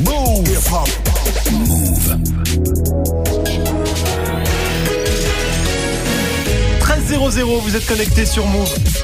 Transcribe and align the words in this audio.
Move. 0.00 0.44
Move. 1.52 2.18
13 6.80 7.30
00, 7.30 7.60
vous 7.60 7.76
êtes 7.76 7.86
connecté 7.86 8.26
sur 8.26 8.44
Move. 8.46 9.03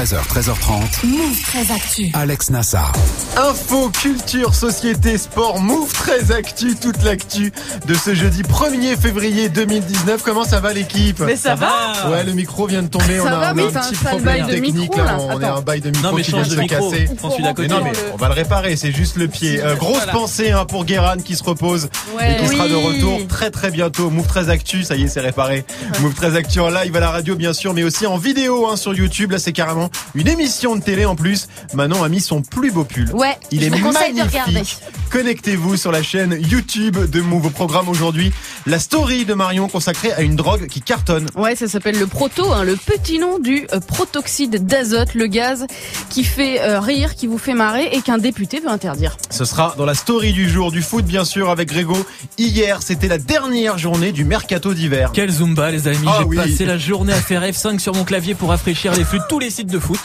13h, 0.00 0.16
13h30. 0.28 1.06
Move 1.06 1.42
très 1.42 1.70
actu. 1.74 2.10
Alex 2.14 2.48
Nassar. 2.48 2.90
Info, 3.36 3.90
culture, 3.90 4.54
société, 4.54 5.18
sport, 5.18 5.60
Move 5.60 5.92
très 5.92 6.32
actu, 6.32 6.74
toute 6.74 7.02
l'actu 7.02 7.52
de 7.86 7.92
ce 7.94 8.14
jeudi 8.14 8.40
1er 8.42 8.96
février 8.98 9.50
2019. 9.50 10.22
Comment 10.22 10.44
ça 10.44 10.58
va 10.60 10.72
l'équipe? 10.72 11.20
Mais 11.20 11.36
ça, 11.36 11.54
va 11.54 12.08
Ouais, 12.10 12.24
le 12.24 12.32
micro 12.32 12.66
vient 12.66 12.82
de 12.82 12.88
tomber. 12.88 13.18
Ça 13.18 13.24
on 13.24 13.26
a, 13.26 13.30
va, 13.30 13.36
on 13.38 13.42
a 13.42 13.52
mais 13.54 13.62
un 13.64 13.66
un 13.66 13.70
petit 13.82 13.94
sale 13.94 14.08
problème 14.12 14.24
bail 14.24 14.42
de 14.46 14.50
technique 14.52 14.74
micro, 14.74 14.96
là. 14.98 15.04
là. 15.04 15.18
On 15.20 15.28
a 15.28 15.34
Attends. 15.46 15.56
un 15.58 15.60
bail 15.60 15.80
de 15.82 15.90
micro 15.90 16.02
Non, 16.10 16.16
mais 16.16 16.22
qui 16.22 16.30
vient 16.32 16.42
de 16.42 16.48
se 16.48 16.54
micro. 16.56 16.90
casser. 16.90 17.08
Prends 17.18 17.30
celui 17.32 17.42
d'à 17.42 17.48
Mais 17.50 17.54
côté. 17.54 17.68
non, 17.68 17.80
mais 17.84 17.92
on 18.14 18.16
va 18.16 18.28
le 18.28 18.34
réparer, 18.34 18.76
c'est 18.76 18.92
juste 18.92 19.16
le 19.16 19.28
pied. 19.28 19.60
Euh, 19.62 19.74
grosse 19.76 19.96
Voilà. 19.98 20.12
pensée 20.12 20.50
hein, 20.50 20.64
pour 20.64 20.86
Guéran 20.86 21.16
qui 21.22 21.36
se 21.36 21.44
repose 21.44 21.90
et 22.22 22.36
qui 22.42 22.48
sera 22.48 22.68
de 22.68 22.74
retour 22.74 23.20
très 23.28 23.50
très 23.50 23.70
bientôt. 23.70 24.08
Move 24.08 24.26
très 24.26 24.48
actu, 24.48 24.82
ça 24.82 24.96
y 24.96 25.02
est, 25.02 25.08
c'est 25.08 25.20
réparé. 25.20 25.66
Move 26.00 26.14
très 26.14 26.36
actu 26.36 26.58
en 26.60 26.70
live 26.70 26.96
à 26.96 27.00
la 27.00 27.10
radio 27.10 27.36
bien 27.36 27.52
sûr, 27.52 27.74
mais 27.74 27.82
aussi 27.82 28.06
en 28.06 28.16
vidéo 28.16 28.66
hein, 28.66 28.76
sur 28.76 28.94
YouTube. 28.94 29.32
Là, 29.32 29.38
c'est 29.38 29.52
carrément 29.52 29.89
une 30.14 30.28
émission 30.28 30.76
de 30.76 30.82
télé 30.82 31.04
en 31.04 31.16
plus. 31.16 31.48
Manon 31.74 32.02
a 32.02 32.08
mis 32.08 32.20
son 32.20 32.42
plus 32.42 32.70
beau 32.70 32.84
pull. 32.84 33.10
Ouais, 33.12 33.36
Il 33.50 33.60
je 33.60 33.66
est 33.66 33.68
vous 33.70 33.84
conseille 33.86 34.12
de 34.12 34.18
magnifique. 34.18 34.40
regarder. 34.46 34.62
Connectez-vous 35.10 35.76
sur 35.76 35.90
la 35.92 36.02
chaîne 36.02 36.38
YouTube 36.40 36.96
de 37.10 37.20
Move. 37.20 37.46
Au 37.46 37.50
programme 37.50 37.88
aujourd'hui, 37.88 38.32
la 38.66 38.78
story 38.78 39.24
de 39.24 39.34
Marion 39.34 39.68
consacrée 39.68 40.12
à 40.12 40.20
une 40.20 40.36
drogue 40.36 40.66
qui 40.68 40.80
cartonne. 40.82 41.26
Ouais, 41.36 41.56
ça 41.56 41.66
s'appelle 41.68 41.98
le 41.98 42.06
proto, 42.06 42.52
hein, 42.52 42.62
le 42.64 42.76
petit 42.76 43.18
nom 43.18 43.38
du 43.38 43.66
euh, 43.72 43.80
protoxyde 43.80 44.66
d'azote, 44.66 45.14
le 45.14 45.26
gaz 45.26 45.66
qui 46.10 46.22
fait 46.22 46.60
euh, 46.60 46.78
rire, 46.80 47.14
qui 47.16 47.26
vous 47.26 47.38
fait 47.38 47.54
marrer 47.54 47.88
et 47.92 48.02
qu'un 48.02 48.18
député 48.18 48.60
veut 48.60 48.68
interdire. 48.68 49.16
Ce 49.30 49.44
sera 49.44 49.74
dans 49.78 49.84
la 49.86 49.94
story 49.94 50.32
du 50.32 50.48
jour 50.48 50.70
du 50.70 50.82
foot, 50.82 51.04
bien 51.04 51.24
sûr, 51.24 51.50
avec 51.50 51.68
Grégo. 51.68 51.96
Hier, 52.38 52.80
c'était 52.82 53.08
la 53.08 53.18
dernière 53.18 53.78
journée 53.78 54.12
du 54.12 54.24
mercato 54.24 54.74
d'hiver. 54.74 55.10
Quel 55.12 55.30
Zumba, 55.30 55.70
les 55.70 55.88
amis. 55.88 55.98
Ah 56.06 56.16
J'ai 56.20 56.24
oui. 56.24 56.36
passé 56.36 56.64
la 56.66 56.78
journée 56.78 57.12
à 57.12 57.20
faire 57.20 57.42
F5 57.42 57.78
sur 57.78 57.94
mon 57.94 58.04
clavier 58.04 58.34
pour 58.34 58.50
rafraîchir 58.50 58.92
les 58.94 59.04
flux 59.04 59.18
de 59.18 59.24
tous 59.28 59.38
les 59.38 59.50
sites 59.50 59.69
de 59.70 59.78
foot. 59.78 59.98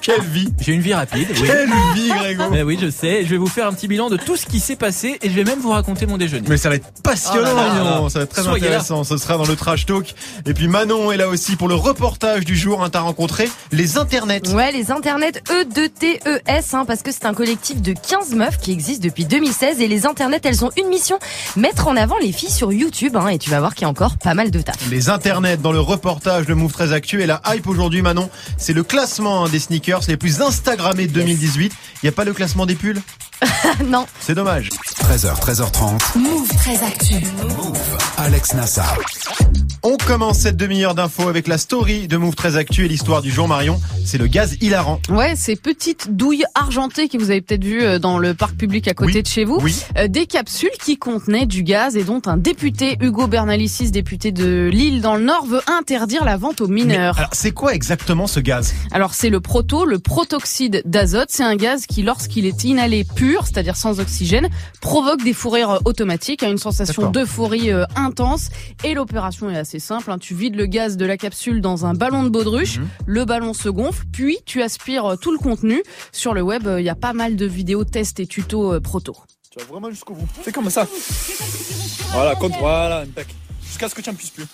Quelle 0.00 0.22
vie 0.22 0.52
J'ai 0.60 0.72
une 0.72 0.80
vie 0.80 0.94
rapide. 0.94 1.28
Oui. 1.30 1.42
Quelle 1.46 1.70
vie, 1.94 2.08
Grégo 2.08 2.44
Mais 2.50 2.62
oui, 2.62 2.78
je 2.80 2.90
sais. 2.90 3.24
Je 3.24 3.30
vais 3.30 3.36
vous 3.36 3.46
faire 3.46 3.66
un 3.66 3.72
petit 3.72 3.88
bilan 3.88 4.10
de 4.10 4.16
tout 4.16 4.36
ce 4.36 4.46
qui 4.46 4.60
s'est 4.60 4.76
passé 4.76 5.18
et 5.22 5.30
je 5.30 5.34
vais 5.34 5.44
même 5.44 5.60
vous 5.60 5.70
raconter 5.70 6.06
mon 6.06 6.18
déjeuner. 6.18 6.46
Mais 6.48 6.56
ça 6.56 6.68
va 6.68 6.76
être 6.76 6.88
passionnant, 7.02 7.50
Oh 7.52 7.56
là 7.56 7.66
là. 7.66 7.74
Marion. 7.74 8.08
Ça 8.08 8.18
va 8.20 8.24
être 8.24 8.30
très 8.30 8.42
Soyez 8.42 8.66
intéressant. 8.66 9.04
Ce 9.04 9.16
sera 9.16 9.36
dans 9.36 9.44
le 9.46 9.56
trash 9.56 9.86
talk. 9.86 10.14
Et 10.46 10.54
puis 10.54 10.68
Manon 10.68 11.12
est 11.12 11.16
là 11.16 11.28
aussi 11.28 11.56
pour 11.56 11.68
le 11.68 11.74
reportage 11.74 12.44
du 12.44 12.56
jour. 12.56 12.82
Hein, 12.82 12.90
T'as 12.90 13.00
rencontré 13.00 13.48
les 13.70 13.96
internets. 13.98 14.48
Ouais, 14.52 14.72
les 14.72 14.90
internets 14.90 15.32
E2TES, 15.48 16.74
hein, 16.76 16.84
parce 16.86 17.02
que 17.02 17.12
c'est 17.12 17.26
un 17.26 17.34
collectif 17.34 17.80
de 17.80 17.92
15 17.92 18.34
meufs 18.34 18.58
qui 18.58 18.72
existe 18.72 19.02
depuis 19.02 19.24
2016 19.24 19.80
et 19.80 19.88
les 19.88 20.06
internets, 20.06 20.40
elles 20.44 20.64
ont 20.64 20.70
une 20.76 20.88
mission, 20.88 21.18
mettre 21.56 21.88
en 21.88 21.96
avant 21.96 22.16
les 22.18 22.32
filles 22.32 22.50
sur 22.50 22.72
YouTube, 22.72 23.16
hein, 23.16 23.28
et 23.28 23.38
tu 23.38 23.50
vas 23.50 23.60
voir 23.60 23.74
qu'il 23.74 23.82
y 23.82 23.84
a 23.86 23.88
encore 23.88 24.16
pas 24.18 24.34
mal 24.34 24.50
de 24.50 24.60
taf. 24.60 24.76
Les 24.90 25.08
internets 25.10 25.56
dans 25.56 25.72
le 25.72 25.80
reportage 25.80 26.46
de 26.46 26.54
Move 26.54 26.72
très 26.72 26.92
Actu 26.92 27.22
et 27.22 27.26
la 27.26 27.40
hype 27.48 27.66
aujourd'hui 27.66 28.02
Manon, 28.02 28.28
c'est 28.56 28.72
le 28.72 28.82
classement 28.82 29.11
hein, 29.20 29.48
des 29.50 29.58
sneakers 29.58 30.02
les 30.08 30.16
plus 30.16 30.40
instagrammés 30.40 31.06
de 31.06 31.12
2018. 31.12 31.72
Il 32.02 32.06
y 32.06 32.08
a 32.08 32.12
pas 32.12 32.24
le 32.24 32.32
classement 32.32 32.66
des 32.66 32.74
pulls 32.74 33.00
non, 33.84 34.06
C'est 34.20 34.34
dommage. 34.34 34.68
13h, 35.02 35.40
13h30. 35.40 36.18
Move 36.18 36.48
très 36.56 36.82
actu. 36.82 37.14
Alex 38.18 38.54
Nassar. 38.54 38.96
On 39.84 39.96
commence 39.96 40.38
cette 40.38 40.56
demi-heure 40.56 40.94
d'infos 40.94 41.28
avec 41.28 41.48
la 41.48 41.58
story 41.58 42.06
de 42.06 42.16
Move 42.16 42.36
très 42.36 42.56
Actu 42.56 42.84
et 42.84 42.88
l'histoire 42.88 43.20
du 43.20 43.32
jour 43.32 43.48
Marion. 43.48 43.80
C'est 44.04 44.16
le 44.16 44.28
gaz 44.28 44.56
hilarant. 44.60 45.00
Ouais, 45.08 45.34
ces 45.34 45.56
petites 45.56 46.14
douilles 46.14 46.44
argentées 46.54 47.08
que 47.08 47.18
vous 47.18 47.32
avez 47.32 47.40
peut-être 47.40 47.64
vues 47.64 47.82
euh, 47.82 47.98
dans 47.98 48.18
le 48.18 48.32
parc 48.32 48.54
public 48.54 48.86
à 48.86 48.94
côté 48.94 49.14
Oui. 49.16 49.22
de 49.24 49.26
chez 49.26 49.44
vous. 49.44 49.58
Oui. 49.60 49.74
Euh, 49.98 50.06
des 50.06 50.26
capsules 50.26 50.70
qui 50.80 50.98
contenaient 50.98 51.46
du 51.46 51.64
gaz 51.64 51.96
et 51.96 52.04
dont 52.04 52.22
un 52.26 52.36
député, 52.36 52.96
Hugo 53.00 53.26
Bernalicis, 53.26 53.90
député 53.90 54.30
de 54.30 54.70
Lille 54.72 55.00
dans 55.00 55.16
le 55.16 55.24
Nord, 55.24 55.46
veut 55.46 55.62
interdire 55.66 56.24
la 56.24 56.36
vente 56.36 56.60
aux 56.60 56.68
Mais, 56.68 56.82
mineurs. 56.84 57.18
alors 57.18 57.30
c'est 57.32 57.50
quoi 57.50 57.74
exactement 57.74 58.28
ce 58.28 58.38
gaz? 58.38 58.72
Alors 58.92 59.14
c'est 59.14 59.30
le 59.30 59.40
proto, 59.40 59.84
le 59.84 59.98
protoxyde 59.98 60.82
d'azote. 60.84 61.30
C'est 61.30 61.42
un 61.42 61.56
gaz 61.56 61.86
qui, 61.86 62.02
lorsqu'il 62.04 62.46
est 62.46 62.62
inhalé 62.62 63.02
pur, 63.16 63.46
c'est-à-dire 63.48 63.74
sans 63.74 63.98
oxygène, 63.98 64.48
provoque 64.80 65.24
des 65.24 65.32
fous 65.32 65.50
rires 65.50 65.70
euh, 65.70 65.78
automatiques, 65.86 66.44
a 66.44 66.48
une 66.48 66.58
sensation 66.58 67.10
d'euphorie 67.10 67.70
intense. 67.96 68.48
Et 68.84 68.94
l'opération 68.94 69.50
est 69.50 69.58
assez 69.58 69.71
simple. 69.78 70.10
hein. 70.10 70.18
Tu 70.18 70.34
vides 70.34 70.56
le 70.56 70.66
gaz 70.66 70.96
de 70.96 71.04
la 71.06 71.16
capsule 71.16 71.60
dans 71.60 71.86
un 71.86 71.94
ballon 71.94 72.22
de 72.24 72.28
baudruche, 72.28 72.78
Mhm. 72.78 72.88
le 73.06 73.24
ballon 73.24 73.54
se 73.54 73.68
gonfle, 73.68 74.04
puis 74.12 74.38
tu 74.46 74.62
aspires 74.62 75.12
euh, 75.12 75.16
tout 75.16 75.32
le 75.32 75.38
contenu. 75.38 75.82
Sur 76.12 76.34
le 76.34 76.42
web, 76.42 76.66
euh, 76.66 76.80
il 76.80 76.84
y 76.84 76.88
a 76.90 76.94
pas 76.94 77.12
mal 77.12 77.36
de 77.36 77.46
vidéos 77.46 77.84
tests 77.84 78.20
et 78.20 78.26
tutos 78.26 78.74
euh, 78.74 78.80
proto. 78.80 79.16
Tu 79.50 79.58
vas 79.58 79.64
vraiment 79.66 79.90
jusqu'au 79.90 80.14
bout. 80.14 80.26
Fais 80.42 80.52
comme 80.52 80.70
ça. 80.70 80.86
Voilà, 82.12 82.34
compte, 82.36 82.54
voilà, 82.58 83.00
impec. 83.00 83.28
Jusqu'à 83.66 83.88
ce 83.88 83.94
que 83.94 84.00
tu 84.00 84.10
en 84.10 84.14
puisses 84.14 84.30
plus. 84.30 84.46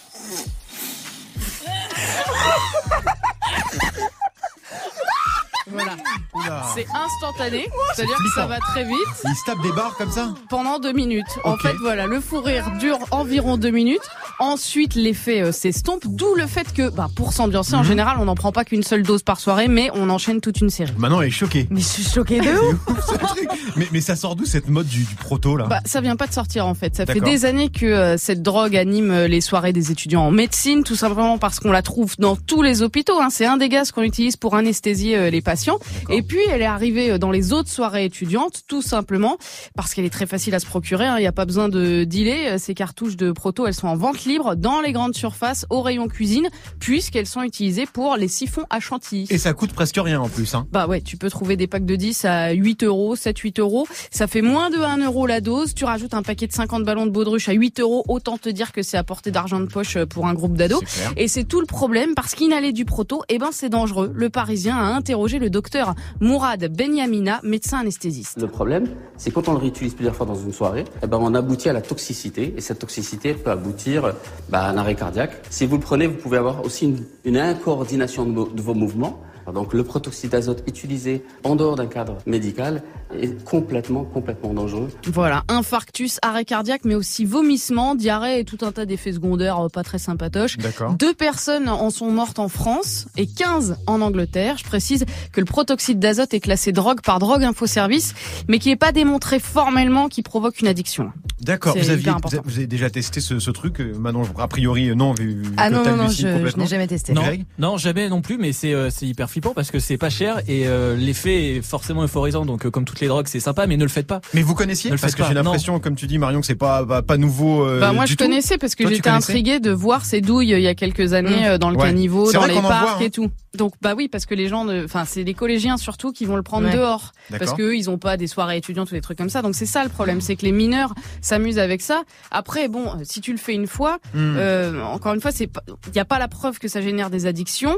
Voilà. 6.32 6.62
C'est 6.74 6.86
instantané, 6.94 7.68
c'est-à-dire 7.94 8.16
que 8.16 8.30
ça 8.34 8.46
va 8.46 8.58
très 8.58 8.84
vite. 8.84 8.96
Il 9.24 9.34
se 9.34 9.44
tape 9.44 9.60
des 9.62 9.72
barres 9.72 9.94
comme 9.96 10.10
ça 10.10 10.34
pendant 10.48 10.78
deux 10.78 10.92
minutes. 10.92 11.26
En 11.44 11.56
fait, 11.56 11.74
voilà, 11.82 12.06
le 12.06 12.20
fou 12.20 12.40
rire 12.40 12.64
dure 12.78 12.98
environ 13.10 13.56
deux 13.58 13.70
minutes. 13.70 14.00
Ensuite, 14.40 14.94
l'effet 14.94 15.42
euh, 15.42 15.52
s'estompe, 15.52 16.04
d'où 16.06 16.34
le 16.36 16.46
fait 16.46 16.72
que, 16.72 16.90
bah, 16.90 17.08
pour 17.16 17.32
s'ambiancer, 17.32 17.74
en 17.74 17.78
Mhm. 17.80 17.84
général, 17.88 18.16
on 18.20 18.24
n'en 18.26 18.34
prend 18.36 18.52
pas 18.52 18.64
qu'une 18.64 18.82
seule 18.84 19.02
dose 19.02 19.22
par 19.24 19.40
soirée, 19.40 19.66
mais 19.66 19.90
on 19.94 20.08
enchaîne 20.10 20.40
toute 20.40 20.60
une 20.60 20.70
série. 20.70 20.92
Manon 20.96 21.20
elle 21.20 21.28
est 21.28 21.30
choquée. 21.32 21.66
mais 21.70 21.80
je 21.80 21.84
suis 21.86 22.04
choquée 22.04 22.40
de 22.40 22.48
ouf. 22.50 23.06
truc. 23.28 23.48
mais, 23.76 23.88
mais 23.92 24.00
ça 24.00 24.14
sort 24.14 24.36
d'où 24.36 24.44
cette 24.44 24.68
mode 24.68 24.86
du, 24.86 25.02
du 25.04 25.14
proto 25.16 25.56
là? 25.56 25.66
Bah, 25.66 25.80
ça 25.84 26.00
vient 26.00 26.14
pas 26.16 26.26
de 26.28 26.32
sortir 26.32 26.66
en 26.66 26.74
fait. 26.74 26.94
Ça 26.96 27.04
fait 27.06 27.20
des 27.20 27.44
années 27.44 27.68
que 27.68 27.86
euh, 27.86 28.16
cette 28.16 28.42
drogue 28.42 28.76
anime 28.76 29.10
euh, 29.10 29.26
les 29.28 29.40
soirées 29.40 29.72
des 29.72 29.90
étudiants 29.90 30.22
en 30.22 30.30
médecine, 30.30 30.84
tout 30.84 30.94
simplement 30.96 31.38
parce 31.38 31.58
qu'on 31.58 31.72
la 31.72 31.82
trouve 31.82 32.14
dans 32.18 32.36
tous 32.36 32.62
les 32.62 32.82
hôpitaux. 32.82 33.20
Hein. 33.20 33.28
C'est 33.30 33.46
un 33.46 33.56
des 33.56 33.68
gaz 33.68 33.90
qu'on 33.90 34.02
utilise 34.02 34.36
pour 34.36 34.54
anesthésier 34.54 35.16
euh, 35.16 35.30
les 35.30 35.40
patients. 35.42 35.78
Et 36.10 36.22
puis 36.22 36.38
elle 36.50 36.62
est 36.62 36.66
arrivée 36.66 37.18
dans 37.18 37.30
les 37.32 37.52
autres 37.52 37.70
soirées 37.70 38.04
étudiantes, 38.04 38.62
tout 38.68 38.82
simplement 38.82 39.36
parce 39.74 39.94
qu'elle 39.94 40.04
est 40.04 40.10
très 40.10 40.26
facile 40.26 40.54
à 40.54 40.60
se 40.60 40.66
procurer. 40.66 41.06
hein. 41.06 41.16
Il 41.18 41.22
n'y 41.22 41.26
a 41.26 41.32
pas 41.32 41.44
besoin 41.46 41.68
de 41.68 42.04
dealer. 42.04 42.58
Ces 42.60 42.74
cartouches 42.74 43.16
de 43.16 43.32
proto, 43.32 43.66
elles 43.66 43.74
sont 43.74 43.88
en 43.88 43.96
vente 43.96 44.24
libre 44.28 44.54
dans 44.54 44.80
les 44.80 44.92
grandes 44.92 45.14
surfaces, 45.14 45.66
au 45.70 45.82
rayon 45.82 46.06
cuisine, 46.06 46.48
puisqu'elles 46.78 47.26
sont 47.26 47.42
utilisées 47.42 47.86
pour 47.86 48.16
les 48.16 48.28
siphons 48.28 48.64
à 48.70 48.78
chantilly. 48.78 49.26
Et 49.30 49.38
ça 49.38 49.54
coûte 49.54 49.72
presque 49.72 49.98
rien 49.98 50.20
en 50.20 50.28
plus. 50.28 50.54
Hein. 50.54 50.66
Bah 50.70 50.86
ouais, 50.86 51.00
tu 51.00 51.16
peux 51.16 51.30
trouver 51.30 51.56
des 51.56 51.66
packs 51.66 51.84
de 51.84 51.96
10 51.96 52.24
à 52.24 52.50
8 52.52 52.84
euros, 52.84 53.16
7, 53.16 53.36
8 53.38 53.58
euros. 53.58 53.88
Ça 54.10 54.26
fait 54.26 54.42
moins 54.42 54.70
de 54.70 54.76
1 54.76 55.04
euro 55.04 55.26
la 55.26 55.40
dose. 55.40 55.74
Tu 55.74 55.84
rajoutes 55.84 56.14
un 56.14 56.22
paquet 56.22 56.46
de 56.46 56.52
50 56.52 56.84
ballons 56.84 57.06
de 57.06 57.10
baudruche 57.10 57.48
à 57.48 57.52
8 57.52 57.80
euros. 57.80 58.04
Autant 58.08 58.38
te 58.38 58.48
dire 58.48 58.72
que 58.72 58.82
c'est 58.82 58.96
à 58.96 59.04
portée 59.04 59.30
d'argent 59.30 59.60
de 59.60 59.66
poche 59.66 59.96
euh, 59.96 60.06
pour 60.06 60.26
un 60.26 60.34
groupe 60.34 60.56
d'ados. 60.56 60.82
Et 61.16 61.26
c'est 61.28 61.44
tout 61.44 61.60
le 61.60 61.66
problème 61.66 62.14
parce 62.14 62.34
qu'inhaler 62.34 62.72
du 62.72 62.84
proto, 62.84 63.22
eh 63.28 63.38
ben 63.38 63.48
c'est 63.52 63.68
dangereux. 63.68 64.12
Le 64.14 64.28
Parisien 64.30 64.76
a 64.76 64.94
interrogé 64.94 65.38
le 65.38 65.50
docteur 65.50 65.94
Mourad 66.20 66.64
Benyamina, 66.70 67.40
médecin 67.42 67.78
anesthésiste. 67.78 68.40
Le 68.40 68.46
problème, 68.46 68.88
c'est 69.16 69.30
quand 69.30 69.48
on 69.48 69.52
le 69.52 69.58
réutilise 69.58 69.94
plusieurs 69.94 70.14
fois 70.14 70.26
dans 70.26 70.34
une 70.34 70.52
soirée, 70.52 70.84
eh 71.02 71.06
ben 71.06 71.18
on 71.20 71.34
aboutit 71.34 71.68
à 71.68 71.72
la 71.72 71.80
toxicité 71.80 72.54
et 72.56 72.60
cette 72.60 72.78
toxicité 72.78 73.34
peut 73.34 73.50
aboutir 73.50 74.14
bah, 74.48 74.66
un 74.66 74.76
arrêt 74.76 74.94
cardiaque. 74.94 75.32
Si 75.50 75.66
vous 75.66 75.76
le 75.76 75.82
prenez, 75.82 76.06
vous 76.06 76.16
pouvez 76.16 76.38
avoir 76.38 76.64
aussi 76.64 76.96
une, 77.24 77.36
incoordination 77.36 78.26
de 78.26 78.62
vos 78.62 78.74
mouvements. 78.74 79.20
Donc 79.52 79.74
le 79.74 79.84
protoxyde 79.84 80.30
d'azote 80.30 80.62
utilisé 80.66 81.22
en 81.44 81.56
dehors 81.56 81.76
d'un 81.76 81.86
cadre 81.86 82.18
médical 82.26 82.82
est 83.18 83.42
complètement, 83.44 84.04
complètement 84.04 84.52
dangereux. 84.52 84.88
Voilà, 85.06 85.44
infarctus, 85.48 86.18
arrêt 86.22 86.44
cardiaque, 86.44 86.82
mais 86.84 86.94
aussi 86.94 87.24
vomissement, 87.24 87.94
diarrhée 87.94 88.40
et 88.40 88.44
tout 88.44 88.58
un 88.62 88.72
tas 88.72 88.86
d'effets 88.86 89.12
secondaires 89.12 89.58
euh, 89.64 89.68
pas 89.68 89.82
très 89.82 89.98
sympatoches. 89.98 90.58
D'accord. 90.58 90.92
Deux 90.94 91.14
personnes 91.14 91.68
en 91.68 91.90
sont 91.90 92.10
mortes 92.10 92.38
en 92.38 92.48
France 92.48 93.06
et 93.16 93.26
15 93.26 93.78
en 93.86 94.00
Angleterre. 94.00 94.56
Je 94.58 94.64
précise 94.64 95.04
que 95.32 95.40
le 95.40 95.46
protoxyde 95.46 95.98
d'azote 95.98 96.34
est 96.34 96.40
classé 96.40 96.72
drogue 96.72 97.00
par 97.00 97.18
Drogue 97.18 97.44
Info 97.44 97.66
Service, 97.66 98.14
mais 98.48 98.58
qui 98.58 98.68
n'est 98.68 98.76
pas 98.76 98.92
démontré 98.92 99.38
formellement 99.40 100.08
qu'il 100.08 100.24
provoque 100.24 100.60
une 100.60 100.68
addiction. 100.68 101.12
D'accord. 101.40 101.76
Vous, 101.76 101.90
aviez- 101.90 102.10
avez, 102.10 102.40
vous 102.44 102.56
avez 102.56 102.66
déjà 102.66 102.90
testé 102.90 103.20
ce, 103.20 103.38
ce 103.38 103.50
truc 103.50 103.80
euh, 103.80 103.94
Manon, 103.98 104.24
a 104.38 104.48
priori, 104.48 104.90
euh, 104.90 104.94
non, 104.94 105.14
vu, 105.14 105.42
Ah 105.56 105.70
non, 105.70 105.84
non, 105.84 105.96
non, 105.96 106.08
je, 106.08 106.26
n'ai 106.26 106.66
jamais 106.66 106.86
testé. 106.86 107.12
Non, 107.12 107.22
non, 107.58 107.76
jamais 107.76 108.08
non 108.08 108.20
plus, 108.20 108.38
mais 108.38 108.52
c'est 108.52 108.74
euh, 108.74 108.90
c'est 108.90 109.06
hyper 109.06 109.30
flippant 109.38 109.54
parce 109.54 109.70
que 109.70 109.78
c'est 109.78 109.98
pas 109.98 110.10
cher 110.10 110.40
et 110.48 110.66
euh, 110.66 110.96
l'effet 110.96 111.56
est 111.56 111.62
forcément 111.62 112.02
euphorisant. 112.02 112.44
Donc 112.44 112.66
euh, 112.66 112.70
comme 112.70 112.84
toutes 112.84 112.98
les 113.00 113.06
drogues, 113.06 113.28
c'est 113.28 113.38
sympa, 113.40 113.66
mais 113.68 113.76
ne 113.76 113.84
le 113.84 113.88
faites 113.88 114.06
pas. 114.08 114.20
Mais 114.34 114.42
vous 114.42 114.54
connaissiez 114.54 114.90
Ne 114.90 114.96
le 114.96 115.00
Parce 115.00 115.14
que 115.14 115.22
j'ai 115.22 115.28
pas, 115.28 115.34
l'impression, 115.42 115.78
comme 115.78 115.94
tu 115.94 116.06
dis, 116.08 116.18
Marion, 116.18 116.40
que 116.40 116.46
c'est 116.46 116.54
pas, 116.56 116.84
pas, 116.84 117.02
pas 117.02 117.16
nouveau. 117.16 117.64
euh, 117.64 117.78
bah 117.78 117.92
moi 117.92 118.04
du 118.04 118.12
je 118.12 118.16
tout. 118.16 118.24
connaissais 118.24 118.58
parce 118.58 118.74
que 118.74 118.82
Toi, 118.82 118.90
tu 118.90 118.96
j'étais 118.96 119.08
connaissais 119.10 119.32
intriguée 119.32 119.60
de 119.60 119.70
voir 119.70 120.04
ces 120.04 120.20
douilles 120.20 120.50
il 120.50 120.60
y 120.60 120.66
a 120.66 120.74
quelques 120.74 121.12
années 121.12 121.28
Mmh. 121.42 121.44
euh, 121.44 121.58
dans 121.58 121.70
le 121.70 121.76
Ouais. 121.76 121.84
caniveau, 121.86 122.26
C'est 122.26 122.32
dans 122.32 122.40
vrai 122.40 122.48
les 122.48 122.54
qu'on 122.54 122.64
en 122.64 122.68
parcs 122.68 122.82
voit, 122.82 122.96
hein. 122.96 123.00
et 123.06 123.10
tout. 123.10 123.30
Donc 123.56 123.74
bah 123.80 123.94
oui 123.96 124.08
parce 124.08 124.26
que 124.26 124.34
les 124.34 124.46
gens, 124.48 124.64
ne... 124.64 124.84
enfin 124.84 125.04
c'est 125.06 125.22
les 125.24 125.34
collégiens 125.34 125.76
surtout 125.78 126.12
qui 126.12 126.24
vont 126.26 126.36
le 126.36 126.42
prendre 126.42 126.66
Ouais. 126.66 126.74
dehors 126.74 127.12
parce 127.30 127.40
D'accord. 127.40 127.56
que 127.56 127.62
eux, 127.62 127.76
ils 127.76 127.88
ont 127.88 127.96
pas 127.98 128.16
des 128.16 128.26
soirées 128.26 128.56
étudiantes 128.58 128.90
ou 128.90 128.94
des 128.94 129.00
trucs 129.00 129.16
comme 129.18 129.30
ça. 129.30 129.40
Donc 129.42 129.54
c'est 129.54 129.66
ça 129.66 129.82
le 129.84 129.88
problème, 129.90 130.20
c'est 130.20 130.36
que 130.36 130.44
les 130.44 130.52
mineurs 130.52 130.94
s'amusent 131.22 131.58
avec 131.58 131.80
ça. 131.80 132.02
Après 132.30 132.68
bon, 132.68 132.92
si 133.04 133.20
tu 133.20 133.30
le 133.32 133.38
fais 133.38 133.54
une 133.54 133.66
fois, 133.66 133.98
Hmm. 134.14 134.34
Euh, 134.36 134.82
encore 134.82 135.14
une 135.14 135.20
fois, 135.20 135.30
c'est 135.32 135.50
il 135.86 135.92
n'y 135.94 136.00
a 136.00 136.04
pas 136.04 136.18
la 136.18 136.28
preuve 136.28 136.58
que 136.58 136.68
ça 136.68 136.80
génère 136.80 137.10
des 137.10 137.26
addictions. 137.26 137.76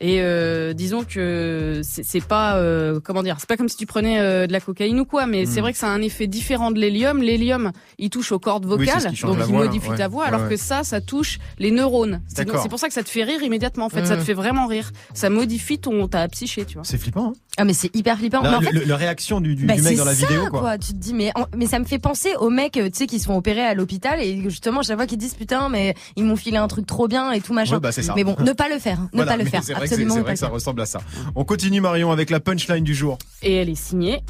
Et 0.00 0.20
euh, 0.20 0.72
disons 0.72 1.04
que 1.04 1.80
c'est 1.84 2.02
c'est 2.04 2.20
pas 2.24 2.56
euh, 2.56 2.98
comment 3.02 3.22
dire, 3.22 3.36
c'est 3.38 3.48
pas 3.48 3.56
comme 3.56 3.68
si 3.68 3.76
tu 3.76 3.86
prenais 3.86 4.18
euh, 4.18 4.48
de 4.48 4.52
la 4.52 4.58
cocaïne 4.60 4.98
ou 4.98 5.04
quoi, 5.04 5.26
mais 5.26 5.46
c'est 5.46 5.60
Hmm. 5.60 5.62
vrai 5.62 5.72
que 5.72 5.78
ça 5.78 5.86
a 5.86 5.90
un 5.90 6.02
effet 6.02 6.26
différent 6.26 6.72
de 6.72 6.80
l'hélium. 6.80 7.22
L'hélium, 7.22 7.70
il 7.98 8.10
touche 8.10 8.32
aux 8.32 8.40
cordes 8.40 8.64
Oui, 8.64 8.70
vocales, 8.86 9.02
ce 9.02 9.08
qui 9.08 9.16
change 9.16 9.30
donc 9.30 9.38
la 9.38 9.46
il 9.46 9.52
voix, 9.52 9.64
modifie 9.66 9.90
Ouais. 9.90 9.96
ta 9.96 10.08
voix, 10.08 10.22
Ouais, 10.22 10.28
alors 10.28 10.42
ouais. 10.42 10.48
que 10.48 10.56
ça, 10.56 10.82
ça 10.82 11.00
touche 11.00 11.38
les 11.60 11.70
neurones. 11.70 12.22
C'est 12.26 12.44
pour 12.68 12.78
ça 12.80 12.88
que 12.88 12.94
ça 12.94 13.04
te 13.04 13.08
fait 13.08 13.22
rire 13.22 13.40
immédiatement. 13.42 13.84
En 13.86 13.88
fait, 13.88 14.04
ça 14.04 14.16
te 14.16 14.22
Hmm. 14.22 14.24
fait 14.24 14.34
vraiment 14.34 14.66
rire. 14.66 14.90
Ça 15.14 15.30
modifie 15.30 15.78
ton 15.78 16.08
ta 16.08 16.26
psyché, 16.28 16.64
tu 16.64 16.74
vois. 16.74 16.84
C'est 16.84 16.98
flippant. 16.98 17.28
Hein 17.28 17.32
Ah 17.56 17.64
mais 17.64 17.72
c'est 17.72 17.94
hyper 17.94 18.18
flippant. 18.18 18.42
Là, 18.42 18.50
Mais 18.50 18.56
en 18.56 18.60
le, 18.60 18.66
fait, 18.66 18.72
le- 18.72 18.84
la 18.84 18.96
réaction 18.96 19.40
du, 19.40 19.54
du, 19.54 19.64
Bah, 19.64 19.74
du 19.76 19.82
mec 19.82 19.96
dans 19.96 20.04
la 20.04 20.14
ça, 20.16 20.26
vidéo, 20.26 20.48
quoi. 20.50 20.76
Tu 20.76 20.88
te 20.92 20.98
dis 20.98 21.14
mais 21.14 21.30
en- 21.36 21.46
mais 21.56 21.66
ça 21.66 21.78
me 21.78 21.84
fait 21.84 22.00
penser 22.00 22.30
aux 22.40 22.50
mecs 22.50 22.76
euh, 22.78 22.86
tu 22.90 22.96
sais 22.98 23.06
qui 23.06 23.20
se 23.20 23.26
font 23.26 23.36
opérer 23.36 23.62
à 23.62 23.74
l'hôpital 23.74 24.20
et 24.20 24.40
justement 24.42 24.82
chaque 24.82 24.96
fois 24.96 25.06
qu'ils 25.06 25.18
disent 25.18 25.34
putain 25.34 25.68
mais 25.68 25.94
ils 26.16 26.24
m'ont 26.24 26.34
filé 26.34 26.56
un 26.56 26.66
truc 26.66 26.84
trop 26.84 27.06
bien 27.06 27.30
et 27.30 27.40
tout 27.40 27.52
machin. 27.52 27.74
Ouais, 27.74 27.80
bah. 27.80 27.90
Mais 28.16 28.24
bon, 28.24 28.34
ne 28.40 28.52
pas 28.52 28.68
le 28.68 28.80
faire, 28.80 28.98
hein, 28.98 29.08
ne 29.12 29.18
Voilà, 29.18 29.36
pas 29.36 29.36
le 29.36 29.48
faire, 29.48 29.62
vrai 29.86 30.04
que, 30.04 30.20
vrai 30.20 30.32
que 30.34 30.38
ça 30.38 30.48
ressemble 30.48 30.80
à 30.80 30.86
ça. 30.86 31.00
On 31.34 31.44
continue 31.44 31.80
Marion 31.80 32.10
avec 32.10 32.30
la 32.30 32.40
punchline 32.40 32.84
du 32.84 32.94
jour. 32.94 33.18
Et 33.42 33.56
elle 33.56 33.68
est 33.68 33.74
signée. 33.74 34.22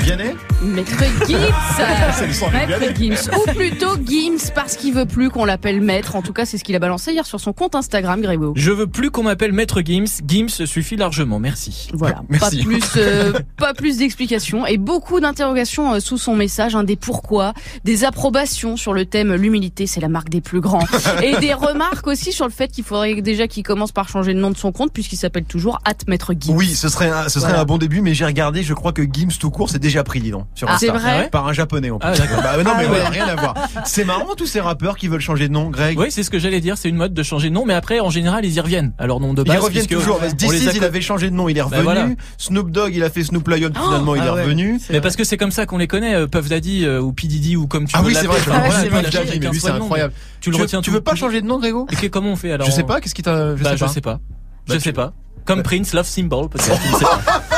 Vianney? 0.00 0.34
Maître 0.64 0.92
Gims 1.26 1.36
Maître. 2.52 2.94
Gims 2.96 3.30
Ou 3.36 3.50
plutôt 3.52 3.96
Gims 4.06 4.50
parce 4.54 4.76
qu'il 4.76 4.94
veut 4.94 5.04
plus 5.04 5.28
qu'on 5.30 5.44
l'appelle 5.44 5.80
maître. 5.80 6.16
En 6.16 6.22
tout 6.22 6.32
cas, 6.32 6.44
c'est 6.46 6.56
ce 6.58 6.64
qu'il 6.64 6.74
a 6.74 6.78
balancé 6.78 7.12
hier 7.12 7.26
sur 7.26 7.38
son 7.40 7.52
compte 7.52 7.74
Instagram, 7.74 8.20
Grégo. 8.22 8.54
Je 8.56 8.70
veux 8.70 8.86
plus 8.86 9.10
qu'on 9.10 9.24
m'appelle 9.24 9.52
Maître 9.52 9.82
Gims. 9.84 10.22
Gims 10.26 10.64
suffit 10.66 10.96
largement, 10.96 11.38
merci. 11.38 11.88
Voilà, 11.92 12.22
Merci. 12.28 12.58
pas 12.58 12.64
plus, 12.64 12.82
euh, 12.96 13.32
pas 13.58 13.74
plus 13.74 13.98
d'explications 13.98 14.66
et 14.66 14.78
beaucoup 14.78 15.20
d'interrogations 15.20 15.94
euh, 15.94 16.00
sous 16.00 16.18
son 16.18 16.34
message, 16.34 16.74
hein, 16.74 16.84
des 16.84 16.96
pourquoi, 16.96 17.52
des 17.84 18.04
approbations 18.04 18.76
sur 18.76 18.94
le 18.94 19.04
thème 19.04 19.34
l'humilité, 19.34 19.86
c'est 19.86 20.00
la 20.00 20.08
marque 20.08 20.30
des 20.30 20.40
plus 20.40 20.60
grands, 20.60 20.86
et 21.22 21.36
des 21.36 21.52
remarques 21.52 22.06
aussi 22.06 22.32
sur 22.32 22.46
le 22.46 22.52
fait 22.52 22.68
qu'il 22.68 22.84
faudrait 22.84 23.20
déjà 23.20 23.46
qu'il 23.48 23.62
commence 23.64 23.92
par 23.92 24.08
changer 24.08 24.32
le 24.32 24.40
nom 24.40 24.50
de 24.50 24.56
son 24.56 24.72
compte 24.72 24.92
puisqu'il 24.92 25.16
s'appelle 25.16 25.44
toujours 25.44 25.78
Maître 26.08 26.32
Gims. 26.38 26.54
Oui, 26.54 26.68
ce 26.74 26.88
serait 26.88 27.10
un, 27.10 27.28
ce 27.28 27.38
serait 27.40 27.50
Voilà. 27.50 27.62
un 27.62 27.64
bon 27.66 27.78
début, 27.78 28.00
mais 28.00 28.14
j'ai 28.14 28.24
regardé, 28.24 28.62
je 28.62 28.74
crois 28.74 28.92
que 28.92 29.02
Gims 29.02 29.28
tout 29.38 29.50
court 29.50 29.68
c'est 29.70 29.78
déjà 29.78 30.02
pris, 30.04 30.20
dis 30.20 30.30
donc. 30.30 30.46
Sur 30.54 30.68
Ah, 30.68 30.74
Insta. 30.74 30.86
c'est 30.86 30.92
vrai 30.92 31.28
Par 31.32 31.46
un 31.48 31.52
japonais 31.52 31.90
en 31.90 31.98
plus. 31.98 32.08
Ah, 32.08 32.16
d'accord. 32.16 32.42
Bah, 32.42 32.56
non, 32.62 32.72
mais 32.78 32.84
Ah, 32.88 32.92
ouais. 32.92 33.08
rien 33.08 33.26
à 33.26 33.34
voir. 33.34 33.54
C'est 33.84 34.04
marrant 34.04 34.34
tous 34.36 34.46
ces 34.46 34.60
rappeurs 34.60 34.96
qui 34.96 35.08
veulent 35.08 35.20
changer 35.20 35.48
de 35.48 35.52
nom, 35.52 35.68
Greg. 35.70 35.98
Oui, 35.98 36.06
c'est 36.10 36.22
ce 36.22 36.30
que 36.30 36.38
j'allais 36.38 36.60
dire. 36.60 36.78
C'est 36.78 36.88
une 36.88 36.96
mode 36.96 37.12
de 37.12 37.22
changer 37.22 37.48
de 37.48 37.54
nom, 37.54 37.64
mais 37.66 37.74
après, 37.74 37.98
en 38.00 38.10
général, 38.10 38.44
ils 38.44 38.54
y 38.54 38.60
reviennent. 38.60 38.92
leur 39.00 39.18
nom 39.20 39.34
de 39.34 39.42
Ils 39.42 39.48
base. 39.48 39.58
reviennent 39.60 39.86
puisque 39.86 40.00
toujours. 40.00 40.20
a 40.22 40.26
il 40.74 40.84
avait 40.84 41.00
changé 41.00 41.30
de 41.30 41.34
nom, 41.34 41.48
il 41.48 41.58
est 41.58 41.62
revenu. 41.62 41.78
Bah, 41.78 41.82
voilà. 41.84 42.08
Snoop 42.38 42.70
Dogg, 42.70 42.92
il 42.94 43.02
a 43.02 43.10
fait 43.10 43.24
Snoop 43.24 43.46
Lion, 43.48 43.70
finalement, 43.74 44.14
il 44.14 44.20
Ah 44.22 44.26
est 44.26 44.30
ouais. 44.30 44.42
revenu. 44.42 44.80
Mais 44.90 45.00
parce 45.00 45.16
que 45.16 45.24
c'est 45.24 45.36
comme 45.36 45.50
ça 45.50 45.66
qu'on 45.66 45.78
les 45.78 45.86
connaît, 45.88 46.14
euh, 46.14 46.26
Puff 46.26 46.48
Daddy 46.48 46.84
euh, 46.84 47.00
ou 47.00 47.12
P 47.12 47.26
Diddy 47.26 47.56
ou 47.56 47.66
comme 47.66 47.86
tu 47.86 47.94
Ah 47.96 48.02
veux 48.02 48.08
oui, 48.08 48.14
c'est 48.14 48.26
vrai, 48.26 48.38
Enfin, 48.40 48.52
voilà, 48.52 48.68
voilà, 48.68 48.82
Puff 48.82 48.90
il 48.92 48.96
a 48.96 49.02
Daddy, 49.02 49.16
changé 49.16 49.26
mais 49.40 49.46
lui, 49.46 49.58
15 49.58 49.58
c'est 49.60 49.70
incroyable. 49.70 50.12
Tu 50.40 50.50
le 50.50 50.56
retiens 50.56 50.80
tu 50.82 50.90
veux 50.90 51.00
pas 51.00 51.14
changer 51.14 51.40
de 51.42 51.46
nom, 51.46 51.58
Grégo? 51.58 51.86
Et 52.02 52.10
comment 52.10 52.30
on 52.30 52.36
fait 52.36 52.52
alors 52.52 52.66
Je 52.66 52.72
sais 52.72 52.82
pas, 52.84 53.00
qu'est-ce 53.00 53.14
qui 53.14 53.22
t'a, 53.22 53.56
je 53.56 53.62
Bah, 53.62 53.70
sais 53.70 53.76
je 53.76 54.00
pas. 54.00 54.12
pas. 54.12 54.20
Bah, 54.68 54.74
Je 54.74 54.78
sais 54.78 54.92
pas. 54.92 55.12
Comme 55.44 55.62
Prince, 55.62 55.92
Love 55.92 56.06
Symbol, 56.06 56.48
peut-être. 56.48 56.70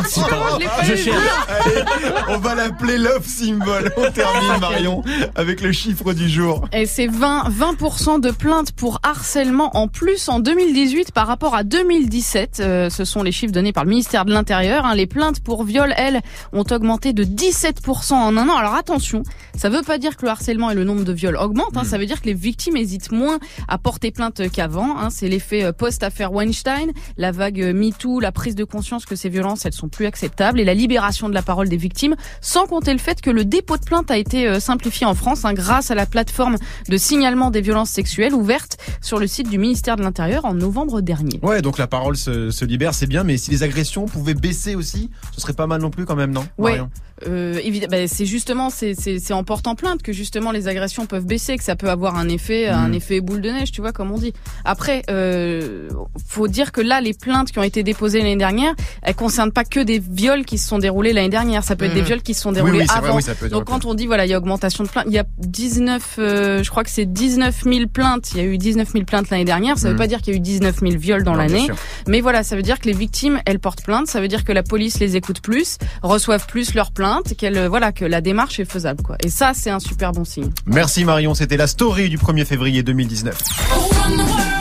ne 0.00 0.84
je 0.84 0.96
cherche. 0.96 1.22
Allez, 1.48 1.82
on 2.28 2.38
va 2.38 2.54
l'appeler 2.54 2.98
Love 2.98 3.26
Symbol. 3.26 3.92
On 3.96 4.10
termine, 4.10 4.60
Marion, 4.60 5.02
avec 5.34 5.60
le 5.60 5.72
chiffre 5.72 6.12
du 6.12 6.28
jour. 6.28 6.68
Et 6.72 6.86
c'est 6.86 7.06
20, 7.06 7.48
20% 7.50 8.20
de 8.20 8.30
plaintes 8.30 8.72
pour 8.72 9.00
harcèlement 9.02 9.76
en 9.76 9.88
plus 9.88 10.28
en 10.28 10.40
2018 10.40 11.12
par 11.12 11.26
rapport 11.26 11.54
à 11.54 11.64
2017. 11.64 12.60
Euh, 12.60 12.90
ce 12.90 13.04
sont 13.04 13.22
les 13.22 13.32
chiffres 13.32 13.52
donnés 13.52 13.72
par 13.72 13.84
le 13.84 13.90
ministère 13.90 14.24
de 14.24 14.32
l'Intérieur. 14.32 14.84
hein. 14.86 14.94
Les 14.94 15.06
plaintes 15.06 15.40
pour 15.40 15.64
viol, 15.64 15.92
elles, 15.96 16.20
ont 16.52 16.64
augmenté 16.70 17.12
de 17.12 17.24
17% 17.24 18.12
en 18.14 18.36
un 18.36 18.48
an. 18.48 18.56
Alors 18.56 18.74
attention, 18.74 19.22
ça 19.56 19.68
veut 19.68 19.82
pas 19.82 19.98
dire 19.98 20.16
que 20.16 20.24
le 20.24 20.30
harcèlement 20.30 20.70
et 20.70 20.74
le 20.74 20.84
nombre 20.84 21.04
de 21.04 21.12
viols 21.12 21.36
augmentent. 21.36 21.76
hein. 21.76 21.84
Ça 21.84 21.98
veut 21.98 22.06
dire 22.06 22.20
que 22.20 22.26
les 22.26 22.34
victimes 22.34 22.76
hésitent 22.76 23.12
moins 23.12 23.38
à 23.68 23.78
porter 23.78 24.10
plainte 24.10 24.42
qu'avant. 24.50 24.96
hein. 24.98 25.08
C'est 25.10 25.28
l'effet 25.28 25.64
euh, 25.64 25.72
post-affaire 25.72 26.32
Weinstein, 26.32 26.92
la 27.16 27.32
vague 27.32 27.60
euh, 27.60 27.72
MeToo, 27.72 28.20
la 28.20 28.32
prise 28.32 28.54
de 28.54 28.64
conscience 28.64 29.04
que 29.04 29.16
ces 29.16 29.28
violences, 29.28 29.64
elles 29.66 29.72
sont 29.72 29.81
plus 29.88 30.06
acceptables 30.06 30.60
et 30.60 30.64
la 30.64 30.74
libération 30.74 31.28
de 31.28 31.34
la 31.34 31.42
parole 31.42 31.68
des 31.68 31.76
victimes, 31.76 32.14
sans 32.40 32.66
compter 32.66 32.92
le 32.92 32.98
fait 32.98 33.20
que 33.20 33.30
le 33.30 33.44
dépôt 33.44 33.76
de 33.76 33.84
plainte 33.84 34.10
a 34.10 34.16
été 34.18 34.46
euh, 34.46 34.60
simplifié 34.60 35.06
en 35.06 35.14
France 35.14 35.44
hein, 35.44 35.52
grâce 35.52 35.90
à 35.90 35.94
la 35.94 36.06
plateforme 36.06 36.56
de 36.88 36.96
signalement 36.96 37.50
des 37.50 37.60
violences 37.60 37.90
sexuelles 37.90 38.34
ouverte 38.34 38.78
sur 39.00 39.18
le 39.18 39.26
site 39.26 39.48
du 39.48 39.58
ministère 39.58 39.96
de 39.96 40.02
l'Intérieur 40.02 40.44
en 40.44 40.54
novembre 40.54 41.00
dernier. 41.00 41.40
Ouais, 41.42 41.62
donc 41.62 41.78
la 41.78 41.86
parole 41.86 42.16
se, 42.16 42.50
se 42.50 42.64
libère, 42.64 42.94
c'est 42.94 43.06
bien, 43.06 43.24
mais 43.24 43.36
si 43.36 43.50
les 43.50 43.62
agressions 43.62 44.06
pouvaient 44.06 44.34
baisser 44.34 44.74
aussi, 44.74 45.10
ce 45.34 45.40
serait 45.40 45.52
pas 45.52 45.66
mal 45.66 45.80
non 45.80 45.90
plus 45.90 46.04
quand 46.04 46.16
même, 46.16 46.32
non 46.32 46.46
Ouais. 46.58 46.80
Euh, 47.28 47.60
évidemment, 47.62 47.90
bah, 47.92 48.08
c'est 48.08 48.26
justement 48.26 48.68
c'est 48.70 49.32
en 49.32 49.44
portant 49.44 49.74
plainte 49.74 50.02
que 50.02 50.12
justement 50.12 50.50
les 50.50 50.66
agressions 50.66 51.06
peuvent 51.06 51.26
baisser, 51.26 51.56
que 51.56 51.62
ça 51.62 51.76
peut 51.76 51.90
avoir 51.90 52.16
un 52.16 52.28
effet 52.28 52.68
un 52.68 52.88
Mm. 52.88 52.94
effet 52.94 53.20
boule 53.20 53.40
de 53.40 53.50
neige, 53.50 53.70
tu 53.70 53.80
vois 53.80 53.92
comme 53.92 54.10
on 54.10 54.18
dit. 54.18 54.32
Après, 54.64 55.02
euh, 55.08 55.88
faut 56.26 56.48
dire 56.48 56.72
que 56.72 56.80
là 56.80 57.00
les 57.00 57.14
plaintes 57.14 57.52
qui 57.52 57.58
ont 57.58 57.62
été 57.62 57.82
déposées 57.82 58.18
l'année 58.18 58.36
dernière, 58.36 58.74
elles 59.02 59.14
concernent 59.14 59.52
pas 59.52 59.64
que 59.72 59.80
des 59.80 59.98
viols 59.98 60.44
qui 60.44 60.58
se 60.58 60.68
sont 60.68 60.78
déroulés 60.78 61.12
l'année 61.12 61.28
dernière. 61.28 61.64
Ça 61.64 61.74
peut 61.76 61.86
être 61.86 61.94
des 61.94 62.02
viols 62.02 62.22
qui 62.22 62.34
se 62.34 62.42
sont 62.42 62.50
Oui, 62.50 62.54
déroulés 62.56 62.78
oui, 62.80 62.86
vrai, 62.86 62.98
avant. 62.98 63.16
oui, 63.16 63.22
ça 63.22 63.34
peut 63.34 63.46
être 63.46 63.52
Donc 63.52 63.64
quand 63.64 63.84
on 63.84 63.94
dit 63.94 64.06
voilà 64.06 64.26
il 64.26 64.28
y 64.30 64.34
a 64.34 64.38
augmentation 64.38 64.84
de 64.84 64.88
plaintes, 64.88 65.06
il 65.08 65.12
y 65.14 65.18
a 65.18 65.24
19, 65.38 66.16
euh, 66.18 66.62
je 66.62 66.70
crois 66.70 66.84
que 66.84 66.90
c'est 66.90 67.06
19 67.06 67.62
000 67.64 67.86
plaintes. 67.92 68.30
Il 68.32 68.38
y 68.38 68.40
a 68.40 68.44
eu 68.44 68.58
19 68.58 68.92
000 68.92 69.04
plaintes 69.04 69.30
l'année 69.30 69.44
dernière. 69.44 69.78
Ça 69.78 69.88
veut 69.88 69.94
Mm. 69.94 69.98
pas 69.98 70.06
dire 70.06 70.20
qu'il 70.22 70.34
y 70.34 70.36
a 70.36 70.38
eu 70.38 70.40
19 70.40 70.76
000 70.80 70.92
viols 70.98 71.24
dans 71.24 71.34
l'année. 71.34 71.68
Mais 72.06 72.20
voilà, 72.20 72.42
ça 72.42 72.54
veut 72.56 72.62
dire 72.62 72.78
que 72.78 72.86
les 72.86 72.92
victimes, 72.92 73.40
elles 73.46 73.58
portent 73.58 73.82
plainte. 73.82 74.06
Ça 74.06 74.20
veut 74.20 74.28
dire 74.28 74.44
que 74.44 74.52
la 74.52 74.62
police 74.62 74.98
les 75.00 75.16
écoute 75.16 75.40
plus, 75.40 75.78
reçoivent 76.02 76.46
plus 76.46 76.74
leurs 76.74 76.92
plaintes, 76.92 77.34
qu'elle 77.36 77.56
euh, 77.56 77.68
voilà 77.68 77.92
que 77.92 78.04
la 78.04 78.20
démarche 78.20 78.60
est 78.60 78.70
faisable 78.70 79.02
quoi. 79.02 79.16
Et 79.24 79.28
ça, 79.30 79.52
c'est 79.54 79.70
un 79.70 79.80
super 79.80 80.12
bon 80.12 80.24
signe. 80.24 80.50
Merci 80.66 81.04
Marion, 81.04 81.34
c'était 81.34 81.56
la 81.56 81.66
story 81.66 82.08
du 82.10 82.18
1er 82.18 82.44
février 82.44 82.82
2019. 82.82 84.51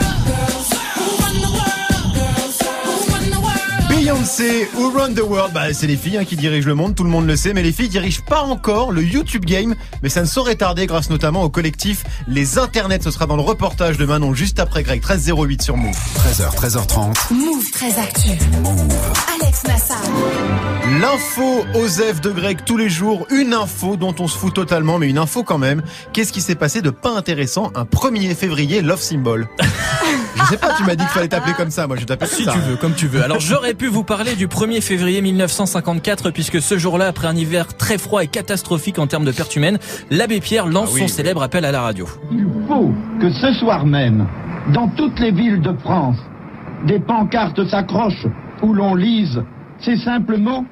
Beyoncé, 4.12 4.68
Who 4.76 4.90
Run 4.90 5.14
the 5.14 5.22
World, 5.22 5.54
bah, 5.54 5.74
c'est 5.74 5.88
les 5.88 5.96
filles 5.96 6.18
hein, 6.18 6.26
qui 6.26 6.36
dirigent 6.36 6.68
le 6.68 6.76
monde, 6.76 6.96
tout 6.96 7.06
le 7.06 7.10
monde 7.10 7.28
le 7.28 7.38
sait, 7.38 7.54
mais 7.54 7.64
les 7.64 7.72
filles 7.72 7.88
dirigent 7.88 8.22
pas 8.28 8.42
encore 8.42 8.92
le 8.92 9.04
YouTube 9.04 9.46
Game, 9.46 9.74
mais 10.04 10.10
ça 10.10 10.20
ne 10.20 10.26
saurait 10.26 10.56
tarder 10.56 10.86
grâce 10.86 11.10
notamment 11.10 11.44
au 11.44 11.50
collectif 11.50 12.04
Les 12.28 12.58
Internets. 12.58 13.00
Ce 13.04 13.12
sera 13.12 13.26
dans 13.26 13.38
le 13.38 13.42
reportage 13.42 13.98
de 13.98 14.06
Manon 14.06 14.34
juste 14.34 14.60
après 14.60 14.84
Greg, 14.84 15.00
1308 15.02 15.62
sur 15.62 15.78
Move. 15.78 15.96
13h, 15.96 16.56
13h30. 16.56 17.34
Move 17.34 17.72
très 17.72 17.98
actu. 17.98 18.32
Alex 19.42 19.64
Nassar. 19.64 20.02
L'info 21.00 21.66
Osef 21.74 22.20
de 22.20 22.32
Greg 22.32 22.66
tous 22.66 22.76
les 22.76 22.90
jours, 22.90 23.26
une 23.30 23.54
info 23.54 23.96
dont 23.96 24.16
on 24.20 24.28
se 24.28 24.38
fout 24.38 24.54
totalement, 24.54 25.00
mais 25.00 25.08
une 25.08 25.20
info 25.20 25.44
quand 25.44 25.58
même. 25.58 25.84
Qu'est-ce 26.12 26.34
qui 26.34 26.42
s'est 26.42 26.56
passé 26.56 26.82
de 26.82 26.90
pas 26.90 27.12
intéressant 27.12 27.72
un 27.76 27.84
1er 27.84 28.36
février 28.36 28.82
Love 28.82 29.02
Symbol? 29.02 29.48
Je 30.44 30.46
sais 30.48 30.58
pas, 30.58 30.74
tu 30.78 30.84
m'as 30.84 30.96
dit 30.96 31.04
qu'il 31.04 31.14
fallait 31.14 31.28
t'appeler 31.28 31.54
comme 31.54 31.70
ça, 31.72 31.88
moi 31.88 31.98
je 31.98 32.06
t'appelle 32.06 32.28
Si 32.28 32.44
comme 32.46 32.54
ça. 32.54 32.60
tu 32.60 32.70
veux, 32.70 32.76
comme 32.78 32.94
tu 32.94 33.08
veux. 33.08 33.24
Alors 33.24 33.40
j'aurais 33.40 33.74
pu 33.74 33.88
vous 33.88 34.04
parler 34.04 34.36
du 34.36 34.48
1er 34.48 34.82
février 34.82 35.22
1954 35.22 36.32
puisque 36.32 36.62
ce 36.62 36.78
jour-là, 36.78 37.08
après 37.08 37.28
un 37.28 37.36
hiver 37.36 37.68
très 37.78 37.98
froid 37.98 38.24
et 38.24 38.28
catastrophique 38.28 39.00
en 39.00 39.08
termes 39.08 39.26
de 39.26 39.32
pertes 39.32 39.56
humaines, 39.56 39.80
l'abbé 40.10 40.40
Pierre 40.40 40.68
lance 40.68 40.90
Ah 40.92 40.94
oui, 40.94 41.00
son 41.02 41.06
oui. 41.06 41.10
célèbre 41.12 41.44
appel 41.44 41.66
à 41.66 41.72
la 41.72 41.82
radio. 41.82 42.08
Il 42.32 42.46
faut 42.68 42.92
que 43.20 43.32
ce 43.32 43.54
soir 43.54 43.86
même, 43.86 44.28
dans 44.74 44.88
toutes 44.90 45.20
les 45.20 45.32
villes 45.32 45.62
de 45.62 45.74
France, 45.78 46.18
des 46.88 47.00
pancartes 47.00 47.64
s'accrochent 47.68 48.28
où 48.64 48.74
l'on 48.74 48.96
lise 48.96 49.42
ces 49.80 49.98
simples 49.98 50.38
mots 50.38 50.66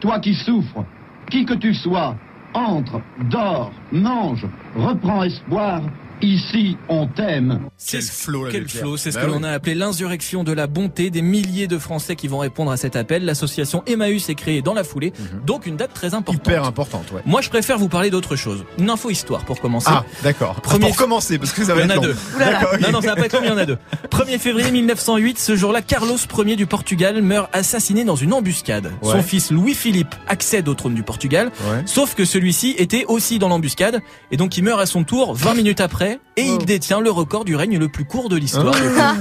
Toi 0.00 0.18
qui 0.20 0.34
souffres, 0.34 0.84
qui 1.30 1.44
que 1.44 1.54
tu 1.54 1.74
sois, 1.74 2.14
entre, 2.54 3.00
dors, 3.30 3.70
mange, 3.92 4.46
reprends 4.76 5.22
espoir, 5.22 5.82
ici 6.22 6.76
on 6.88 7.06
t'aime. 7.06 7.60
Quel 7.88 8.02
ce- 8.02 8.12
flow, 8.12 8.46
Quel 8.50 8.68
flow, 8.68 8.96
c'est 8.96 9.10
ce 9.10 9.16
Bah 9.16 9.24
que 9.24 9.30
oui. 9.30 9.36
l'on 9.38 9.42
a 9.44 9.50
appelé 9.50 9.74
l'insurrection 9.74 10.44
de 10.44 10.52
la 10.52 10.66
bonté. 10.66 11.10
Des 11.10 11.22
milliers 11.22 11.66
de 11.66 11.78
Français 11.78 12.16
qui 12.16 12.28
vont 12.28 12.38
répondre 12.38 12.70
à 12.70 12.76
cet 12.76 12.96
appel. 12.96 13.24
L'association 13.24 13.82
Emmaüs 13.86 14.28
est 14.28 14.34
créée 14.34 14.62
dans 14.62 14.74
la 14.74 14.84
foulée, 14.84 15.12
donc 15.46 15.66
une 15.66 15.76
date 15.76 15.92
très 15.94 16.14
importante. 16.14 16.46
Mhm. 16.46 16.52
Hyper 16.52 16.64
importante, 16.64 17.10
ouais. 17.12 17.22
Moi, 17.26 17.40
je 17.40 17.48
préfère 17.50 17.78
vous 17.78 17.88
parler 17.88 18.10
d'autre 18.10 18.36
chose. 18.36 18.64
Une 18.78 18.90
info 18.90 19.10
histoire 19.10 19.44
pour 19.44 19.60
commencer. 19.60 19.88
Ah, 19.90 20.04
d'accord. 20.22 20.60
Premier- 20.60 20.86
Pour 20.88 20.96
commencer, 20.96 21.38
parce 21.38 21.52
que 21.52 21.64
ça 21.64 21.74
va 21.74 21.80
Il 21.82 21.88
y 21.88 21.92
en 21.92 21.94
être 21.96 22.02
a 22.02 22.06
long. 22.06 22.12
deux. 22.12 22.80
Non, 22.86 22.92
non, 22.92 23.00
ça 23.00 23.08
va 23.08 23.16
pas 23.16 23.26
être 23.26 23.34
long, 23.34 23.40
il 23.44 23.48
y 23.48 23.52
en 23.52 23.58
a 23.58 23.66
deux. 23.66 23.78
1er 24.10 24.38
février 24.38 24.70
1908, 24.70 25.38
ce 25.38 25.56
jour-là, 25.56 25.82
Carlos 25.82 26.16
Ier 26.44 26.56
du 26.56 26.66
Portugal 26.66 27.20
meurt 27.22 27.48
assassiné 27.52 28.04
dans 28.04 28.16
une 28.16 28.32
embuscade. 28.32 28.90
Ouais. 29.02 29.12
Son 29.12 29.22
fils 29.22 29.50
Louis-Philippe 29.50 30.14
accède 30.28 30.68
au 30.68 30.74
trône 30.74 30.94
du 30.94 31.02
Portugal, 31.02 31.50
Ouais. 31.70 31.82
sauf 31.86 32.14
que 32.14 32.24
celui-ci 32.24 32.74
était 32.78 33.04
aussi 33.06 33.38
dans 33.38 33.48
l'embuscade, 33.48 34.00
et 34.30 34.36
donc 34.36 34.56
il 34.56 34.64
meurt 34.64 34.80
à 34.80 34.86
son 34.86 35.04
tour 35.04 35.34
20 35.34 35.54
minutes 35.54 35.80
après, 35.80 36.09
et 36.36 36.42
il 36.42 36.64
détient 36.64 37.00
le 37.00 37.10
record 37.10 37.44
du 37.44 37.54
règne 37.56 37.78
le 37.78 37.88
plus 37.88 38.04
court 38.04 38.28
de 38.28 38.36
l'histoire. 38.36 38.74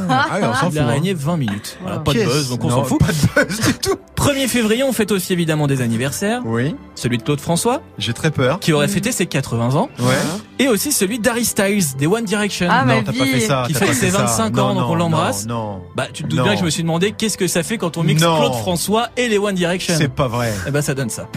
Ah, 0.10 0.26
s'en 0.42 0.54
fout. 0.54 0.70
Il 0.74 0.80
a 0.80 0.84
hein. 0.84 0.88
régné 0.88 1.14
20 1.14 1.38
minutes. 1.38 1.78
Voilà, 1.82 2.00
pas 2.00 2.14
de 2.14 2.24
buzz, 2.24 2.50
donc 2.50 2.64
on 2.64 2.70
non, 2.70 2.76
s'en 2.78 2.84
fout. 2.86 3.00
Pas 3.00 3.12
de 3.12 3.46
buzz 3.48 3.60
du 3.62 3.74
tout. 3.74 3.96
1er 4.16 4.48
février, 4.48 4.84
on 4.84 4.92
fête 4.92 5.12
aussi 5.12 5.32
évidemment 5.34 5.66
des 5.68 5.82
anniversaires. 5.82 6.42
Oui, 6.46 6.76
Celui 6.96 7.18
de 7.18 7.24
Claude 7.24 7.40
François, 7.40 7.82
j'ai 7.98 8.14
très 8.14 8.32
peur. 8.32 8.60
qui 8.60 8.74
aurait 8.74 8.88
fêté 8.90 9.12
ses 9.12 9.26
80 9.28 9.76
ans, 9.76 9.90
Ouais. 10.00 10.16
et 10.60 10.68
aussi 10.68 10.92
celui 10.92 11.20
d'Harry 11.20 11.46
Styles, 11.46 11.96
des 11.98 12.06
One 12.08 12.26
Direction. 12.26 12.68
Ah, 12.70 12.84
non, 12.86 13.02
t'as 13.04 13.14
pas 13.14 13.26
fait 13.26 13.40
ça. 13.40 13.64
Qui 13.68 13.74
t'as 13.74 13.80
fête 13.80 13.88
pas 13.90 13.94
ses 13.94 14.06
fait 14.08 14.12
ça. 14.12 14.24
25 14.24 14.56
Non, 14.56 14.64
ans, 14.64 14.74
donc 14.76 14.84
non, 14.84 14.92
on 14.92 14.96
l'embrasse. 14.96 15.46
Non, 15.46 15.56
non. 15.56 15.82
Bah, 15.96 16.08
tu 16.12 16.24
te 16.24 16.28
doutes 16.28 16.40
Non. 16.40 16.44
bien 16.44 16.54
que 16.54 16.60
je 16.60 16.66
me 16.66 16.70
suis 16.70 16.84
demandé 16.84 17.14
qu'est-ce 17.18 17.38
que 17.38 17.48
ça 17.48 17.64
fait 17.64 17.78
quand 17.78 17.96
on 17.98 18.04
mixe 18.04 18.22
Non. 18.22 18.38
Claude 18.38 18.56
François 18.56 19.08
et 19.16 19.30
les 19.30 19.38
One 19.38 19.56
Direction. 19.56 19.94
c'est 19.98 20.14
pas 20.14 20.28
vrai. 20.28 20.54
Eh 20.68 20.72
ben, 20.72 20.82
ça 20.82 20.94
donne 20.94 21.10
ça. 21.10 21.28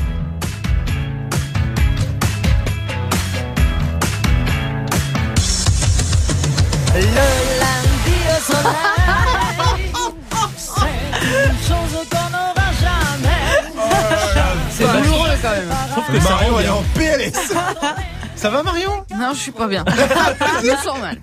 Ça 17.33 17.97
Ça 18.43 18.51
va 18.51 18.65
Marion 18.65 18.91
Non, 19.17 19.31
je 19.35 19.39
suis 19.39 19.53
pas 19.53 19.69
bien. 19.69 19.85
je 20.65 20.71
me 20.73 20.77
sens 20.79 20.99
mal. 21.01 21.17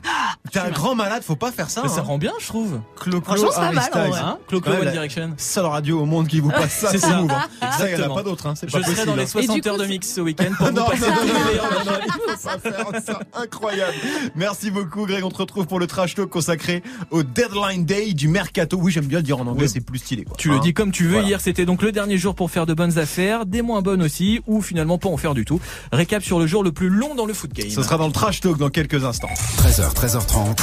T'es 0.53 0.59
un 0.59 0.69
grand 0.69 0.95
malade, 0.95 1.21
faut 1.21 1.35
pas 1.35 1.51
faire 1.51 1.69
ça. 1.69 1.81
Mais 1.83 1.89
ça 1.89 1.99
hein. 1.99 2.03
rend 2.03 2.17
bien, 2.17 2.31
je 2.39 2.47
trouve. 2.47 2.79
Clo-Clo, 2.95 3.21
Franchement, 3.35 3.49
c'est 3.51 3.91
pas 3.91 4.07
mal. 4.07 4.13
Hein 4.23 4.37
Clo-Clo 4.47 4.71
Ouais, 4.71 4.79
One 4.87 4.91
Direction. 4.91 5.33
Seule 5.35 5.65
radio 5.65 5.99
au 5.99 6.05
monde 6.05 6.29
qui 6.29 6.39
vous 6.39 6.49
passe 6.49 6.71
ça, 6.71 6.87
C'est 6.91 6.97
ça. 6.99 7.17
Move. 7.17 7.29
hein. 7.31 7.71
Ça, 7.77 7.89
il 7.91 7.97
n'y 7.97 8.01
en 8.01 8.11
a 8.11 8.15
pas 8.15 8.23
d'autres, 8.23 8.47
hein. 8.47 8.53
c'est 8.55 8.67
Je 8.69 8.71
pas 8.71 8.79
serai 8.83 8.91
possible. 8.93 9.07
dans 9.07 9.15
les 9.17 9.23
hein. 9.23 9.27
60 9.27 9.57
Et 9.57 9.59
du 9.61 9.67
heures 9.69 9.77
de 9.77 9.85
mix 9.85 10.13
ce 10.13 10.21
week-end 10.21 10.45
pour 10.57 10.65
vous 10.67 10.71
Non, 10.71 10.85
passer 10.85 11.01
non, 11.01 11.07
non, 11.07 11.15
non, 11.15 11.25
non, 11.25 11.33
non, 11.33 11.91
moments. 11.91 11.99
il 12.05 12.11
faut 12.13 12.47
pas 12.47 12.57
faire 12.71 13.01
ça. 13.05 13.19
Incroyable. 13.35 13.93
Merci 14.35 14.71
beaucoup, 14.71 15.05
Greg. 15.05 15.23
On 15.25 15.29
te 15.29 15.37
retrouve 15.39 15.67
pour 15.67 15.79
le 15.81 15.87
trash 15.87 16.15
talk 16.15 16.29
consacré 16.29 16.81
au 17.11 17.23
Deadline 17.23 17.83
Day 17.83 18.13
du 18.13 18.29
Mercato. 18.29 18.77
Oui, 18.81 18.93
j'aime 18.93 19.05
bien 19.07 19.19
le 19.19 19.23
dire 19.23 19.39
en 19.41 19.45
anglais, 19.45 19.65
Oui. 19.65 19.69
c'est 19.69 19.81
plus 19.81 19.99
stylé. 19.99 20.23
Quoi. 20.23 20.37
Tu 20.37 20.47
le 20.49 20.55
Hein. 20.55 20.59
dis 20.63 20.73
comme 20.73 20.91
tu 20.93 21.03
veux. 21.03 21.11
Voilà. 21.15 21.27
Hier, 21.27 21.41
c'était 21.41 21.65
donc 21.65 21.81
le 21.81 21.91
dernier 21.91 22.17
jour 22.17 22.33
pour 22.33 22.49
faire 22.49 22.65
de 22.65 22.73
bonnes 22.73 22.97
affaires, 22.97 23.45
des 23.45 23.61
moins 23.61 23.81
bonnes 23.81 24.01
aussi, 24.03 24.39
ou 24.47 24.61
finalement 24.61 24.97
pas 24.97 25.09
en 25.09 25.17
faire 25.17 25.33
du 25.33 25.43
tout. 25.43 25.59
Récap 25.91 26.23
sur 26.23 26.39
le 26.39 26.47
jour 26.47 26.63
le 26.63 26.71
plus 26.71 26.87
long 26.89 27.08
dans 27.15 27.25
le 27.25 27.33
foot 27.33 27.51
game. 27.53 27.69
Ce 27.69 27.83
sera 27.83 27.97
dans 27.97 28.07
le 28.07 28.13
trash 28.13 28.41
talk 28.41 28.57
dans 28.57 28.69
quelques 28.69 29.03
instants. 29.03 29.29
13h, 29.57 29.93
13h30. 29.93 30.57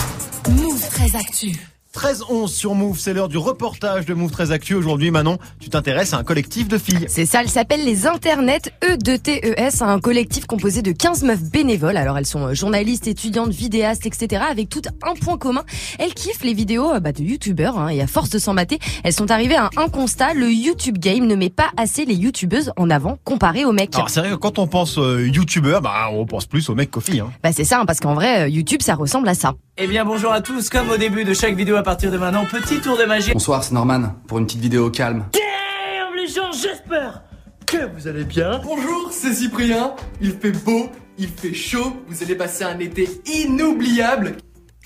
Move 0.50 0.88
très 0.90 1.16
actu. 1.16 1.56
13-11 1.96 2.48
sur 2.48 2.74
Move, 2.74 2.98
c'est 2.98 3.14
l'heure 3.14 3.28
du 3.28 3.38
reportage 3.38 4.04
de 4.04 4.12
Move 4.12 4.30
très 4.30 4.52
Actu. 4.52 4.74
Aujourd'hui, 4.74 5.10
Manon, 5.10 5.38
tu 5.58 5.70
t'intéresses 5.70 6.12
à 6.12 6.18
un 6.18 6.24
collectif 6.24 6.68
de 6.68 6.76
filles. 6.76 7.06
C'est 7.08 7.24
ça, 7.24 7.40
elle 7.40 7.48
s'appelle 7.48 7.86
les 7.86 8.06
Internets 8.06 8.70
E2TES, 8.82 9.82
un 9.82 9.98
collectif 9.98 10.44
composé 10.44 10.82
de 10.82 10.92
15 10.92 11.22
meufs 11.22 11.42
bénévoles. 11.42 11.96
Alors 11.96 12.18
elles 12.18 12.26
sont 12.26 12.48
euh, 12.48 12.54
journalistes, 12.54 13.06
étudiantes, 13.06 13.48
vidéastes, 13.48 14.04
etc. 14.04 14.42
Avec 14.50 14.68
tout 14.68 14.82
un 15.02 15.14
point 15.14 15.38
commun, 15.38 15.64
elles 15.98 16.12
kiffent 16.12 16.44
les 16.44 16.52
vidéos 16.52 16.92
euh, 16.92 17.00
bah, 17.00 17.12
de 17.12 17.22
youtubeurs 17.22 17.78
hein, 17.78 17.88
et 17.88 18.02
à 18.02 18.06
force 18.06 18.28
de 18.28 18.38
s'en 18.38 18.52
mater, 18.52 18.78
elles 19.02 19.14
sont 19.14 19.30
arrivées 19.30 19.56
à 19.56 19.70
un 19.78 19.88
constat, 19.88 20.34
le 20.34 20.52
YouTube 20.52 20.98
game 20.98 21.26
ne 21.26 21.34
met 21.34 21.48
pas 21.48 21.70
assez 21.78 22.04
les 22.04 22.14
youtubeuses 22.14 22.72
en 22.76 22.90
avant 22.90 23.18
comparé 23.24 23.64
aux 23.64 23.72
mecs. 23.72 23.94
Alors, 23.94 24.10
c'est 24.10 24.20
vrai 24.20 24.28
que 24.28 24.34
quand 24.34 24.58
on 24.58 24.66
pense 24.66 24.98
euh, 24.98 25.26
youtubeur, 25.26 25.80
bah, 25.80 26.10
on 26.12 26.26
pense 26.26 26.44
plus 26.44 26.68
aux 26.68 26.74
mecs 26.74 26.90
qu'aux 26.90 27.00
filles. 27.00 27.20
Hein. 27.20 27.32
Bah 27.42 27.52
c'est 27.54 27.64
ça, 27.64 27.80
hein, 27.80 27.86
parce 27.86 28.00
qu'en 28.00 28.12
vrai, 28.12 28.50
YouTube 28.50 28.82
ça 28.82 28.96
ressemble 28.96 29.28
à 29.28 29.34
ça. 29.34 29.54
Eh 29.78 29.86
bien 29.86 30.04
bonjour 30.06 30.32
à 30.32 30.40
tous, 30.40 30.70
comme 30.70 30.90
au 30.90 30.96
début 30.96 31.24
de 31.24 31.34
chaque 31.34 31.54
vidéo 31.54 31.76
à 31.76 31.82
partir 31.86 32.10
de 32.10 32.18
maintenant, 32.18 32.44
petit 32.44 32.80
tour 32.80 32.98
de 32.98 33.04
magie. 33.04 33.32
Bonsoir, 33.32 33.62
c'est 33.62 33.72
Norman 33.72 34.16
pour 34.26 34.38
une 34.38 34.46
petite 34.46 34.60
vidéo 34.60 34.90
calme. 34.90 35.26
Damn 35.32 36.16
les 36.16 36.26
gens, 36.26 36.50
j'espère 36.50 37.22
que 37.64 37.76
vous 37.94 38.08
allez 38.08 38.24
bien. 38.24 38.60
Bonjour, 38.64 39.10
c'est 39.12 39.32
Cyprien. 39.32 39.94
Il 40.20 40.32
fait 40.32 40.50
beau, 40.50 40.90
il 41.16 41.28
fait 41.28 41.54
chaud. 41.54 42.02
Vous 42.08 42.24
allez 42.24 42.34
passer 42.34 42.64
un 42.64 42.80
été 42.80 43.08
inoubliable. 43.32 44.36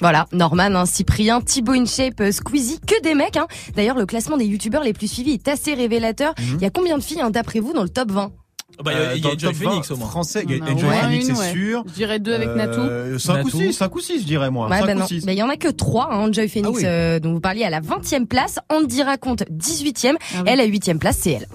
Voilà, 0.00 0.26
Norman, 0.32 0.74
hein, 0.74 0.84
Cyprien, 0.84 1.40
Thibaut 1.40 1.72
InShape, 1.72 2.20
euh, 2.20 2.32
Squeezie, 2.32 2.80
que 2.86 3.00
des 3.00 3.14
mecs. 3.14 3.38
Hein. 3.38 3.46
D'ailleurs, 3.74 3.96
le 3.96 4.04
classement 4.04 4.36
des 4.36 4.44
youtubeurs 4.44 4.82
les 4.82 4.92
plus 4.92 5.08
suivis 5.08 5.32
est 5.32 5.48
assez 5.48 5.72
révélateur. 5.72 6.34
Il 6.38 6.60
y 6.60 6.66
a 6.66 6.70
combien 6.70 6.98
de 6.98 7.02
filles, 7.02 7.22
hein, 7.22 7.30
d'après 7.30 7.60
vous, 7.60 7.72
dans 7.72 7.82
le 7.82 7.88
top 7.88 8.10
20 8.10 8.30
Ah 8.34 8.39
bah, 8.84 8.92
il 8.92 8.98
y 8.98 9.00
a- 9.00 9.00
Euh, 9.10 9.12
il 9.14 9.18
y 9.18 9.20
dans 9.22 9.28
a 9.30 9.32
le 9.32 9.38
Joy 9.38 9.52
top 9.52 9.56
Phoenix 9.62 9.88
20 9.88 9.94
au 9.94 9.98
moins. 9.98 10.08
Français, 10.08 10.44
il 10.48 10.56
y 10.56 10.60
a 10.60 10.62
On 10.62 10.64
en 10.64 10.68
a 10.68 10.72
Enjoy 10.72 10.96
Phoenix, 11.00 11.26
c'est 11.26 11.32
ouais. 11.38 11.52
sûr. 11.52 11.84
Je 11.86 11.92
dirais 11.92 12.18
deux 12.18 12.34
avec 12.34 12.48
Natou. 12.50 12.80
5 13.18 13.32
ou 13.32 13.36
Natou. 13.46 13.58
6, 13.58 13.72
5 13.72 13.94
ou 13.94 14.00
6, 14.00 14.20
je 14.20 14.24
dirais 14.26 14.50
moi. 14.50 14.68
Ouais, 14.68 14.78
5 14.78 14.86
bah 14.86 14.94
ou 14.94 14.98
non. 15.00 15.06
6. 15.06 15.24
Mais 15.26 15.34
il 15.34 15.38
y 15.38 15.42
en 15.42 15.48
a 15.48 15.56
que 15.56 15.68
trois, 15.68 16.08
hein, 16.12 16.28
Enjoy 16.28 16.48
Phoenix, 16.48 16.68
Ah 16.72 16.76
oui. 16.78 16.82
euh, 16.86 17.18
dont 17.20 17.32
vous 17.34 17.40
parliez 17.40 17.64
à 17.64 17.70
la 17.70 17.80
20e 17.80 18.26
place. 18.26 18.58
Andy 18.68 19.02
raconte 19.02 19.44
18e. 19.50 20.16
Ah 20.20 20.38
oui. 20.38 20.42
Elle, 20.46 20.60
à 20.60 20.66
8e 20.66 20.98
place, 20.98 21.18
c'est 21.20 21.32
elle. 21.32 21.46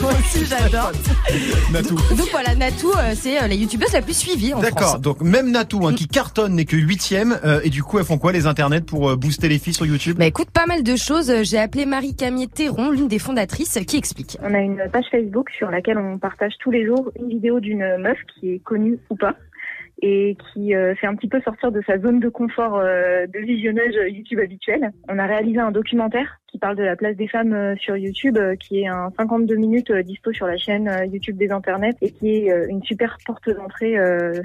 Moi 0.00 0.10
aussi, 0.12 0.44
j'adore. 0.44 0.92
Natou. 1.72 1.94
Donc 2.16 2.28
voilà, 2.30 2.54
Natou, 2.54 2.90
euh, 2.90 3.12
c'est 3.14 3.38
euh, 3.38 3.46
la 3.46 3.54
youtubeuse 3.54 3.92
la 3.92 4.02
plus 4.02 4.16
suivie 4.16 4.54
en 4.54 4.60
D'accord, 4.60 4.98
donc 4.98 5.20
même 5.20 5.50
Natou 5.50 5.86
hein, 5.86 5.94
qui 5.94 6.08
cartonne 6.08 6.54
n'est 6.54 6.64
que 6.64 6.76
huitième 6.76 7.38
euh, 7.44 7.60
et 7.64 7.70
du 7.70 7.82
coup 7.82 7.98
elles 7.98 8.04
font 8.04 8.18
quoi 8.18 8.32
les 8.32 8.46
internets 8.46 8.80
pour 8.80 9.10
euh, 9.10 9.16
booster 9.16 9.48
les 9.48 9.58
filles 9.58 9.74
sur 9.74 9.86
YouTube? 9.86 10.16
Bah 10.18 10.26
écoute, 10.26 10.50
pas 10.50 10.66
mal 10.66 10.82
de 10.82 10.96
choses. 10.96 11.32
J'ai 11.42 11.58
appelé 11.58 11.86
Marie-Camille 11.86 12.48
Théron, 12.48 12.90
l'une 12.90 13.08
des 13.08 13.18
fondatrices, 13.18 13.78
qui 13.86 13.96
explique. 13.96 14.38
On 14.42 14.54
a 14.54 14.60
une 14.60 14.82
page 14.92 15.06
Facebook 15.10 15.50
sur 15.50 15.70
laquelle 15.70 15.98
on 15.98 16.18
partage 16.18 16.52
tous 16.60 16.70
les 16.70 16.86
jours 16.86 17.10
une 17.18 17.28
vidéo 17.28 17.60
d'une 17.60 17.96
meuf 17.98 18.18
qui 18.34 18.50
est 18.50 18.58
connue 18.58 18.98
ou 19.10 19.16
pas 19.16 19.34
et 20.02 20.36
qui 20.52 20.74
euh, 20.74 20.94
fait 20.96 21.06
un 21.06 21.14
petit 21.14 21.28
peu 21.28 21.40
sortir 21.42 21.70
de 21.70 21.80
sa 21.86 21.98
zone 21.98 22.18
de 22.18 22.28
confort 22.28 22.76
euh, 22.76 23.26
de 23.26 23.38
visionnage 23.38 23.94
YouTube 24.08 24.40
habituel. 24.40 24.90
On 25.08 25.18
a 25.18 25.26
réalisé 25.26 25.60
un 25.60 25.70
documentaire 25.70 26.40
qui 26.52 26.58
parle 26.58 26.76
de 26.76 26.82
la 26.82 26.96
place 26.96 27.16
des 27.16 27.28
femmes 27.28 27.54
euh, 27.54 27.74
sur 27.76 27.96
YouTube, 27.96 28.36
euh, 28.36 28.54
qui 28.56 28.80
est 28.80 28.86
un 28.86 29.10
52 29.16 29.56
minutes 29.56 29.90
euh, 29.90 30.02
dispo 30.02 30.32
sur 30.32 30.46
la 30.46 30.58
chaîne 30.58 30.90
YouTube 31.10 31.38
des 31.38 31.50
Internets 31.50 31.96
et 32.02 32.10
qui 32.10 32.28
est 32.28 32.50
une 32.68 32.82
super 32.82 33.16
porte 33.24 33.48
d'entrée 33.48 33.96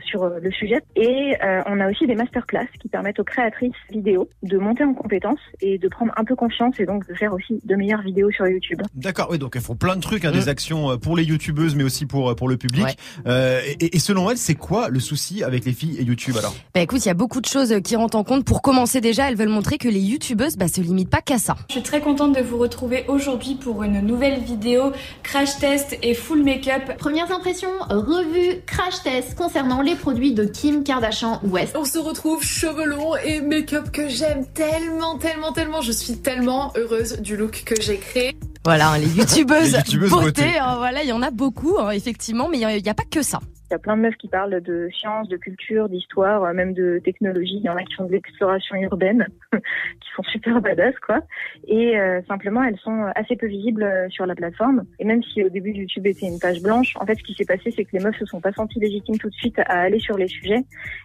sur 0.06 0.30
le 0.30 0.52
sujet. 0.52 0.82
Et 0.96 1.34
on 1.66 1.80
a 1.80 1.90
aussi 1.90 2.08
des 2.08 2.16
masterclass 2.16 2.68
qui 2.80 2.88
permettent 2.88 3.20
aux 3.20 3.24
créatrices 3.24 3.74
vidéo 3.92 4.30
de 4.44 4.58
monter 4.58 4.84
en 4.84 4.94
compétences 4.94 5.40
et 5.62 5.78
de 5.78 5.88
prendre 5.88 6.14
un 6.16 6.24
peu 6.24 6.36
confiance 6.36 6.80
et 6.80 6.86
donc 6.86 7.08
de 7.08 7.14
faire 7.14 7.34
aussi 7.34 7.60
de 7.64 7.76
meilleures 7.76 8.02
vidéos 8.02 8.32
sur 8.32 8.48
YouTube. 8.48 8.82
D'accord, 8.96 9.28
oui 9.32 9.38
donc 9.38 9.56
elles 9.56 9.62
font 9.62 9.76
plein 9.76 9.96
de 9.96 10.02
trucs, 10.02 10.24
hein, 10.26 10.32
Mm. 10.38 10.40
des 10.40 10.50
actions 10.50 10.92
euh, 10.92 10.98
pour 10.98 11.16
les 11.16 11.24
youtubeuses 11.24 11.76
mais 11.76 11.84
aussi 11.84 12.06
pour 12.06 12.36
pour 12.36 12.48
le 12.48 12.58
public. 12.58 12.86
Ouais. 12.86 12.96
Euh, 13.28 13.62
et, 13.80 13.96
et 13.96 14.00
selon 14.00 14.30
elles 14.30 14.38
c'est 14.38 14.56
quoi 14.56 14.90
le 14.90 15.00
souci 15.00 15.44
avec 15.44 15.66
les 15.66 15.74
filles 15.74 15.98
et 16.00 16.04
YouTube 16.04 16.36
alors? 16.38 16.56
Bah 16.74 16.82
écoute, 16.82 17.04
il 17.04 17.08
y 17.08 17.12
a 17.12 17.16
beaucoup 17.16 17.42
de 17.42 17.46
choses 17.46 17.76
qui 17.84 17.96
rentrent 17.96 18.18
en 18.18 18.24
compte. 18.24 18.46
Pour 18.46 18.62
commencer 18.62 19.02
déjà, 19.02 19.30
elles 19.30 19.36
veulent 19.36 19.50
montrer 19.50 19.78
que 19.78 19.88
les 19.88 20.00
youtubeuses 20.00 20.58
bah, 20.58 20.68
se 20.68 20.82
limitent 20.82 21.10
pas 21.10 21.22
qu'à 21.22 21.38
ça. 21.38 21.56
Je 21.70 21.74
suis 21.74 21.84
très 21.84 21.97
contente 22.02 22.36
de 22.36 22.42
vous 22.42 22.58
retrouver 22.58 23.06
aujourd'hui 23.08 23.56
pour 23.56 23.84
une 23.84 24.02
nouvelle 24.02 24.40
vidéo 24.40 24.92
crash 25.24 25.58
test 25.60 25.98
et 26.02 26.14
full 26.14 26.44
make-up. 26.44 26.98
Premières 26.98 27.32
impressions, 27.32 27.72
revue, 27.90 28.62
crash 28.66 29.02
test 29.04 29.36
concernant 29.36 29.82
les 29.82 29.96
produits 29.96 30.34
de 30.34 30.46
Kim 30.46 30.84
Kardashian 30.84 31.40
West. 31.44 31.76
On 31.78 31.86
se 31.86 32.00
retrouve 32.00 32.44
cheveux 32.44 32.86
longs 32.86 33.16
et 33.18 33.42
make-up 33.42 33.92
que 33.92 34.08
j'aime 34.08 34.46
tellement, 34.54 35.18
tellement, 35.18 35.52
tellement. 35.52 35.82
Je 35.82 35.92
suis 35.92 36.18
tellement 36.18 36.72
heureuse 36.76 37.20
du 37.22 37.38
look 37.38 37.64
que 37.66 37.80
j'ai 37.82 37.98
créé. 37.98 38.36
Voilà, 38.68 38.90
hein, 38.90 38.98
les 38.98 39.08
youtubeuses, 39.08 39.72
Les 39.72 39.78
youtubeuses 39.78 40.10
beauté, 40.10 40.42
beauté. 40.42 40.58
hein, 40.60 40.76
voilà, 40.76 41.02
il 41.02 41.08
y 41.08 41.14
en 41.14 41.22
a 41.22 41.32
beaucoup, 41.32 41.78
hein, 41.80 41.92
effectivement, 41.92 42.50
mais 42.50 42.60
il 42.60 42.84
n'y 42.84 42.90
a, 42.90 42.94
pas 42.94 43.06
que 43.10 43.22
ça. 43.22 43.40
Il 43.70 43.74
y 43.74 43.76
a 43.76 43.80
plein 43.80 43.96
de 43.96 44.02
meufs 44.02 44.18
qui 44.18 44.28
parlent 44.28 44.62
de 44.62 44.90
science, 44.94 45.30
de 45.30 45.38
culture, 45.38 45.88
d'histoire, 45.88 46.44
euh, 46.44 46.54
même 46.54 46.74
de 46.74 47.00
technologie. 47.04 47.60
Il 47.60 47.64
y 47.64 47.70
en 47.70 47.78
a 47.78 47.84
qui 47.84 47.94
font 47.94 48.06
de 48.06 48.12
l'exploration 48.12 48.76
urbaine, 48.76 49.26
qui 49.54 50.10
sont 50.16 50.24
super 50.24 50.62
badass, 50.62 50.96
quoi. 51.06 51.22
Et 51.66 51.98
euh, 51.98 52.22
simplement, 52.28 52.62
elles 52.62 52.78
sont 52.80 53.06
assez 53.16 53.38
peu 53.38 53.48
visibles 53.48 53.84
euh, 53.84 54.10
sur 54.10 54.26
la 54.26 54.36
plateforme. 54.36 54.84
Et 55.00 55.06
même 55.06 55.24
si 55.24 55.44
au 55.44 55.50
début 55.50 55.72
YouTube 55.72 56.06
était 56.06 56.28
une 56.28 56.40
page 56.40 56.62
blanche, 56.62 56.94
en 57.00 57.06
fait, 57.06 57.16
ce 57.16 57.24
qui 57.24 57.36
s'est 57.36 57.46
passé, 57.46 57.72
c'est 57.74 57.86
que 57.86 57.96
les 57.98 58.04
meufs 58.04 58.18
se 58.18 58.26
sont 58.26 58.42
pas 58.42 58.52
senties 58.52 58.80
légitimes 58.80 59.18
tout 59.18 59.30
de 59.30 59.36
suite 59.36 59.60
à 59.60 59.80
aller 59.82 60.00
sur 60.00 60.18
les 60.18 60.28
sujets. 60.28 60.64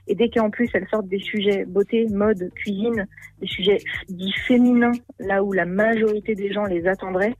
Et 0.09 0.16
dès 0.16 0.31
qu'en 0.31 0.50
plus 0.50 0.69
elles 0.75 0.87
sortent 0.88 1.09
des 1.09 1.21
sujets 1.21 1.64
beauté, 1.64 2.07
mode, 2.11 2.50
cuisine, 2.54 3.07
des 3.40 3.47
sujets 3.47 3.78
dits 4.09 4.35
féminins, 4.47 4.92
là 5.19 5.42
où 5.42 5.52
la 5.52 5.64
majorité 5.64 6.35
des 6.35 6.52
gens 6.52 6.64
les 6.64 6.87
attendraient, 6.87 7.35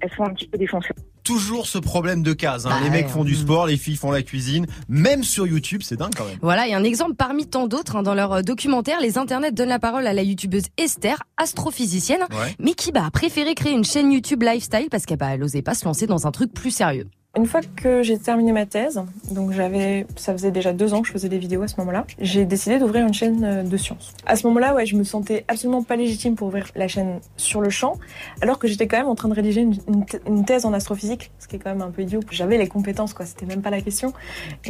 elles 0.00 0.10
sont 0.16 0.24
un 0.24 0.34
petit 0.34 0.46
peu 0.48 0.58
défoncées. 0.58 0.94
Toujours 1.24 1.66
ce 1.66 1.78
problème 1.78 2.22
de 2.22 2.32
case. 2.32 2.66
Hein. 2.66 2.70
Bah 2.70 2.80
les 2.84 2.90
mecs 2.90 3.06
ouais. 3.06 3.12
font 3.12 3.24
du 3.24 3.34
sport, 3.34 3.66
les 3.66 3.76
filles 3.76 3.96
font 3.96 4.10
la 4.12 4.22
cuisine. 4.22 4.66
Même 4.88 5.24
sur 5.24 5.46
YouTube, 5.46 5.82
c'est 5.82 5.96
dingue 5.96 6.14
quand 6.16 6.24
même. 6.24 6.38
Voilà, 6.40 6.68
et 6.68 6.74
un 6.74 6.84
exemple 6.84 7.14
parmi 7.14 7.46
tant 7.46 7.66
d'autres, 7.66 7.96
hein, 7.96 8.02
dans 8.02 8.14
leur 8.14 8.32
euh, 8.32 8.42
documentaire, 8.42 9.00
les 9.00 9.18
internets 9.18 9.50
donnent 9.50 9.70
la 9.70 9.80
parole 9.80 10.06
à 10.06 10.12
la 10.12 10.22
youtubeuse 10.22 10.66
Esther, 10.76 11.22
astrophysicienne, 11.36 12.20
Ouais. 12.30 12.54
mais 12.60 12.74
qui 12.74 12.92
bah, 12.92 13.04
a 13.06 13.10
préféré 13.10 13.54
créer 13.54 13.72
une 13.72 13.84
chaîne 13.84 14.12
YouTube 14.12 14.42
lifestyle 14.42 14.88
parce 14.90 15.04
qu'elle 15.06 15.18
bah, 15.18 15.30
elle 15.32 15.42
osait 15.42 15.62
pas 15.62 15.74
se 15.74 15.84
lancer 15.84 16.06
dans 16.06 16.26
un 16.26 16.30
truc 16.30 16.52
plus 16.52 16.70
sérieux. 16.70 17.08
Une 17.36 17.44
fois 17.44 17.60
que 17.76 18.02
j'ai 18.02 18.18
terminé 18.18 18.50
ma 18.50 18.64
thèse, 18.64 19.02
donc 19.30 19.52
j'avais, 19.52 20.06
ça 20.16 20.32
faisait 20.32 20.50
déjà 20.50 20.72
deux 20.72 20.94
ans 20.94 21.02
que 21.02 21.08
je 21.08 21.12
faisais 21.12 21.28
des 21.28 21.36
vidéos 21.36 21.60
à 21.62 21.68
ce 21.68 21.78
moment-là, 21.78 22.06
j'ai 22.18 22.46
décidé 22.46 22.78
d'ouvrir 22.78 23.06
une 23.06 23.12
chaîne 23.12 23.44
euh, 23.44 23.62
de 23.62 23.76
sciences. 23.76 24.14
À 24.24 24.36
ce 24.36 24.46
moment-là, 24.46 24.74
ouais, 24.74 24.86
je 24.86 24.96
me 24.96 25.04
sentais 25.04 25.44
absolument 25.46 25.82
pas 25.82 25.96
légitime 25.96 26.34
pour 26.34 26.48
ouvrir 26.48 26.66
la 26.74 26.88
chaîne 26.88 27.20
sur 27.36 27.60
le 27.60 27.68
champ, 27.68 27.98
alors 28.40 28.58
que 28.58 28.66
j'étais 28.66 28.86
quand 28.86 28.96
même 28.96 29.08
en 29.08 29.14
train 29.14 29.28
de 29.28 29.34
rédiger 29.34 29.68
une 30.26 30.44
thèse 30.46 30.64
en 30.64 30.72
astrophysique, 30.72 31.30
ce 31.38 31.46
qui 31.46 31.56
est 31.56 31.58
quand 31.58 31.70
même 31.70 31.82
un 31.82 31.90
peu 31.90 32.02
idiot. 32.02 32.20
J'avais 32.30 32.56
les 32.56 32.68
compétences, 32.68 33.12
quoi, 33.12 33.26
c'était 33.26 33.44
même 33.44 33.60
pas 33.60 33.70
la 33.70 33.82
question. 33.82 34.14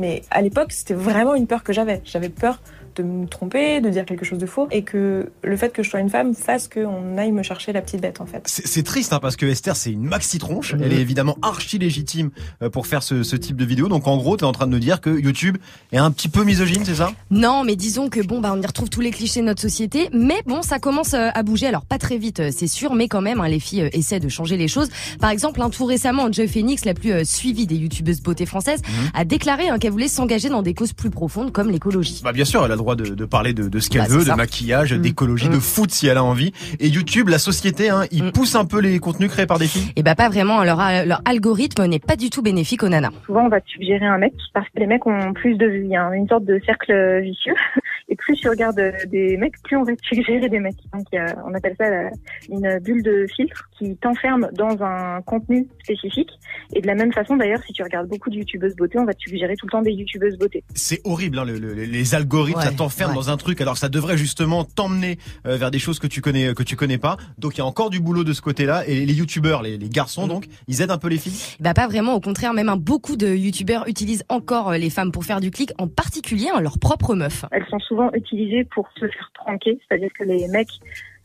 Mais 0.00 0.22
à 0.32 0.42
l'époque, 0.42 0.72
c'était 0.72 0.94
vraiment 0.94 1.36
une 1.36 1.46
peur 1.46 1.62
que 1.62 1.72
j'avais. 1.72 2.00
J'avais 2.04 2.30
peur 2.30 2.60
de 2.96 3.02
me 3.02 3.26
tromper, 3.26 3.80
de 3.80 3.88
dire 3.90 4.04
quelque 4.04 4.24
chose 4.24 4.38
de 4.38 4.46
faux, 4.46 4.68
et 4.70 4.82
que 4.82 5.30
le 5.42 5.56
fait 5.56 5.72
que 5.72 5.82
je 5.82 5.90
sois 5.90 6.00
une 6.00 6.10
femme 6.10 6.34
fasse 6.34 6.68
qu'on 6.68 7.16
aille 7.18 7.32
me 7.32 7.42
chercher 7.42 7.72
la 7.72 7.80
petite 7.82 8.00
bête, 8.00 8.20
en 8.20 8.26
fait. 8.26 8.42
C'est 8.46 8.82
triste 8.82 9.12
hein, 9.12 9.18
parce 9.20 9.36
que 9.36 9.46
Esther 9.46 9.76
c'est 9.76 9.92
une 9.92 10.04
maxi 10.04 10.38
tronche. 10.38 10.74
Mhm. 10.74 10.82
Elle 10.82 10.92
est 10.92 11.00
évidemment 11.00 11.36
archi 11.42 11.78
légitime 11.78 12.30
euh, 12.62 12.70
pour 12.70 12.86
faire 12.86 13.02
ce, 13.02 13.22
ce 13.22 13.36
type 13.36 13.56
de 13.56 13.64
vidéo. 13.64 13.88
Donc 13.88 14.06
en 14.06 14.16
gros, 14.16 14.36
t'es 14.36 14.44
en 14.44 14.52
train 14.52 14.66
de 14.66 14.72
nous 14.72 14.78
dire 14.78 15.00
que 15.00 15.10
YouTube 15.10 15.56
est 15.92 15.98
un 15.98 16.10
petit 16.10 16.28
peu 16.28 16.44
misogyne, 16.44 16.84
c'est 16.84 16.94
ça? 16.96 17.12
Non, 17.30 17.64
mais 17.64 17.76
disons 17.76 18.08
que 18.08 18.20
bon, 18.20 18.40
bah, 18.40 18.52
on 18.54 18.60
y 18.60 18.66
retrouve 18.66 18.88
tous 18.90 19.00
les 19.00 19.10
clichés 19.10 19.40
de 19.40 19.46
notre 19.46 19.60
société, 19.62 20.08
mais 20.12 20.42
bon, 20.46 20.62
ça 20.62 20.78
commence 20.78 21.14
euh, 21.14 21.28
à 21.34 21.42
bouger. 21.42 21.66
Alors 21.66 21.84
pas 21.84 21.98
très 21.98 22.18
vite, 22.18 22.40
euh, 22.40 22.50
c'est 22.52 22.66
sûr, 22.66 22.94
mais 22.94 23.08
quand 23.08 23.20
même, 23.20 23.40
hein, 23.40 23.48
les 23.48 23.60
filles 23.60 23.88
essaient 23.92 24.20
de 24.20 24.28
changer 24.28 24.56
les 24.56 24.68
choses. 24.68 24.88
Par 25.20 25.30
exemple, 25.30 25.60
hein, 25.62 25.70
tout 25.70 25.84
récemment, 25.84 26.30
Joy 26.32 26.48
Phoenix, 26.48 26.84
la 26.84 26.94
plus 26.94 27.24
suivie 27.24 27.66
des 27.66 27.76
youtubeuses 27.76 28.20
beauté 28.22 28.46
françaises, 28.46 28.80
Mhm. 28.86 29.10
a 29.14 29.24
déclaré 29.24 29.68
hein, 29.68 29.78
qu'elle 29.78 29.90
voulait 29.90 30.06
s'engager 30.08 30.48
dans 30.48 30.62
des 30.62 30.74
causes 30.74 30.92
plus 30.92 31.10
profondes 31.10 31.50
comme 31.52 31.70
l'écologie. 31.70 32.20
Bah 32.22 32.32
bien 32.32 32.44
sûr, 32.44 32.64
elle 32.64 32.70
a 32.70 32.74
le 32.74 32.78
droit 32.78 32.85
droit 32.86 32.94
de, 32.96 33.14
de 33.14 33.24
parler 33.24 33.52
de, 33.52 33.68
de 33.68 33.78
ce 33.80 33.90
qu'elle 33.90 34.02
Bah, 34.02 34.06
veut, 34.08 34.24
de 34.24 34.32
maquillage, 34.32 34.94
Mm. 34.94 34.98
d'écologie, 35.02 35.48
de 35.48 35.56
Mm. 35.56 35.60
foot 35.60 35.90
si 35.90 36.06
elle 36.06 36.18
a 36.18 36.24
envie. 36.24 36.52
Et 36.78 36.86
YouTube, 36.88 37.28
la 37.28 37.38
société, 37.38 37.90
hein, 37.90 38.04
il 38.12 38.30
pousse 38.30 38.54
un 38.54 38.64
peu 38.64 38.80
les 38.80 38.98
contenus 39.00 39.28
créés 39.30 39.46
par 39.46 39.58
des 39.58 39.66
filles. 39.66 39.90
Et 39.96 40.02
bah 40.04 40.14
pas 40.14 40.28
vraiment, 40.28 40.62
leur, 40.62 40.78
leur 41.04 41.20
algorithme 41.24 41.84
n'est 41.86 41.98
pas 41.98 42.14
du 42.16 42.30
tout 42.30 42.42
bénéfique 42.42 42.82
aux 42.84 42.88
nanas. 42.88 43.10
Souvent, 43.26 43.46
on 43.46 43.48
va 43.48 43.60
te 43.60 43.68
suggérer 43.68 44.06
un 44.06 44.18
mec 44.18 44.32
parce 44.54 44.66
que 44.68 44.78
les 44.78 44.86
mecs 44.86 45.04
ont 45.06 45.32
plus 45.32 45.56
de 45.56 45.66
vues. 45.66 45.82
Il 45.84 45.90
y 45.90 45.96
a 45.96 46.08
une 46.14 46.28
sorte 46.28 46.44
de 46.44 46.60
cercle 46.64 47.20
vicieux. 47.22 47.54
Et 48.08 48.14
plus 48.14 48.36
tu 48.36 48.48
regardes 48.48 48.80
des 49.10 49.36
mecs, 49.36 49.60
plus 49.64 49.76
on 49.76 49.82
va 49.82 49.92
te 49.96 50.06
suggérer 50.06 50.48
des 50.48 50.60
mecs. 50.60 50.76
Donc, 50.94 51.02
y 51.12 51.16
a- 51.18 51.34
on 51.44 51.52
appelle 51.54 51.74
ça 51.76 51.90
la- 51.90 52.10
une 52.48 52.78
bulle 52.78 53.02
de 53.02 53.26
filtre 53.34 53.68
qui 53.76 53.96
t'enferme 53.96 54.48
dans 54.56 54.80
un 54.84 55.20
contenu 55.22 55.66
spécifique. 55.82 56.30
Et 56.72 56.80
de 56.80 56.86
la 56.86 56.94
même 56.94 57.12
façon, 57.12 57.36
d'ailleurs, 57.36 57.60
si 57.66 57.72
tu 57.72 57.82
regardes 57.82 58.06
beaucoup 58.08 58.30
de 58.30 58.36
youtubeuses 58.36 58.76
beauté, 58.76 58.96
on 59.00 59.04
va 59.04 59.12
te 59.12 59.18
suggérer 59.28 59.56
tout 59.56 59.66
le 59.66 59.72
temps 59.72 59.82
des 59.82 59.90
youtubeuses 59.90 60.38
beauté. 60.38 60.62
C'est 60.74 61.00
horrible, 61.04 61.40
hein, 61.40 61.44
le- 61.44 61.58
le- 61.58 61.72
les 61.74 62.14
algorithmes, 62.14 62.60
Ouais, 62.60 62.64
ça 62.64 62.70
t'enferme 62.76 63.10
ouais. 63.10 63.16
dans 63.16 63.30
un 63.30 63.36
truc. 63.36 63.60
Alors 63.60 63.74
que 63.74 63.80
ça 63.80 63.88
devrait 63.88 64.16
justement 64.16 64.64
t'emmener 64.64 65.18
euh, 65.46 65.56
vers 65.56 65.70
des 65.70 65.78
choses 65.78 65.98
que 65.98 66.06
tu 66.06 66.20
connais, 66.20 66.54
que 66.54 66.62
tu 66.62 66.76
connais 66.76 66.98
pas. 66.98 67.16
Donc 67.38 67.54
il 67.56 67.58
y 67.58 67.60
a 67.62 67.66
encore 67.66 67.90
du 67.90 68.00
boulot 68.00 68.24
de 68.24 68.32
ce 68.32 68.42
côté-là. 68.42 68.86
Et 68.86 69.06
les 69.06 69.14
youtubeurs, 69.14 69.62
les, 69.62 69.78
les 69.78 69.88
garçons, 69.88 70.26
donc, 70.26 70.46
ils 70.68 70.82
aident 70.82 70.90
un 70.90 70.98
peu 70.98 71.08
les 71.08 71.18
filles? 71.18 71.56
Bah 71.60 71.74
pas 71.74 71.86
vraiment, 71.86 72.14
au 72.14 72.20
contraire, 72.20 72.52
même 72.52 72.68
un 72.68 72.76
beaucoup 72.76 73.16
de 73.16 73.28
youtubeurs 73.28 73.88
utilisent 73.88 74.24
encore 74.28 74.70
euh, 74.70 74.78
les 74.78 74.90
femmes 74.90 75.12
pour 75.12 75.24
faire 75.24 75.40
du 75.40 75.50
clic, 75.50 75.72
en 75.78 75.88
particulier 75.88 76.48
hein, 76.54 76.60
leurs 76.60 76.78
propres 76.78 77.14
meufs. 77.14 77.44
Elles 77.50 77.66
sont 77.70 77.80
souvent 77.80 78.10
utilisées 78.12 78.64
pour 78.64 78.88
se 78.98 79.06
faire 79.06 79.30
tranquer, 79.34 79.78
c'est-à-dire 79.88 80.10
que 80.18 80.24
les 80.24 80.48
mecs 80.48 80.68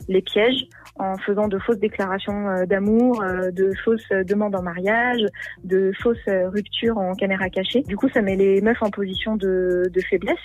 les 0.08 0.22
piègent 0.22 0.66
en 0.96 1.16
faisant 1.18 1.48
de 1.48 1.58
fausses 1.58 1.78
déclarations 1.78 2.48
euh, 2.48 2.66
d'amour, 2.66 3.22
euh, 3.22 3.50
de 3.50 3.72
fausses 3.84 4.04
euh, 4.12 4.24
demandes 4.24 4.54
en 4.54 4.62
mariage, 4.62 5.22
de 5.64 5.92
fausses 6.00 6.18
ruptures 6.26 6.98
en 6.98 7.14
caméra 7.14 7.48
cachée. 7.48 7.82
Du 7.82 7.96
coup, 7.96 8.08
ça 8.08 8.22
met 8.22 8.36
les 8.36 8.60
meufs 8.60 8.82
en 8.82 8.90
position 8.90 9.36
de, 9.36 9.90
de 9.92 10.00
faiblesse. 10.00 10.36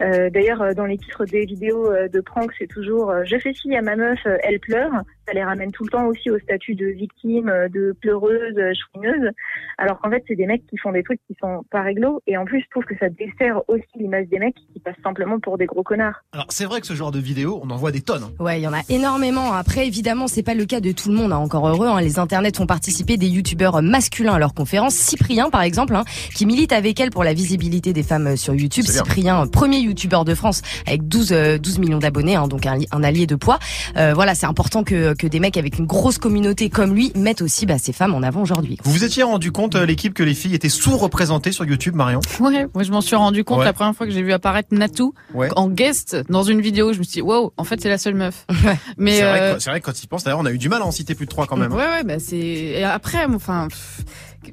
D'ailleurs, 0.00 0.74
dans 0.74 0.86
les 0.86 0.98
titres 0.98 1.24
des 1.26 1.44
vidéos 1.44 1.88
de 2.12 2.20
prank, 2.20 2.50
c'est 2.58 2.66
toujours 2.66 3.12
je 3.24 3.38
fais 3.38 3.52
ci 3.52 3.76
à 3.76 3.82
ma 3.82 3.94
meuf, 3.94 4.18
elle 4.42 4.58
pleure. 4.58 4.90
Ça 5.26 5.32
les 5.34 5.44
ramène 5.44 5.70
tout 5.70 5.84
le 5.84 5.90
temps 5.90 6.06
aussi 6.06 6.30
au 6.30 6.38
statut 6.40 6.74
de 6.74 6.86
victime, 6.86 7.48
euh, 7.48 7.68
de 7.68 7.94
pleureuse, 8.00 8.56
euh, 8.58 8.72
chouineuse. 8.74 9.30
Alors 9.78 10.00
qu'en 10.00 10.10
fait, 10.10 10.22
c'est 10.26 10.34
des 10.34 10.46
mecs 10.46 10.66
qui 10.66 10.76
font 10.78 10.90
des 10.92 11.02
trucs 11.04 11.20
qui 11.28 11.36
sont 11.40 11.62
pas 11.70 11.82
réglo. 11.82 12.20
Et 12.26 12.36
en 12.36 12.44
plus, 12.44 12.60
je 12.60 12.66
trouve 12.70 12.84
que 12.84 12.96
ça 12.98 13.08
dessert 13.08 13.60
aussi 13.68 13.84
l'image 13.96 14.26
des 14.28 14.38
mecs 14.40 14.56
qui 14.72 14.80
passent 14.80 14.96
simplement 15.04 15.38
pour 15.38 15.58
des 15.58 15.66
gros 15.66 15.82
connards. 15.84 16.22
Alors 16.32 16.46
c'est 16.50 16.64
vrai 16.64 16.80
que 16.80 16.86
ce 16.88 16.94
genre 16.94 17.12
de 17.12 17.20
vidéos, 17.20 17.60
on 17.62 17.70
en 17.70 17.76
voit 17.76 17.92
des 17.92 18.00
tonnes. 18.00 18.24
hein. 18.24 18.42
Ouais, 18.42 18.58
il 18.60 18.62
y 18.64 18.66
en 18.66 18.72
a 18.72 18.80
énormément. 18.88 19.52
Après, 19.52 19.86
évidemment, 19.86 20.26
c'est 20.26 20.42
pas 20.42 20.54
le 20.54 20.64
cas 20.66 20.80
de 20.80 20.90
tout 20.92 21.08
le 21.08 21.14
monde. 21.14 21.32
hein. 21.32 21.36
Encore 21.38 21.68
heureux, 21.68 21.86
hein. 21.86 22.00
les 22.00 22.18
internets 22.18 22.56
font 22.56 22.66
participer 22.66 23.16
des 23.16 23.28
youtubeurs 23.28 23.80
masculins 23.80 24.34
à 24.34 24.38
leurs 24.40 24.54
conférences. 24.54 24.94
Cyprien, 24.94 25.50
par 25.50 25.62
exemple, 25.62 25.94
hein, 25.94 26.04
qui 26.34 26.46
milite 26.46 26.72
avec 26.72 26.98
elle 27.00 27.10
pour 27.10 27.22
la 27.24 27.32
visibilité 27.34 27.92
des 27.92 28.02
femmes 28.02 28.26
euh, 28.28 28.36
sur 28.36 28.54
YouTube. 28.54 28.84
Cyprien, 28.86 29.46
premier 29.46 29.78
youtubeur 29.78 30.24
de 30.24 30.34
France 30.34 30.62
avec 30.86 31.06
12, 31.06 31.32
euh, 31.32 31.58
12 31.58 31.78
millions 31.78 31.98
d'abonnés, 31.98 32.34
hein, 32.36 32.48
donc 32.48 32.66
un, 32.66 32.76
li- 32.76 32.88
un 32.90 33.04
allié 33.04 33.26
de 33.26 33.36
poids. 33.36 33.58
Euh, 33.96 34.12
voilà, 34.14 34.34
c'est 34.34 34.46
important 34.46 34.82
que, 34.84 35.11
que 35.14 35.26
des 35.26 35.40
mecs 35.40 35.56
avec 35.56 35.78
une 35.78 35.86
grosse 35.86 36.18
communauté 36.18 36.68
comme 36.70 36.94
lui 36.94 37.12
mettent 37.14 37.42
aussi 37.42 37.66
bah, 37.66 37.78
ces 37.78 37.92
femmes 37.92 38.14
en 38.14 38.22
avant 38.22 38.42
aujourd'hui. 38.42 38.78
Vous 38.84 38.92
vous 38.92 39.04
étiez 39.04 39.22
rendu 39.22 39.52
compte, 39.52 39.74
euh, 39.74 39.86
l'équipe, 39.86 40.14
que 40.14 40.22
les 40.22 40.34
filles 40.34 40.54
étaient 40.54 40.68
sous-représentées 40.68 41.52
sur 41.52 41.64
YouTube, 41.64 41.94
Marion? 41.94 42.20
Ouais, 42.40 42.66
moi 42.74 42.82
je 42.82 42.90
m'en 42.92 43.00
suis 43.00 43.16
rendu 43.16 43.44
compte 43.44 43.58
Ouais. 43.60 43.64
la 43.64 43.72
première 43.72 43.94
fois 43.94 44.06
que 44.06 44.12
j'ai 44.12 44.22
vu 44.22 44.32
apparaître 44.32 44.68
Natou 44.72 45.14
Ouais. 45.34 45.48
en 45.56 45.68
guest 45.68 46.16
dans 46.28 46.42
une 46.42 46.60
vidéo. 46.60 46.92
Je 46.92 46.98
me 46.98 47.04
suis 47.04 47.14
dit, 47.14 47.22
wow, 47.22 47.52
en 47.56 47.64
fait 47.64 47.80
c'est 47.80 47.88
la 47.88 47.98
seule 47.98 48.14
meuf. 48.14 48.46
Mais 48.96 49.16
C'est 49.18 49.22
vrai, 49.22 49.40
euh, 49.40 49.54
que- 49.54 49.60
c'est 49.62 49.70
vrai 49.70 49.80
que 49.80 49.86
quand 49.86 50.02
il 50.02 50.06
pense, 50.06 50.24
d'ailleurs, 50.24 50.40
on 50.40 50.46
a 50.46 50.52
eu 50.52 50.58
du 50.58 50.68
mal 50.68 50.82
à 50.82 50.84
en 50.86 50.90
citer 50.90 51.14
plus 51.14 51.26
de 51.26 51.30
trois 51.30 51.46
quand 51.46 51.56
même. 51.56 51.72
Ouais, 51.72 51.78
ouais, 51.86 52.04
bah 52.04 52.18
c'est. 52.18 52.36
Et 52.36 52.84
après, 52.84 53.24
enfin, 53.26 53.68
pff, 53.68 54.02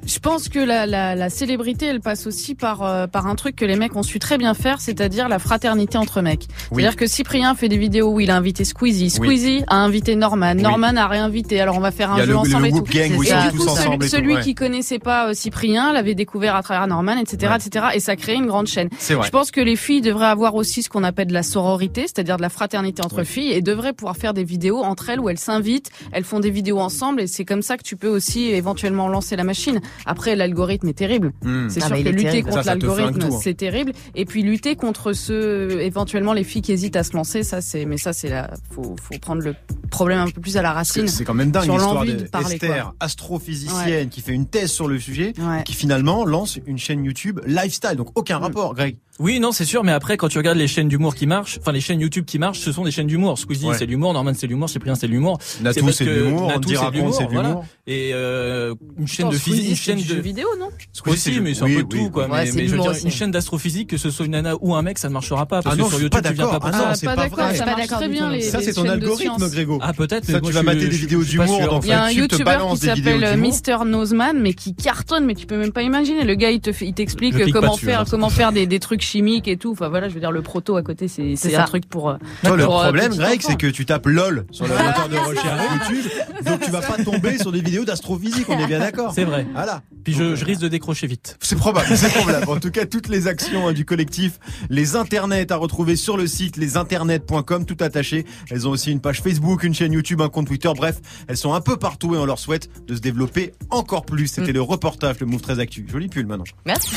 je 0.06 0.20
pense 0.20 0.50
que 0.50 0.60
la, 0.60 0.86
la, 0.86 1.16
la 1.16 1.30
célébrité, 1.30 1.86
elle 1.88 2.00
passe 2.02 2.28
aussi 2.28 2.56
par 2.56 2.84
euh, 2.84 3.08
par 3.08 3.28
un 3.28 3.36
truc 3.36 3.56
que 3.56 3.66
les 3.66 3.76
mecs 3.76 3.96
ont 3.96 4.04
su 4.04 4.20
très 4.20 4.38
bien 4.38 4.54
faire, 4.54 4.82
c'est-à-dire 4.82 5.28
la 5.30 5.40
fraternité 5.40 5.98
entre 5.98 6.22
mecs. 6.22 6.48
Oui. 6.72 6.82
C'est-à-dire 6.82 6.96
que 6.96 7.08
Cyprien 7.08 7.56
fait 7.56 7.70
des 7.70 7.78
vidéos 7.78 8.14
où 8.14 8.20
il 8.20 8.32
a 8.32 8.36
invité 8.38 8.64
Squeezie, 8.66 9.06
Oui. 9.06 9.10
Squeezie 9.28 9.64
a 9.68 9.78
invité 9.78 10.16
Norman, 10.16 10.56
Norman 10.56 10.96
a 10.96 11.08
réinvité. 11.08 11.60
Alors 11.62 11.78
on 11.78 11.80
va 11.82 11.92
faire 11.92 12.12
un 12.12 12.18
jeu 12.20 12.26
le- 12.26 12.32
le 12.34 12.38
ensemble 12.38 12.68
et 12.68 12.72
tout. 12.72 12.84
Gang 12.84 13.12
où 13.18 13.24
Et 13.24 13.28
du 13.52 13.58
coup, 13.58 13.68
celui, 13.68 14.10
celui 14.10 14.34
ouais. 14.36 14.42
qui 14.42 14.56
connaissait 14.56 15.00
pas 15.00 15.30
euh, 15.30 15.34
Cyprien 15.34 15.94
l'avait 15.94 16.16
découvert 16.16 16.56
à 16.56 16.64
travers 16.64 16.88
Norman, 16.88 17.18
etc., 17.18 17.54
etc. 17.56 17.86
Et 17.96 18.00
ça 18.00 18.16
crée 18.16 18.36
une 18.36 18.46
grande 18.48 18.68
chaîne. 18.68 18.90
Vrai. 19.10 19.26
Je 19.26 19.30
pense 19.32 19.52
que 19.52 19.62
les 19.62 19.76
filles 19.76 20.02
devraient 20.02 20.28
avoir 20.28 20.56
aussi 20.56 20.84
ce 20.84 20.90
qu'on 20.90 21.04
appelle 21.04 21.28
de 21.28 21.34
la 21.34 21.44
sororité, 21.44 22.04
c'est-à-dire 22.04 22.38
de 22.38 22.42
la 22.42 22.50
fraternité 22.50 23.02
entre 23.04 23.24
filles, 23.24 23.52
et 23.52 23.62
devraient 23.62 23.94
pouvoir 23.94 24.18
faire 24.18 24.34
des 24.34 24.44
vidéos 24.44 24.80
entre 24.84 25.10
elles 25.10 25.20
où 25.20 25.30
elles 25.30 25.40
s'invitent, 25.40 25.90
elles 26.12 26.24
font 26.24 26.40
des 26.40 26.52
vidéos 26.52 26.80
ensemble, 26.80 27.22
et 27.22 27.28
c'est 27.28 27.46
comme 27.46 27.62
ça 27.62 27.78
que 27.78 27.84
tu 27.84 27.96
peux 27.96 28.08
aussi 28.08 28.50
éventuellement 28.50 29.08
lancer 29.08 29.36
la 29.36 29.44
machine. 29.44 29.79
Après, 30.06 30.36
l'algorithme 30.36 30.88
est 30.90 30.94
terrible. 30.94 31.32
Hmm. 31.44 31.70
C'est 31.70 31.82
Ah 31.84 31.88
sûr 31.88 31.98
que 31.98 32.10
lutter 32.10 32.24
terrible. 32.24 32.50
contre 32.50 32.66
l'algorithme, 32.66 33.20
hein. 33.24 33.40
c'est 33.42 33.54
terrible. 33.56 33.92
Et 34.16 34.26
puis 34.26 34.44
lutter 34.44 34.76
contre 34.76 35.14
ceux, 35.14 35.82
éventuellement 35.82 36.34
les 36.34 36.44
filles 36.44 36.62
qui 36.62 36.72
hésitent 36.72 36.96
à 36.96 37.04
se 37.04 37.14
lancer, 37.14 37.44
ça 37.44 37.62
c'est, 37.62 37.86
mais 37.86 37.98
ça 37.98 38.14
c'est 38.14 38.30
la, 38.30 38.50
faut, 38.72 38.96
faut 39.02 39.20
prendre 39.20 39.42
le 39.42 39.56
problème 39.90 40.20
un 40.20 40.28
peu 40.30 40.42
plus 40.42 40.58
à 40.58 40.62
la 40.62 40.72
racine. 40.74 41.08
C'est 41.08 41.24
quand 41.26 41.34
même 41.34 41.52
dingue 41.52 41.64
sur 41.64 41.74
l'histoire 41.74 42.06
de 42.06 42.12
d'Esther, 42.14 42.84
quoi. 42.84 42.96
astrophysicienne, 43.00 44.10
qui 44.10 44.22
fait 44.22 44.34
une 44.34 44.46
thèse 44.48 44.72
sur 44.72 44.88
le 44.88 45.00
sujet, 45.00 45.34
Ouais. 45.40 45.64
qui 45.64 45.74
finalement 45.74 46.26
lance 46.26 46.60
une 46.66 46.78
chaîne 46.78 47.04
YouTube 47.04 47.40
lifestyle. 47.46 47.96
Donc 47.96 48.10
aucun 48.18 48.40
Mm. 48.40 48.44
rapport, 48.44 48.74
Greg. 48.76 48.98
Oui, 49.20 49.40
non, 49.40 49.52
c'est 49.52 49.66
sûr, 49.66 49.84
mais 49.84 49.92
après, 49.92 50.16
quand 50.18 50.30
tu 50.30 50.38
regardes 50.38 50.58
les 50.58 50.68
chaînes 50.68 50.88
d'humour 50.88 51.14
qui 51.14 51.28
marchent, 51.28 51.60
enfin 51.60 51.72
les 51.74 51.82
chaînes 51.82 52.00
YouTube 52.00 52.24
qui 52.26 52.40
marchent, 52.40 52.60
ce 52.60 52.72
sont 52.72 52.84
des 52.86 52.92
chaînes 52.92 53.08
d'humour. 53.08 53.38
Squeezie, 53.38 53.68
Ouais. 53.68 53.76
c'est 53.78 53.86
de 53.86 53.92
l'humour, 53.92 54.14
Norman, 54.14 54.32
c'est 54.34 54.48
de 54.48 54.52
l'humour, 54.52 54.70
Cyprien, 54.70 54.96
c'est 54.96 55.08
de 55.08 55.12
l'humour. 55.12 55.38
Natou, 55.62 55.92
c'est 55.92 56.06
l'humour, 56.06 56.48
Natou, 56.48 56.70
c'est 56.70 57.26
de 57.26 57.32
voilà. 57.32 57.50
l'humour. 57.50 57.66
Et 57.86 58.12
euh, 58.14 58.74
une 58.98 59.08
chaîne 59.08 59.26
Attends, 59.28 59.34
de 59.34 59.40
physique, 59.40 59.56
Squeezie, 59.58 59.70
une 59.72 59.76
c'est 59.76 60.06
chaîne 60.08 60.18
de 60.18 60.22
vidéo, 60.22 60.48
non? 60.60 60.70
Squeezie, 60.94 61.30
aussi, 61.32 61.40
mais 61.42 61.54
c'est 61.54 61.64
un 61.64 61.66
oui, 61.66 61.76
peu 61.76 61.82
oui, 61.98 62.04
tout, 62.06 62.10
quoi. 62.12 62.28
Ouais, 62.30 62.40
mais 62.40 62.46
je 62.48 62.52
veux 62.54 62.62
l'humour 62.62 62.84
dire, 62.86 62.92
aussi. 62.92 63.04
une 63.06 63.12
chaîne 63.12 63.32
d'astrophysique, 63.32 63.90
que 63.90 63.98
ce 63.98 64.10
soit 64.10 64.26
une 64.26 64.32
nana 64.32 64.54
ou 64.62 64.74
un 64.74 64.82
mec, 64.82 64.98
ça 64.98 65.10
ne 65.10 65.14
marchera 65.14 65.46
pas. 65.46 65.62
Parce 65.62 65.76
Ah 65.76 65.78
non, 65.78 65.86
que 65.86 65.90
sur 65.92 66.02
YouTube, 66.02 66.22
pas 66.22 66.30
tu 66.30 66.34
viens 66.36 66.46
d'accord. 66.46 66.60
pas 66.60 66.70
pour 66.72 66.76
Ah 66.76 66.78
non, 66.78 66.90
ça. 66.90 66.96
c'est 66.96 67.06
pas 67.08 67.16
d'accord, 67.18 67.38
vrai. 67.40 67.56
ça 67.56 67.66
marche 67.66 67.88
très 67.88 68.08
bien 68.08 68.40
Ça, 68.42 68.62
c'est 68.62 68.74
ton 68.74 68.88
algorithme. 68.88 69.50
Grégo. 69.50 69.80
Ah, 69.82 69.92
peut-être, 69.94 70.26
Ça, 70.26 70.40
tu 70.40 70.52
vas 70.52 70.64
mater 70.64 70.88
des 70.88 70.96
vidéos 70.98 71.24
d'humour 71.24 71.60
dans 71.68 71.80
Il 71.82 71.88
y 71.90 71.92
a 71.92 72.04
un 72.04 72.10
YouTube, 72.12 72.28
te 72.30 72.34
youtubeur 72.36 72.54
balance 72.60 72.80
qui 72.80 72.86
s'appelle. 72.86 73.38
Mister 73.38 73.78
Noseman, 73.86 74.40
mais 74.40 74.54
qui 74.54 74.76
cartonne, 74.76 75.26
mais 75.26 75.36
tu 75.36 75.46
peux 75.46 75.58
même 75.58 75.74
pas 75.74 75.82
imaginer. 75.82 76.24
Le 76.24 76.36
gars, 76.36 76.52
il 76.52 76.62
te 76.62 76.70
il 76.82 76.94
t'explique 76.94 77.52
comment 77.52 77.76
faire, 77.76 78.00
alors. 78.00 78.10
comment 78.10 78.30
faire 78.30 78.52
des, 78.54 78.66
des 78.68 78.80
trucs 78.80 79.09
chimiques 79.10 79.48
et 79.48 79.58
tout. 79.58 79.72
Enfin 79.72 79.90
voilà, 79.90 80.10
je 80.10 80.14
veux 80.14 80.20
dire, 80.20 80.32
le 80.32 80.42
proto 80.42 80.76
à 80.78 80.84
côté, 80.84 81.08
c'est, 81.08 81.36
c'est 81.36 81.52
ça. 81.52 81.64
un 81.64 81.66
truc 81.66 81.88
pour. 81.90 82.10
euh, 82.10 82.18
Toi, 82.44 82.56
le 82.58 82.64
pour, 82.66 82.80
euh, 82.80 82.84
problème, 82.84 83.14
Greg, 83.16 83.42
c'est 83.42 83.58
que 83.58 83.68
tu 83.68 83.86
tapes 83.86 84.06
LOL 84.08 84.46
sur 84.52 84.66
le 84.68 84.72
moteur 84.84 85.10
de 85.10 85.18
recherche 85.18 85.62
YouTube, 85.90 86.12
donc 86.46 86.60
tu 86.62 86.72
vas 86.72 86.82
pas 86.82 87.04
tomber 87.04 87.38
sur 87.38 87.52
des 87.52 87.62
vidéos 87.62 87.86
d'astrophysique, 87.86 88.46
on 88.50 88.58
est 88.60 88.68
bien 88.68 88.80
d'accord. 88.80 89.12
C'est 89.14 89.26
vrai. 89.26 89.46
Voilà. 89.54 89.82
Puis 90.10 90.18
je, 90.18 90.36
je 90.36 90.44
risque 90.44 90.62
de 90.62 90.68
décrocher 90.68 91.06
vite. 91.06 91.38
C'est 91.40 91.56
probable, 91.56 91.96
c'est 91.96 92.12
probable. 92.12 92.50
En 92.50 92.60
tout 92.60 92.72
cas, 92.72 92.88
toutes 92.88 93.10
les 93.10 93.28
actions 93.28 93.68
hein, 93.68 93.74
du 93.74 93.86
collectif, 93.86 94.40
les 94.72 94.96
internets 94.96 95.52
à 95.52 95.56
retrouver 95.56 95.96
sur 95.96 96.18
le 96.18 96.26
site 96.26 96.58
lesinternets.com, 96.58 97.66
tout 97.66 97.78
attaché. 97.80 98.26
Elles 98.50 98.68
ont 98.68 98.72
aussi 98.72 98.92
une 98.92 99.02
page 99.02 99.22
Facebook, 99.22 99.62
une 99.62 99.76
chaîne 99.76 99.94
YouTube, 99.94 100.20
un 100.22 100.30
compte 100.30 100.48
Twitter. 100.48 100.72
Bref, 100.76 101.00
elles 101.28 101.38
sont 101.38 101.54
un 101.54 101.62
peu 101.62 101.78
partout 101.78 102.16
et 102.16 102.18
on 102.18 102.26
leur 102.26 102.40
souhaite 102.40 102.70
de 102.88 102.96
se 102.96 103.02
développer 103.02 103.52
encore 103.70 104.04
plus. 104.04 104.26
C'était 104.26 104.52
le 104.52 104.64
reportage, 104.64 105.20
le 105.20 105.28
Move 105.28 105.42
très 105.42 105.60
Actu. 105.60 105.86
Joli 105.88 106.08
pull 106.08 106.26
maintenant. 106.26 106.46
Merci. 106.66 106.90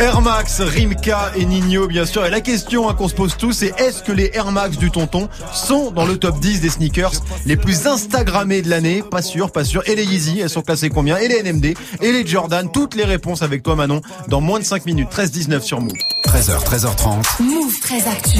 Air 0.00 0.20
Max, 0.22 0.60
Rimka 0.60 1.32
et 1.36 1.44
Nino, 1.44 1.86
bien 1.86 2.06
sûr. 2.06 2.24
Et 2.24 2.30
la 2.30 2.40
question 2.40 2.88
hein, 2.88 2.94
qu'on 2.94 3.08
se 3.08 3.14
pose 3.14 3.36
tous, 3.36 3.52
c'est 3.52 3.78
est-ce 3.78 4.02
que 4.02 4.12
les 4.12 4.30
Air 4.34 4.50
Max 4.52 4.76
du 4.76 4.90
tonton 4.90 5.28
sont 5.52 5.90
dans 5.90 6.06
le 6.06 6.16
top 6.16 6.38
10 6.40 6.60
des 6.60 6.70
sneakers 6.70 7.12
les 7.46 7.56
plus 7.56 7.86
Instagrammés 7.86 8.62
de 8.62 8.70
l'année? 8.70 9.02
Pas 9.02 9.22
sûr, 9.22 9.52
pas 9.52 9.64
sûr. 9.64 9.82
Et 9.86 9.94
les 9.94 10.04
Yeezy, 10.04 10.40
elles 10.40 10.50
sont 10.50 10.62
classées 10.62 10.88
combien? 10.88 11.18
Et 11.18 11.28
les 11.28 11.42
NMD 11.42 11.74
Et 12.00 12.12
les 12.12 12.26
Jordan? 12.26 12.70
Toutes 12.72 12.94
les 12.94 13.04
réponses 13.04 13.42
avec 13.42 13.62
toi, 13.62 13.76
Manon, 13.76 14.00
dans 14.28 14.40
moins 14.40 14.60
de 14.60 14.64
5 14.64 14.86
minutes. 14.86 15.08
13-19 15.10 15.60
sur 15.60 15.80
Move. 15.80 15.92
13h, 16.26 16.64
13h30. 16.64 17.42
Move 17.42 17.80
très 17.80 18.08
actu. 18.08 18.38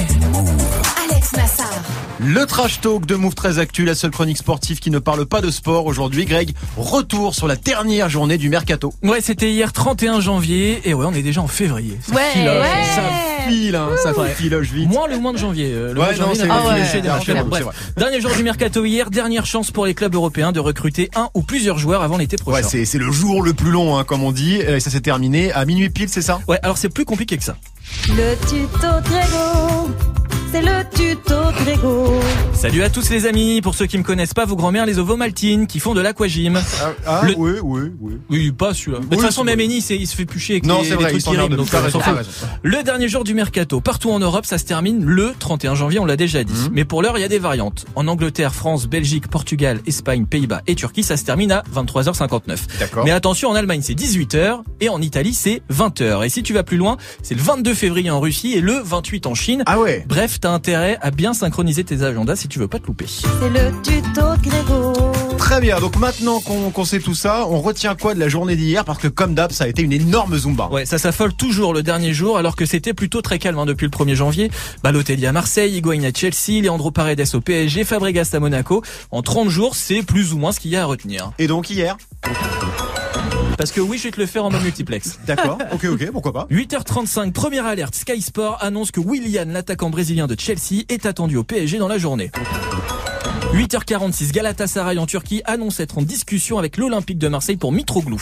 Alex 1.14 1.33
Nassar. 1.35 1.70
Le 2.18 2.44
trash 2.44 2.81
talk 2.81 3.07
de 3.07 3.14
Move 3.14 3.35
très 3.35 3.59
Actu, 3.61 3.85
la 3.85 3.94
seule 3.94 4.11
chronique 4.11 4.38
sportive 4.38 4.81
qui 4.81 4.90
ne 4.90 4.98
parle 4.98 5.27
pas 5.27 5.40
de 5.40 5.50
sport 5.50 5.87
aujourd'hui. 5.87 6.24
Greg, 6.24 6.53
retour 6.77 7.35
sur 7.37 7.46
la 7.46 7.55
dernière 7.57 8.09
journée 8.09 8.37
du 8.37 8.48
mercato. 8.48 8.92
Ouais, 9.03 9.20
c'était 9.20 9.50
hier 9.53 9.72
31 9.72 10.20
janvier, 10.20 10.81
et 10.88 10.92
ouais, 10.94 11.07
on 11.07 11.12
est 11.12 11.22
déjà 11.22 11.40
en 11.40 11.46
février. 11.46 11.98
Ça 12.03 12.14
Ouais, 12.14 12.22
filoche. 12.33 12.55
ouais. 12.62 12.94
Ça 12.94 13.03
file, 13.48 13.77
hein, 13.77 13.88
ça 14.03 14.12
Ouais. 14.18 14.31
filoche 14.35 14.70
vite. 14.70 14.88
Moins 14.88 15.07
le 15.07 15.18
mois 15.18 15.33
de 15.33 15.38
janvier. 15.38 15.70
euh, 15.72 15.92
Le 15.92 16.00
Ouais, 16.00 16.07
mois 16.07 16.12
de 16.14 16.18
non, 16.18 16.27
janvier 16.35 16.42
Ah, 16.50 16.59
bon, 16.62 16.68
Bref. 17.48 17.66
c'est 17.94 17.98
Dernier 18.00 18.20
jour 18.20 18.31
du 18.35 18.42
mercato 18.42 18.85
hier, 18.85 19.11
dernière 19.11 19.46
chance 19.46 19.70
pour 19.70 19.87
les 19.87 19.94
clubs 19.94 20.14
européens 20.14 20.50
de 20.53 20.61
recruter 20.61 21.11
un 21.14 21.29
ou 21.35 21.42
plusieurs 21.42 21.79
joueurs 21.79 22.03
avant 22.03 22.16
l'été 22.16 22.37
prochain. 22.37 22.57
Ouais, 22.57 22.62
c'est 22.62 22.85
c'est 22.87 22.98
le 22.98 23.11
jour 23.12 23.42
le 23.42 23.55
plus 23.55 23.70
long, 23.70 23.96
hein, 23.98 24.05
comme 24.05 24.22
on 24.24 24.33
dit. 24.33 24.57
Et 24.57 24.81
ça 24.81 24.90
s'est 24.90 25.00
terminé 25.00 25.53
à 25.53 25.64
minuit 25.64 25.90
pile, 25.90 26.09
c'est 26.09 26.22
ça? 26.22 26.40
Ouais, 26.48 26.59
alors 26.62 26.77
c'est 26.79 26.88
plus 26.88 27.05
compliqué 27.05 27.37
que 27.37 27.44
ça. 27.44 27.57
Le 28.09 28.35
tuto 28.48 28.88
Grégo. 29.05 29.90
C'est 30.54 30.62
le 30.62 30.84
tuto 30.94 31.34
Grégo. 31.64 32.20
Salut 32.52 32.82
à 32.84 32.88
tous 32.90 33.10
les 33.10 33.26
amis. 33.26 33.60
Pour 33.60 33.74
ceux 33.74 33.86
qui 33.86 33.98
me 33.98 34.04
connaissent 34.04 34.34
pas, 34.34 34.44
vos 34.44 34.54
grand-mères 34.54 34.86
les 34.86 35.00
ovomaltines 35.00 35.66
qui 35.66 35.80
font 35.80 35.94
de 35.94 36.00
l'aquagym. 36.00 36.60
Ah, 36.80 36.92
ah, 37.06 37.20
Le- 37.24 37.34
oui, 37.36 37.52
oui, 37.60 37.80
oui. 38.00 38.12
Oui, 38.30 38.52
pas 38.52 38.72
celui-là. 38.72 39.00
De 39.00 39.06
toute 39.06 39.20
façon, 39.20 39.42
même. 39.42 39.58
Ennis, 39.58 39.86
il 39.90 40.06
se 40.06 40.14
fait 40.14 40.26
pucher 40.26 40.54
avec 40.54 40.66
Non, 40.66 40.82
les, 40.82 40.90
vrai, 40.90 41.08
trucs 41.10 41.24
qui 41.24 41.30
riment, 41.36 41.56
donc 41.56 41.66
fout. 41.66 41.80
raison. 41.80 42.00
Le 42.62 42.82
dernier 42.84 43.08
jour 43.08 43.24
du 43.24 43.34
mercato, 43.34 43.80
partout 43.80 44.10
en 44.12 44.18
Europe, 44.20 44.46
ça 44.46 44.58
se 44.58 44.64
termine 44.64 45.04
le 45.04 45.32
31 45.38 45.74
janvier, 45.74 45.98
on 45.98 46.04
l'a 46.04 46.16
déjà 46.16 46.44
dit. 46.44 46.52
Mhm. 46.52 46.68
Mais 46.72 46.84
pour 46.84 47.02
l'heure, 47.02 47.18
il 47.18 47.20
y 47.20 47.24
a 47.24 47.28
des 47.28 47.38
variantes. 47.40 47.86
En 47.96 48.06
Angleterre, 48.06 48.54
France, 48.54 48.86
Belgique, 48.86 49.26
Portugal, 49.28 49.80
Espagne, 49.86 50.24
Pays-Bas 50.26 50.62
et 50.68 50.74
Turquie, 50.76 51.02
ça 51.02 51.16
se 51.16 51.24
termine 51.24 51.50
à 51.50 51.64
23h59. 51.74 52.78
D'accord. 52.78 53.04
Mais 53.04 53.10
attention, 53.10 53.48
en 53.48 53.54
Allemagne, 53.54 53.80
c'est 53.82 53.94
18h 53.94 54.60
et 54.80 54.88
en 54.88 55.00
Italie, 55.00 55.34
c'est 55.34 55.62
20h. 55.72 56.24
Et 56.24 56.28
si 56.28 56.42
tu 56.44 56.52
vas 56.52 56.62
plus 56.62 56.76
loin, 56.76 56.96
c'est 57.22 57.34
le 57.34 57.42
22 57.42 57.74
février 57.74 58.10
en 58.10 58.20
Russie 58.20 58.52
et 58.52 58.60
le 58.60 58.74
28 58.84 59.26
en 59.26 59.34
Chine. 59.34 59.62
Ah 59.66 59.80
ouais. 59.80 60.04
Bref, 60.08 60.40
t'as 60.44 60.50
intérêt 60.50 60.98
à 61.00 61.11
bien 61.11 61.33
synchroniser 61.33 61.85
tes 61.85 62.02
agendas 62.02 62.37
si 62.37 62.48
tu 62.48 62.59
veux 62.59 62.68
pas 62.68 62.78
te 62.78 62.87
louper. 62.87 63.07
C'est 63.09 63.48
le 63.48 63.72
tuto 63.83 64.20
Grégo. 64.42 64.92
Très 65.38 65.59
bien, 65.59 65.80
donc 65.80 65.96
maintenant 65.96 66.38
qu'on 66.40 66.70
qu'on 66.70 66.85
sait 66.85 67.00
tout 67.00 67.14
ça, 67.14 67.46
on 67.48 67.62
retient 67.62 67.94
quoi 67.94 68.12
de 68.12 68.20
la 68.20 68.28
journée 68.28 68.54
d'hier? 68.54 68.85
Parce 68.85 68.98
que 68.98 69.09
comme 69.09 69.35
d'hab, 69.35 69.52
ça 69.52 69.64
a 69.64 69.68
été 69.68 69.80
une 69.80 69.92
énorme 69.92 70.37
zumba. 70.37 70.68
Ouais, 70.70 70.85
ça 70.85 70.98
s'affole 70.98 71.33
toujours 71.33 71.72
le 71.72 71.83
dernier 71.83 72.12
jour, 72.12 72.37
alors 72.37 72.57
que 72.57 72.66
c'était 72.66 72.92
plutôt 72.92 73.22
très 73.22 73.38
calme 73.38 73.59
hein, 73.59 73.64
depuis 73.64 73.87
le 73.87 73.90
1er 73.90 74.16
janvier. 74.16 74.50
Balotelli 74.83 75.26
à 75.26 75.33
Marseille, 75.33 75.78
Higuain 75.78 76.04
à 76.04 76.12
Chelsea, 76.14 76.61
Leandro 76.62 76.90
Paredes 76.90 77.24
au 77.33 77.40
PSG, 77.40 77.85
Fabregas 77.85 78.28
à 78.35 78.38
Monaco. 78.38 78.83
En 79.12 79.22
30 79.22 79.48
jours, 79.48 79.74
c'est 79.74 80.02
plus 80.02 80.35
ou 80.35 80.38
moins 80.38 80.52
ce 80.52 80.61
qu'il 80.61 80.72
y 80.72 80.76
a 80.76 80.83
à 80.83 80.85
retenir. 80.85 81.33
Et 81.38 81.46
donc 81.46 81.70
hier? 81.70 81.96
Parce 83.56 83.72
que 83.72 83.80
oui, 83.80 83.98
je 83.98 84.04
vais 84.04 84.10
te 84.10 84.20
le 84.20 84.26
faire 84.26 84.44
en 84.44 84.50
mode 84.50 84.62
multiplex. 84.62 85.18
D'accord, 85.26 85.58
ok, 85.72 85.84
ok, 85.84 86.10
pourquoi 86.10 86.32
pas 86.32 86.46
8h35, 86.50 87.32
première 87.32 87.66
alerte, 87.66 87.94
Sky 87.94 88.20
Sport 88.20 88.58
annonce 88.60 88.90
que 88.90 89.00
Willian, 89.00 89.46
l'attaquant 89.46 89.90
brésilien 89.90 90.26
de 90.26 90.36
Chelsea, 90.38 90.84
est 90.88 91.06
attendu 91.06 91.36
au 91.36 91.44
PSG 91.44 91.78
dans 91.78 91.88
la 91.88 91.98
journée. 91.98 92.30
8h46, 93.52 94.32
Galatasaray 94.32 94.98
en 94.98 95.06
Turquie 95.06 95.42
annonce 95.44 95.78
être 95.80 95.98
en 95.98 96.02
discussion 96.02 96.58
avec 96.58 96.76
l'Olympique 96.76 97.18
de 97.18 97.28
Marseille 97.28 97.56
pour 97.56 97.72
Mitroglou. 97.72 98.20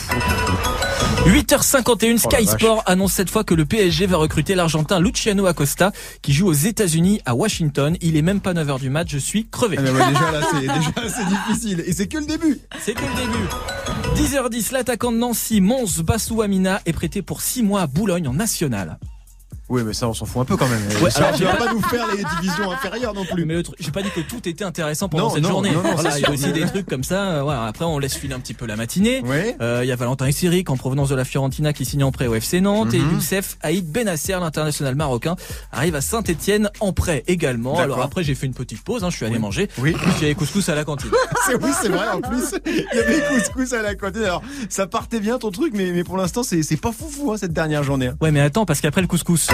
8h51, 1.27 2.19
Sky. 2.19 2.47
Sport 2.47 2.83
annonce 2.87 3.13
cette 3.13 3.31
fois 3.31 3.45
que 3.45 3.55
le 3.55 3.65
PSG 3.65 4.07
va 4.07 4.17
recruter 4.17 4.55
l'Argentin 4.55 4.99
Luciano 4.99 5.47
Acosta 5.47 5.93
qui 6.21 6.33
joue 6.33 6.49
aux 6.49 6.53
États-Unis 6.53 7.21
à 7.25 7.35
Washington. 7.35 7.97
Il 8.01 8.17
est 8.17 8.23
même 8.23 8.41
pas 8.41 8.55
9h 8.55 8.81
du 8.81 8.91
match, 8.91 9.11
je 9.11 9.19
suis 9.19 9.47
crevé. 9.49 9.77
Ah, 9.79 9.83
mais 9.83 9.91
ouais, 9.91 10.07
Déjà 10.09 10.31
là, 10.33 10.41
c'est 10.51 10.61
déjà 10.61 10.93
c'est 11.09 11.27
difficile. 11.27 11.85
Et 11.87 11.93
c'est 11.93 12.09
que 12.09 12.19
le 12.19 12.27
début. 12.27 12.59
C'est 12.81 12.95
que 12.95 13.03
le 13.03 13.15
début. 13.15 14.23
10h10, 14.23 14.73
l'attaquant 14.73 15.13
de 15.13 15.19
Nancy, 15.19 15.61
Mons 15.61 16.01
Bassouamina, 16.03 16.81
est 16.87 16.93
prêté 16.93 17.23
pour 17.23 17.41
6 17.41 17.63
mois 17.63 17.83
à 17.83 17.87
Boulogne 17.87 18.27
en 18.27 18.35
national. 18.35 18.99
Oui, 19.73 19.83
mais 19.87 19.95
ça, 19.95 20.07
on 20.07 20.13
s'en 20.13 20.27
fout 20.27 20.43
un 20.43 20.45
peu 20.45 20.57
quand 20.59 20.69
même. 20.69 20.81
Ouais, 21.03 21.11
Ça, 21.11 21.25
alors, 21.29 21.39
tu 21.39 21.45
vas 21.45 21.55
pas 21.55 21.73
nous 21.73 21.81
faire 21.81 22.07
les 22.15 22.23
divisions 22.41 22.71
inférieures 22.71 23.15
non 23.15 23.25
plus. 23.25 23.47
Mais 23.47 23.55
le 23.55 23.63
truc- 23.63 23.77
j'ai 23.81 23.91
pas 23.91 24.03
dit 24.03 24.11
que 24.15 24.21
tout 24.21 24.47
était 24.47 24.65
intéressant 24.65 25.09
pendant 25.09 25.29
Non, 25.29 25.35
cette 25.35 25.43
non, 25.45 25.49
journée. 25.49 25.71
non, 25.71 25.83
non, 25.83 25.95
Voilà, 25.95 26.19
il 26.19 26.23
y 26.23 26.27
a 26.27 26.31
aussi 26.31 26.53
des 26.53 26.67
trucs 26.67 26.87
comme 26.87 27.05
ça. 27.05 27.23
euh, 27.31 27.43
voilà. 27.43 27.65
Après, 27.65 27.87
on 27.87 27.99
laisse 27.99 28.15
filer 28.15 28.35
un 28.35 28.41
petit 28.41 28.53
peu 28.53 28.67
la 28.67 28.77
matinée. 28.77 29.23
Oui. 29.25 29.55
Euh, 29.63 29.81
Il 29.83 29.89
y 29.89 29.93
a 29.93 29.97
Valentin 29.97 30.27
Essiric 30.27 30.69
en 30.69 30.77
provenance 30.77 31.09
de 31.09 31.15
la 31.15 31.25
Fiorentina 31.25 31.73
qui 31.73 31.85
signe 31.87 32.05
en 32.05 32.13
prêt 32.13 32.27
au 32.27 32.35
FC 32.35 32.61
Nantes 32.61 32.93
et 32.93 32.99
Mhm. 32.99 33.15
Youssef 33.15 33.57
Haïd 33.63 33.91
Benasser, 33.91 34.33
l'international 34.39 34.95
marocain, 34.95 35.37
arrive 35.73 35.95
à 35.97 36.01
Saint-Etienne 36.03 36.69
en 36.81 36.93
prêt 36.93 37.25
également. 37.27 37.79
Alors 37.79 38.03
après, 38.03 38.23
j'ai 38.23 38.35
fait 38.35 38.47
une 38.47 38.55
petite 38.55 38.83
pause. 38.85 39.05
Hein, 39.05 39.09
je 39.11 39.17
suis 39.17 39.25
allé 39.27 39.39
manger. 39.39 39.69
Oui. 39.79 39.97
J'ai 40.21 40.35
couscous 40.35 40.69
à 40.69 40.75
la 40.75 40.85
cantine. 40.85 41.11
C'est 41.47 41.55
oui, 41.57 41.71
c'est 41.81 41.89
vrai 41.89 42.09
en 42.13 42.21
plus. 42.21 42.55
Il 42.67 42.85
y 42.95 42.99
avait 42.99 43.23
couscous 43.35 43.73
à 43.73 43.81
la 43.83 43.95
cantine. 43.95 44.23
Alors, 44.25 44.43
ça 44.69 44.87
partait 44.87 45.19
bien 45.21 45.39
ton 45.39 45.51
truc, 45.51 45.73
mais, 45.75 45.91
mais 45.93 46.05
pour 46.05 46.17
l'instant, 46.19 46.43
c'est 46.43 46.63
pas 46.77 46.93
foufou 46.93 47.33
hein, 47.33 47.37
cette 47.39 47.53
dernière 47.55 47.83
journée. 47.83 48.11
Ouais, 48.21 48.31
mais 48.31 48.41
attends, 48.41 48.67
parce 48.67 48.81
qu'après 48.81 49.01
le 49.01 49.07
couscous. 49.07 49.49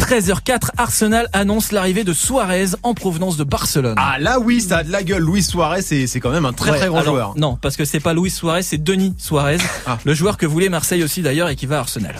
13h04, 0.00 0.70
Arsenal 0.78 1.28
annonce 1.32 1.72
l'arrivée 1.72 2.04
de 2.04 2.12
Suarez 2.12 2.66
en 2.84 2.94
provenance 2.94 3.36
de 3.36 3.42
Barcelone. 3.42 3.96
Ah 3.98 4.18
là 4.20 4.38
oui, 4.38 4.60
ça 4.60 4.78
a 4.78 4.84
de 4.84 4.92
la 4.92 5.02
gueule. 5.02 5.22
Luis 5.24 5.42
Suarez, 5.42 5.82
c'est 5.82 6.06
c'est 6.06 6.20
quand 6.20 6.30
même 6.30 6.44
un 6.44 6.52
très 6.52 6.70
Ouais, 6.70 6.78
très 6.78 6.86
grand 6.86 6.98
alors, 7.00 7.14
joueur. 7.14 7.32
Non, 7.36 7.58
parce 7.60 7.76
que 7.76 7.84
c'est 7.84 7.98
pas 7.98 8.14
Luis 8.14 8.30
Suarez, 8.30 8.62
c'est 8.62 8.78
Denis 8.78 9.14
Suarez, 9.18 9.58
Ah. 9.86 9.98
le 10.04 10.14
joueur 10.14 10.36
que 10.36 10.46
voulait 10.46 10.68
Marseille 10.68 11.02
aussi 11.02 11.22
d'ailleurs 11.22 11.48
et 11.48 11.56
qui 11.56 11.66
va 11.66 11.78
à 11.78 11.80
Arsenal. 11.80 12.14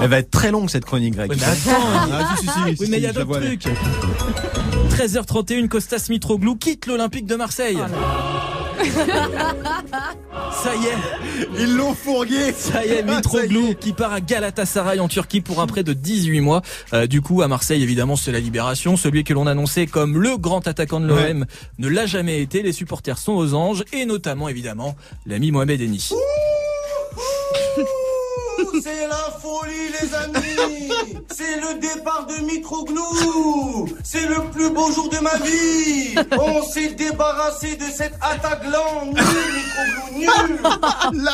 Elle 0.00 0.10
va 0.10 0.18
être 0.18 0.30
très 0.30 0.50
longue 0.52 0.70
cette 0.70 0.84
chronique, 0.84 1.14
Greg. 1.14 1.30
Ouais, 1.30 1.36
mais 1.38 1.44
attends. 1.44 1.80
Ah, 2.12 2.36
si, 2.38 2.46
si, 2.46 2.52
si, 2.52 2.58
Oui, 2.64 2.76
si, 2.78 2.90
mais 2.90 2.98
il 2.98 3.02
y 3.02 3.06
a 3.06 3.12
d'autres 3.12 3.40
trucs. 3.40 3.66
13h31, 4.90 5.66
Costas 5.68 6.06
Mitroglou 6.10 6.54
quitte 6.56 6.86
l'Olympique 6.86 7.26
de 7.26 7.34
Marseille. 7.34 7.78
Ça 10.62 10.74
y 10.74 10.86
est, 10.86 11.48
Ils 11.58 11.76
l'ont 11.76 11.94
fourgué. 11.94 12.52
ça 12.52 12.84
y 12.84 12.90
est, 12.90 13.00
y 13.00 13.04
Mitroglou 13.04 13.74
qui 13.74 13.92
part 13.92 14.12
à 14.12 14.20
Galatasaray 14.20 15.00
en 15.00 15.08
Turquie 15.08 15.40
pour 15.40 15.60
un 15.60 15.66
prêt 15.66 15.82
de 15.82 15.92
18 15.92 16.40
mois. 16.40 16.62
Euh, 16.92 17.06
du 17.06 17.20
coup, 17.20 17.42
à 17.42 17.48
Marseille, 17.48 17.82
évidemment, 17.82 18.16
c'est 18.16 18.32
la 18.32 18.40
libération. 18.40 18.96
Celui 18.96 19.24
que 19.24 19.32
l'on 19.34 19.46
annonçait 19.46 19.86
comme 19.86 20.20
le 20.20 20.36
grand 20.36 20.66
attaquant 20.66 21.00
de 21.00 21.06
l'OM 21.06 21.44
ne 21.78 21.88
l'a 21.88 22.06
jamais 22.06 22.40
été. 22.40 22.62
Les 22.62 22.72
supporters 22.72 23.18
sont 23.18 23.32
aux 23.32 23.54
anges 23.54 23.84
et 23.92 24.06
notamment, 24.06 24.48
évidemment, 24.48 24.96
l'ami 25.26 25.50
Mohamed 25.50 25.80
Eni. 25.80 26.10
C'est 28.82 29.06
la 29.06 29.30
folie, 29.40 29.90
les 30.00 30.14
amis 30.14 30.92
C'est 31.30 31.56
le 31.60 31.78
départ 31.80 32.26
de 32.26 32.44
Mitroglou 32.44 33.88
C'est 34.02 34.26
le 34.26 34.50
plus 34.50 34.70
beau 34.70 34.90
jour 34.92 35.08
de 35.08 35.18
ma 35.18 35.36
vie 35.38 36.14
On 36.38 36.62
s'est 36.62 36.92
débarrassé 36.94 37.76
de 37.76 37.84
cette 37.84 38.14
attaque 38.20 38.64
lente 38.64 39.14
Nul, 39.14 39.22
Mitroglou, 39.54 40.18
nul 40.18 40.60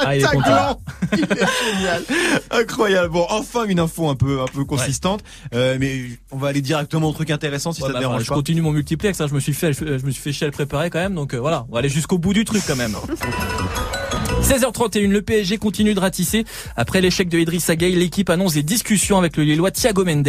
Ah, 0.04 0.14
il 0.14 0.18
est 0.18 0.22
L'attaque 0.22 0.32
content. 0.34 0.50
blanc. 0.50 0.80
Il 1.12 1.20
est 1.24 1.74
génial. 1.74 2.02
Incroyable. 2.50 3.08
Bon, 3.10 3.26
enfin 3.30 3.64
une 3.64 3.80
info 3.80 4.08
un 4.08 4.14
peu 4.14 4.40
un 4.40 4.46
peu 4.46 4.64
consistante. 4.64 5.22
Euh, 5.54 5.76
mais 5.80 6.02
on 6.30 6.36
va 6.38 6.48
aller 6.48 6.60
directement 6.62 7.08
au 7.08 7.12
truc 7.12 7.30
intéressant 7.30 7.72
si 7.72 7.82
Ouais, 7.82 7.88
ça 7.88 7.92
bah, 7.94 8.00
te 8.00 8.04
enfin, 8.04 8.10
dérange 8.14 8.24
je 8.24 8.28
pas. 8.28 8.34
continue 8.36 8.60
mon 8.62 8.72
multiplex, 8.72 9.20
hein, 9.20 9.26
je 9.28 9.34
me 9.34 9.40
suis 9.40 9.54
fait, 9.54 9.72
je, 9.72 9.98
je 9.98 10.06
me 10.06 10.10
suis 10.10 10.22
fait 10.22 10.32
chier 10.32 10.44
à 10.44 10.48
le 10.48 10.52
préparer 10.52 10.90
quand 10.90 10.98
même, 11.00 11.14
donc 11.14 11.34
euh, 11.34 11.38
voilà, 11.38 11.66
on 11.68 11.72
va 11.74 11.80
aller 11.80 11.88
jusqu'au 11.88 12.18
bout 12.18 12.32
du 12.34 12.44
truc 12.44 12.62
quand 12.66 12.76
même. 12.76 12.94
16h31, 14.42 15.08
le 15.08 15.22
PSG 15.22 15.58
continue 15.58 15.94
de 15.94 16.00
ratisser. 16.00 16.44
Après 16.76 17.00
l'échec 17.00 17.28
de 17.28 17.38
Idrissa 17.38 17.76
Gueye, 17.76 17.94
l'équipe 17.94 18.30
annonce 18.30 18.54
des 18.54 18.62
discussions 18.62 19.18
avec 19.18 19.36
le 19.36 19.44
Lillois 19.44 19.70
Thiago 19.70 20.04
Mendes. 20.04 20.28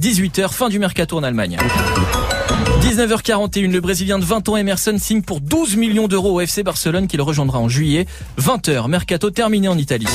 18h, 0.00 0.50
fin 0.50 0.68
du 0.68 0.78
mercato 0.78 1.16
en 1.16 1.22
Allemagne. 1.22 1.58
19h41, 2.82 3.70
le 3.70 3.80
Brésilien 3.80 4.18
de 4.18 4.24
20 4.24 4.48
ans 4.48 4.56
Emerson 4.56 4.96
signe 4.98 5.22
pour 5.22 5.40
12 5.40 5.76
millions 5.76 6.08
d'euros 6.08 6.34
au 6.34 6.40
FC 6.40 6.62
Barcelone 6.62 7.06
qui 7.06 7.16
le 7.16 7.22
rejoindra 7.22 7.58
en 7.58 7.68
juillet. 7.68 8.06
20h, 8.40 8.88
mercato 8.88 9.30
terminé 9.30 9.68
en 9.68 9.76
Italie. 9.76 10.06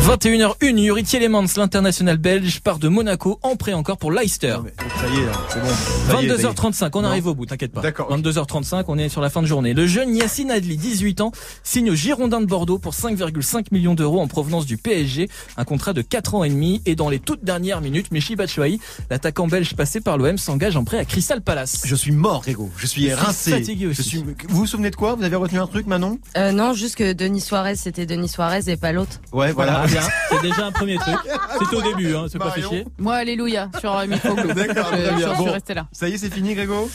21h01, 0.00 0.76
Yuri 0.78 1.02
Tielemans, 1.04 1.46
l'international 1.56 2.18
belge, 2.18 2.60
part 2.60 2.78
de 2.78 2.86
Monaco 2.88 3.40
en 3.42 3.56
prêt 3.56 3.72
encore 3.72 3.96
pour 3.96 4.12
Leicester. 4.12 4.56
Ça 5.00 5.08
y 5.08 5.18
est, 5.20 5.26
là, 5.26 5.32
c'est 5.48 5.60
bon. 5.60 5.66
Ça 5.66 6.22
y 6.22 6.26
est, 6.26 6.28
ça 6.28 6.34
y 6.36 6.40
est. 6.40 6.44
22h35, 6.44 6.90
on 6.94 7.02
Non. 7.02 7.08
arrive 7.08 7.26
au 7.26 7.34
bout, 7.34 7.46
t'inquiète 7.46 7.72
pas. 7.72 7.80
D'accord. 7.80 8.14
22h35, 8.16 8.84
on 8.88 8.98
est 8.98 9.08
sur 9.08 9.20
la 9.20 9.30
fin 9.30 9.40
de 9.42 9.46
journée. 9.46 9.72
Le 9.74 9.86
jeune 9.86 10.14
Yassine 10.14 10.50
Adli, 10.50 10.76
18 10.76 11.22
ans, 11.22 11.32
signe 11.64 11.90
au 11.90 11.94
Girondin 11.94 12.40
de 12.40 12.46
Bordeaux 12.46 12.78
pour 12.78 12.92
5,5 12.92 13.66
millions 13.72 13.94
d'euros 13.94 14.20
en 14.20 14.28
provenance 14.28 14.66
du 14.66 14.76
PSG. 14.76 15.28
Un 15.56 15.64
contrat 15.64 15.92
de 15.92 16.02
4 16.02 16.34
ans 16.36 16.44
et 16.44 16.50
demi. 16.50 16.82
Et 16.86 16.94
dans 16.94 17.08
les 17.08 17.18
toutes 17.18 17.42
dernières 17.42 17.80
minutes, 17.80 18.12
Michi 18.12 18.36
Batshuayi, 18.36 18.80
l'attaquant 19.10 19.48
belge 19.48 19.74
passé 19.74 20.00
par 20.00 20.18
l'OM, 20.18 20.36
s'engage 20.38 20.76
en 20.76 20.84
prêt 20.84 20.98
à 20.98 21.04
Crystal 21.04 21.40
Palace. 21.40 21.82
Je 21.84 21.94
suis 21.96 22.12
mort, 22.12 22.42
Grégo. 22.42 22.70
Je 22.76 22.86
suis 22.86 23.02
Je 23.02 23.06
suis 23.06 23.14
rincé. 23.14 23.50
fatigué 23.50 23.86
aussi. 23.86 24.02
Je 24.02 24.08
suis... 24.08 24.18
Vous 24.18 24.34
vous 24.50 24.66
souvenez 24.66 24.90
de 24.90 24.96
quoi? 24.96 25.14
Vous 25.14 25.24
avez 25.24 25.36
retenu 25.36 25.58
un 25.58 25.66
truc, 25.66 25.86
Manon? 25.86 26.18
Euh, 26.36 26.52
non, 26.52 26.74
juste 26.74 26.96
que 26.96 27.12
Denis 27.12 27.40
Suarez, 27.40 27.76
c'était 27.76 28.06
Denis 28.06 28.28
Suarez 28.28 28.60
et 28.68 28.76
pas 28.76 28.92
l'autre. 28.92 29.20
Ouais, 29.32 29.52
voilà. 29.52 29.85
Bien. 29.86 30.00
C'est 30.30 30.42
déjà 30.42 30.66
un 30.66 30.72
premier 30.72 30.96
truc. 30.96 31.16
C'est 31.70 31.76
au 31.76 31.82
début, 31.82 32.14
hein, 32.14 32.26
c'est 32.30 32.38
pas 32.38 32.50
fait 32.50 32.62
chier. 32.62 32.84
Moi, 32.98 33.14
alléluia, 33.14 33.70
sur 33.80 33.96
euh, 33.96 34.06
Mitroglou. 34.06 34.48
D'accord, 34.54 34.90
Je- 34.92 35.02
très 35.02 35.14
bien. 35.16 35.34
J'en 35.34 35.40
suis 35.42 35.50
resté 35.50 35.74
là. 35.74 35.86
Ça 35.92 36.08
y 36.08 36.12
est, 36.14 36.18
c'est 36.18 36.32
fini, 36.32 36.54
Grégo 36.54 36.90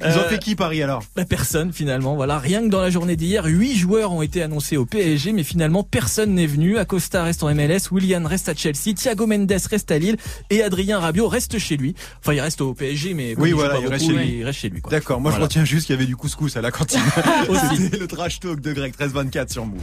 Ils 0.00 0.06
ont 0.06 0.20
Euh, 0.20 0.28
fait 0.28 0.38
qui 0.38 0.54
Paris 0.54 0.80
alors 0.82 1.02
Bah, 1.16 1.24
personne 1.28 1.72
finalement. 1.72 2.14
Voilà, 2.14 2.38
rien 2.38 2.60
que 2.62 2.68
dans 2.68 2.80
la 2.80 2.88
journée 2.90 3.16
d'hier, 3.16 3.44
huit 3.46 3.76
joueurs 3.76 4.12
ont 4.12 4.22
été 4.22 4.42
annoncés 4.42 4.76
au 4.76 4.86
PSG, 4.86 5.32
mais 5.32 5.42
finalement 5.42 5.82
personne 5.82 6.34
n'est 6.34 6.46
venu. 6.46 6.78
Acosta 6.78 7.24
reste 7.24 7.42
en 7.42 7.52
MLS, 7.52 7.90
Willian 7.90 8.22
reste 8.24 8.48
à 8.48 8.54
Chelsea, 8.54 8.94
Thiago 8.94 9.26
Mendes 9.26 9.50
reste 9.68 9.90
à 9.90 9.98
Lille 9.98 10.16
et 10.50 10.62
Adrien 10.62 11.00
Rabiot 11.00 11.26
reste 11.26 11.58
chez 11.58 11.76
lui. 11.76 11.96
Enfin, 12.20 12.32
il 12.34 12.40
reste 12.40 12.60
au 12.60 12.74
PSG, 12.74 13.14
mais 13.14 13.34
Oui, 13.38 13.48
il 13.48 13.54
voilà, 13.56 13.78
il 13.80 13.88
reste 13.88 14.04
beaucoup, 14.06 14.18
chez 14.20 14.24
lui. 14.26 14.36
il 14.38 14.44
reste 14.44 14.58
chez 14.60 14.68
lui. 14.68 14.80
quoi. 14.80 14.90
D'accord, 14.92 15.20
moi 15.20 15.32
je 15.34 15.40
retiens 15.40 15.64
juste 15.64 15.86
qu'il 15.86 15.94
y 15.96 15.98
avait 15.98 16.06
du 16.06 16.14
couscous 16.16 16.56
à 16.56 16.60
la 16.60 16.70
cantine. 16.70 17.00
C'était 17.76 17.96
le 17.98 18.06
trash 18.06 18.38
talk 18.38 18.60
de 18.60 18.72
Greg 18.72 18.92
1324 18.96 19.50
sur 19.50 19.66
Move. 19.66 19.80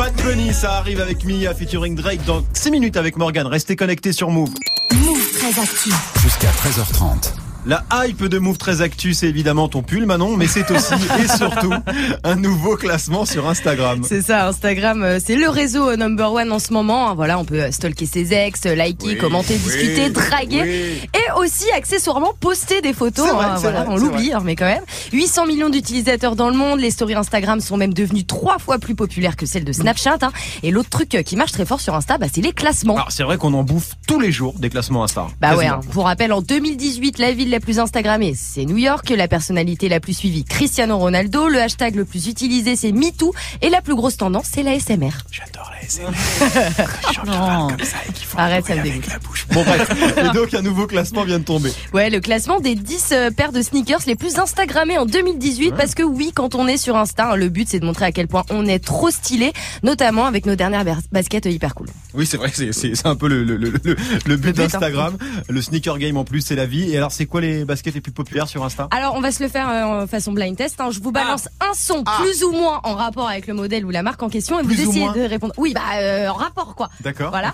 Bad 0.00 0.14
Bunny, 0.22 0.54
ça 0.54 0.78
arrive 0.78 0.98
avec 0.98 1.26
Mia 1.26 1.52
featuring 1.52 1.94
Drake 1.94 2.24
dans 2.24 2.42
6 2.54 2.70
minutes 2.70 2.96
avec 2.96 3.18
Morgan. 3.18 3.46
Restez 3.46 3.76
connectés 3.76 4.14
sur 4.14 4.30
Move. 4.30 4.48
Move 4.94 5.32
très 5.34 5.60
actif. 5.60 5.94
Jusqu'à 6.22 6.48
13h30. 6.48 7.49
La 7.66 7.84
hype 7.92 8.24
de 8.24 8.38
Move 8.38 8.56
très 8.56 8.80
Actu, 8.80 9.12
c'est 9.12 9.28
évidemment 9.28 9.68
ton 9.68 9.82
pull, 9.82 10.06
Manon, 10.06 10.34
mais 10.36 10.46
c'est 10.46 10.70
aussi 10.70 10.94
et 11.22 11.28
surtout 11.28 11.72
un 12.24 12.34
nouveau 12.36 12.74
classement 12.76 13.26
sur 13.26 13.46
Instagram. 13.48 14.00
C'est 14.02 14.22
ça, 14.22 14.48
Instagram, 14.48 15.02
euh, 15.02 15.18
c'est 15.22 15.36
le 15.36 15.46
réseau 15.50 15.90
euh, 15.90 15.96
number 15.96 16.32
one 16.32 16.50
en 16.52 16.58
ce 16.58 16.72
moment. 16.72 17.14
Voilà, 17.14 17.38
on 17.38 17.44
peut 17.44 17.60
euh, 17.60 17.70
stalker 17.70 18.06
ses 18.06 18.32
ex, 18.32 18.64
liker, 18.64 19.06
Oui, 19.08 19.18
commenter, 19.18 19.54
oui, 19.54 19.60
discuter, 19.60 20.08
draguer. 20.08 20.62
oui. 20.62 21.08
Et 21.14 21.38
aussi, 21.38 21.70
accessoirement, 21.76 22.32
poster 22.40 22.80
des 22.80 22.94
photos. 22.94 23.28
Vrai, 23.30 23.44
hein, 23.44 23.52
c'est 23.56 23.62
voilà, 23.62 23.84
vrai, 23.84 23.92
on 23.92 23.96
l'oublie, 23.98 24.32
hein, 24.32 24.40
mais 24.42 24.56
quand 24.56 24.64
même. 24.64 24.82
800 25.12 25.46
millions 25.46 25.68
d'utilisateurs 25.68 26.36
dans 26.36 26.48
le 26.48 26.56
monde. 26.56 26.80
Les 26.80 26.90
stories 26.90 27.14
Instagram 27.14 27.60
sont 27.60 27.76
même 27.76 27.92
devenues 27.92 28.24
trois 28.24 28.58
fois 28.58 28.78
plus 28.78 28.94
populaires 28.94 29.36
que 29.36 29.44
celles 29.44 29.64
de 29.64 29.72
Snapchat. 29.72 30.16
hein. 30.22 30.32
Et 30.62 30.70
l'autre 30.70 30.88
truc 30.88 31.10
qui 31.26 31.36
marche 31.36 31.52
très 31.52 31.66
fort 31.66 31.82
sur 31.82 31.94
Insta, 31.94 32.16
bah, 32.16 32.26
c'est 32.32 32.40
les 32.40 32.52
classements. 32.52 32.94
Alors 32.94 33.12
c'est 33.12 33.22
vrai 33.22 33.36
qu'on 33.36 33.52
en 33.52 33.64
bouffe 33.64 33.90
tous 34.06 34.18
les 34.18 34.32
jours 34.32 34.54
des 34.58 34.70
classements 34.70 35.04
Insta. 35.04 35.26
Bah 35.42 35.56
ouais, 35.56 35.66
hein. 35.66 35.80
pour 35.92 36.04
rappel, 36.04 36.32
en 36.32 36.40
2018, 36.40 37.18
la 37.18 37.32
ville 37.32 37.49
la 37.50 37.60
plus 37.60 37.78
Instagrammée, 37.78 38.34
c'est 38.36 38.64
New 38.64 38.76
York, 38.78 39.08
la 39.10 39.28
personnalité 39.28 39.88
la 39.88 40.00
plus 40.00 40.14
suivie, 40.14 40.44
Cristiano 40.44 40.96
Ronaldo, 40.98 41.48
le 41.48 41.60
hashtag 41.60 41.94
le 41.96 42.04
plus 42.04 42.26
utilisé, 42.28 42.76
c'est 42.76 42.92
MeToo, 42.92 43.34
et 43.62 43.68
la 43.70 43.80
plus 43.82 43.94
grosse 43.94 44.16
tendance, 44.16 44.46
c'est 44.52 44.62
la 44.62 44.78
SMR. 44.78 45.10
J'adore 45.30 45.70
la 45.80 45.88
SMR. 45.88 47.26
non. 47.26 47.68
Arrête, 48.36 48.66
ça 48.66 48.76
me 48.76 48.82
dégoûte. 48.82 49.04
Bon 49.52 49.62
bref, 49.64 49.90
et 50.18 50.34
donc 50.34 50.54
un 50.54 50.62
nouveau 50.62 50.86
classement 50.86 51.24
vient 51.24 51.38
de 51.38 51.44
tomber. 51.44 51.72
Ouais, 51.92 52.10
le 52.10 52.20
classement 52.20 52.60
des 52.60 52.74
10 52.74 53.08
euh, 53.12 53.30
paires 53.30 53.52
de 53.52 53.60
sneakers 53.62 54.00
les 54.06 54.14
plus 54.14 54.38
Instagrammés 54.38 54.98
en 54.98 55.06
2018, 55.06 55.74
parce 55.76 55.94
que 55.94 56.02
oui, 56.02 56.30
quand 56.34 56.54
on 56.54 56.66
est 56.68 56.76
sur 56.76 56.96
Insta, 56.96 57.32
hein, 57.32 57.36
le 57.36 57.48
but 57.48 57.68
c'est 57.68 57.80
de 57.80 57.84
montrer 57.84 58.04
à 58.06 58.12
quel 58.12 58.28
point 58.28 58.44
on 58.50 58.66
est 58.66 58.78
trop 58.78 59.10
stylé, 59.10 59.52
notamment 59.82 60.26
avec 60.26 60.46
nos 60.46 60.54
dernières 60.54 60.84
bas- 60.84 60.98
baskets 61.12 61.46
hyper 61.46 61.74
cool. 61.74 61.88
Oui, 62.14 62.26
c'est 62.26 62.36
vrai 62.36 62.50
que 62.50 62.72
c'est- 62.72 63.06
un 63.06 63.16
peu 63.16 63.28
le, 63.28 63.44
le, 63.44 63.56
le, 63.56 63.72
le- 63.82 63.96
le 64.26 64.36
but 64.36 64.50
hein. 64.50 64.62
d'Instagram. 64.64 65.16
Le 65.48 65.62
sneaker 65.62 65.98
game 65.98 66.16
en 66.16 66.24
plus, 66.24 66.40
c'est 66.42 66.54
la 66.54 66.66
vie. 66.66 66.90
Et 66.90 66.96
alors, 66.96 67.12
c'est 67.12 67.26
quoi 67.26 67.39
les 67.40 67.64
baskets 67.64 67.94
les 67.94 68.00
plus 68.00 68.12
populaires 68.12 68.48
sur 68.48 68.64
Insta 68.64 68.88
Alors 68.90 69.14
on 69.16 69.20
va 69.20 69.32
se 69.32 69.42
le 69.42 69.48
faire 69.48 69.68
euh, 69.68 70.02
en 70.02 70.06
façon 70.06 70.32
blind 70.32 70.56
test. 70.56 70.80
hein. 70.80 70.90
Je 70.90 71.00
vous 71.00 71.12
balance 71.12 71.48
un 71.60 71.74
son 71.74 72.04
plus 72.04 72.44
ou 72.44 72.52
moins 72.52 72.80
en 72.84 72.94
rapport 72.94 73.28
avec 73.28 73.46
le 73.46 73.54
modèle 73.54 73.84
ou 73.84 73.90
la 73.90 74.02
marque 74.02 74.22
en 74.22 74.28
question 74.28 74.58
et 74.60 74.64
Plus 74.64 74.76
vous 74.76 74.86
ou 74.86 74.90
essayez 74.90 75.12
de 75.12 75.28
répondre. 75.28 75.54
Oui, 75.56 75.72
bah 75.74 75.80
euh, 75.94 76.28
en 76.28 76.34
rapport 76.34 76.74
quoi. 76.74 76.88
D'accord, 77.00 77.30
Voilà. 77.30 77.52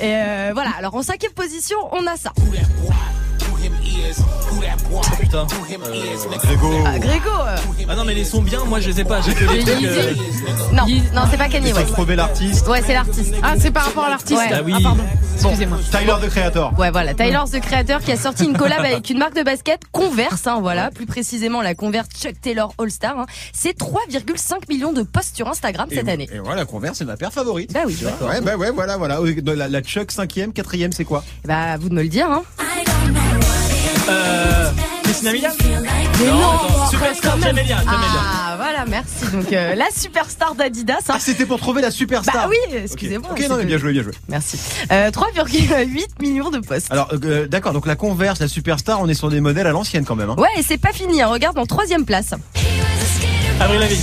Et 0.00 0.14
euh, 0.14 0.50
voilà. 0.54 0.70
Alors 0.78 0.94
en 0.94 1.02
cinquième 1.02 1.32
position, 1.32 1.78
on 1.92 2.06
a 2.06 2.16
ça. 2.16 2.32
Putain. 5.20 5.46
Euh, 5.46 6.38
Grégo. 6.42 6.72
Ah, 6.86 6.98
Grégo. 6.98 7.28
euh, 7.46 7.56
Ah 7.88 7.96
non 7.96 8.04
mais 8.04 8.14
les 8.14 8.24
sons 8.24 8.40
bien, 8.40 8.64
moi 8.64 8.80
je 8.80 8.88
les 8.88 9.00
ai 9.00 9.04
pas. 9.04 9.20
J'ai 9.20 9.34
que 9.34 9.44
les 9.44 9.64
trucs. 9.64 9.84
euh, 9.84 10.12
Non, 10.72 10.84
non, 11.14 11.22
c'est 11.30 11.36
pas 11.36 11.48
Kanye 11.48 11.72
West. 11.72 11.92
trouver 11.92 12.16
l'artiste. 12.16 12.66
Ouais, 12.68 12.82
c'est 12.84 12.94
l'artiste. 12.94 13.34
Ah, 13.42 13.54
c'est 13.58 13.70
par 13.70 13.84
rapport 13.84 14.04
à 14.04 14.10
l'artiste. 14.10 14.38
Ouais. 14.38 14.48
Ah 14.52 14.60
oui. 14.64 14.72
Ah, 14.76 14.80
pardon. 14.82 15.04
Excusez-moi. 15.34 15.78
Tyler 15.90 16.14
the 16.22 16.30
Creator. 16.30 16.72
Ouais, 16.78 16.90
voilà. 16.90 17.14
Tyler, 17.14 17.38
the 17.52 17.60
créateur, 17.60 18.00
qui 18.00 18.10
a 18.12 18.16
sorti 18.16 18.44
une 18.44 18.56
collab 18.56 18.80
avec 18.84 19.08
une 19.10 19.18
marque 19.18 19.34
de 19.36 19.42
basket, 19.42 19.82
Converse, 19.92 20.46
hein, 20.46 20.58
voilà. 20.60 20.90
Plus 20.90 21.06
précisément, 21.06 21.60
la 21.62 21.74
Converse 21.74 22.08
Chuck 22.20 22.40
Taylor 22.40 22.72
All 22.78 22.90
Star. 22.90 23.18
hein. 23.18 23.26
C'est 23.52 23.76
3,5 23.78 24.68
millions 24.68 24.92
de 24.92 25.02
posts 25.02 25.36
sur 25.36 25.48
Instagram 25.48 25.88
cette 25.92 26.08
et, 26.08 26.10
année. 26.10 26.28
Et 26.32 26.38
voilà, 26.38 26.64
Converse, 26.64 26.98
c'est 26.98 27.04
ma 27.04 27.16
paire 27.16 27.32
favorite. 27.32 27.72
Bah 27.72 27.80
oui. 27.86 27.94
Tu 27.98 28.04
vois 28.04 28.30
ouais, 28.30 28.40
bah 28.40 28.56
ouais, 28.56 28.70
voilà, 28.70 28.96
voilà. 28.96 29.18
La, 29.54 29.68
la 29.68 29.80
Chuck 29.82 30.10
5ème, 30.10 30.52
4ème, 30.52 30.92
c'est 30.92 31.04
quoi? 31.04 31.22
Bah, 31.46 31.72
à 31.72 31.76
vous 31.76 31.88
de 31.88 31.94
me 31.94 32.02
le 32.02 32.08
dire, 32.08 32.30
hein. 32.30 32.42
Euh, 34.08 34.70
Christina 35.04 35.32
Milian 35.32 35.50
Mais 35.60 36.26
non, 36.30 36.86
Superstar. 36.90 37.38
Jamelia. 37.40 37.76
Ah, 37.86 38.54
voilà, 38.56 38.84
merci. 38.86 39.24
Donc, 39.32 39.52
euh, 39.52 39.74
la 39.74 39.86
superstar 39.94 40.54
d'Adidas. 40.54 40.94
hein. 41.08 41.14
Ah, 41.14 41.18
c'était 41.20 41.46
pour 41.46 41.58
trouver 41.58 41.82
la 41.82 41.90
superstar. 41.90 42.34
Bah 42.34 42.50
oui, 42.50 42.76
excusez-moi. 42.84 43.30
Ok, 43.30 43.44
non, 43.48 43.56
mais 43.56 43.64
bien 43.64 43.78
joué, 43.78 43.92
bien 43.92 44.02
joué. 44.02 44.12
Merci. 44.28 44.58
Euh, 44.92 45.10
3,8 45.10 46.06
millions 46.20 46.50
de 46.50 46.58
posts. 46.58 46.90
Alors, 46.90 47.08
euh, 47.12 47.46
d'accord, 47.46 47.72
donc 47.72 47.86
la 47.86 47.96
Converse, 47.96 48.40
la 48.40 48.48
superstar, 48.48 49.00
on 49.00 49.08
est 49.08 49.14
sur 49.14 49.28
des 49.30 49.40
modèles 49.40 49.66
à 49.66 49.70
l'ancienne 49.72 50.04
quand 50.04 50.16
même. 50.16 50.30
Hein. 50.30 50.36
Ouais, 50.38 50.48
et 50.56 50.62
c'est 50.62 50.78
pas 50.78 50.92
fini. 50.92 51.22
hein. 51.22 51.28
Regarde 51.28 51.58
en 51.58 51.66
troisième 51.66 52.04
place. 52.04 52.30
Avril 53.60 53.80
Lavigne. 53.80 53.98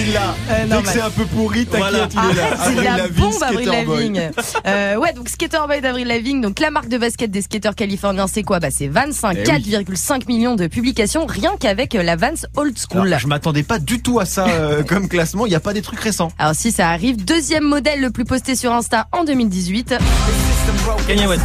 Il 0.00 0.12
l'a. 0.12 0.34
Euh, 0.50 0.66
Dès 0.66 0.74
non, 0.74 0.82
que 0.82 0.88
c'est 0.88 1.00
un 1.00 1.10
peu 1.10 1.24
pourri, 1.24 1.66
t'inquiète, 1.66 2.12
il 2.14 2.30
est 2.30 2.34
là. 2.40 2.56
c'est 2.64 2.74
de 2.74 2.80
la 2.80 2.96
Lavigne, 2.96 3.16
bombe 3.30 3.42
Avril. 3.42 3.68
Lavigne. 3.68 4.30
Euh, 4.66 4.96
ouais, 4.96 5.12
donc 5.12 5.28
Skater 5.28 5.58
Boy 5.66 5.80
d'Avril 5.80 6.06
Lavigne, 6.06 6.40
donc 6.40 6.58
la 6.60 6.70
marque 6.70 6.88
de 6.88 6.98
basket 6.98 7.30
des 7.30 7.42
skateurs 7.42 7.74
californiens, 7.74 8.26
c'est 8.26 8.42
quoi? 8.42 8.60
Bah 8.60 8.70
c'est 8.70 8.88
25, 8.88 9.36
Eh 9.44 9.50
oui. 9.50 9.72
4,5 9.84 10.26
millions 10.28 10.54
de 10.56 10.66
publications 10.66 11.26
rien 11.26 11.52
qu'avec 11.58 11.94
euh, 11.94 12.02
la 12.02 12.16
Vans 12.16 12.30
Old 12.56 12.76
School. 12.78 13.06
Alors, 13.08 13.18
je 13.18 13.26
m'attendais 13.26 13.62
pas 13.62 13.78
du 13.78 14.00
tout 14.02 14.18
à 14.20 14.24
ça 14.24 14.46
euh, 14.48 14.82
comme 14.86 15.08
classement. 15.08 15.46
Il 15.46 15.50
n'y 15.50 15.54
a 15.56 15.60
pas 15.60 15.72
des 15.74 15.82
trucs 15.82 16.00
récents. 16.00 16.30
Alors 16.38 16.54
si 16.54 16.72
ça 16.72 16.88
arrive, 16.90 17.24
deuxième 17.24 17.64
modèle 17.64 18.00
le 18.00 18.10
plus 18.10 18.24
posté 18.24 18.54
sur 18.56 18.72
Insta 18.72 19.06
en 19.12 19.24
2018. 19.24 19.94
Kanye 21.06 21.26
West. 21.26 21.42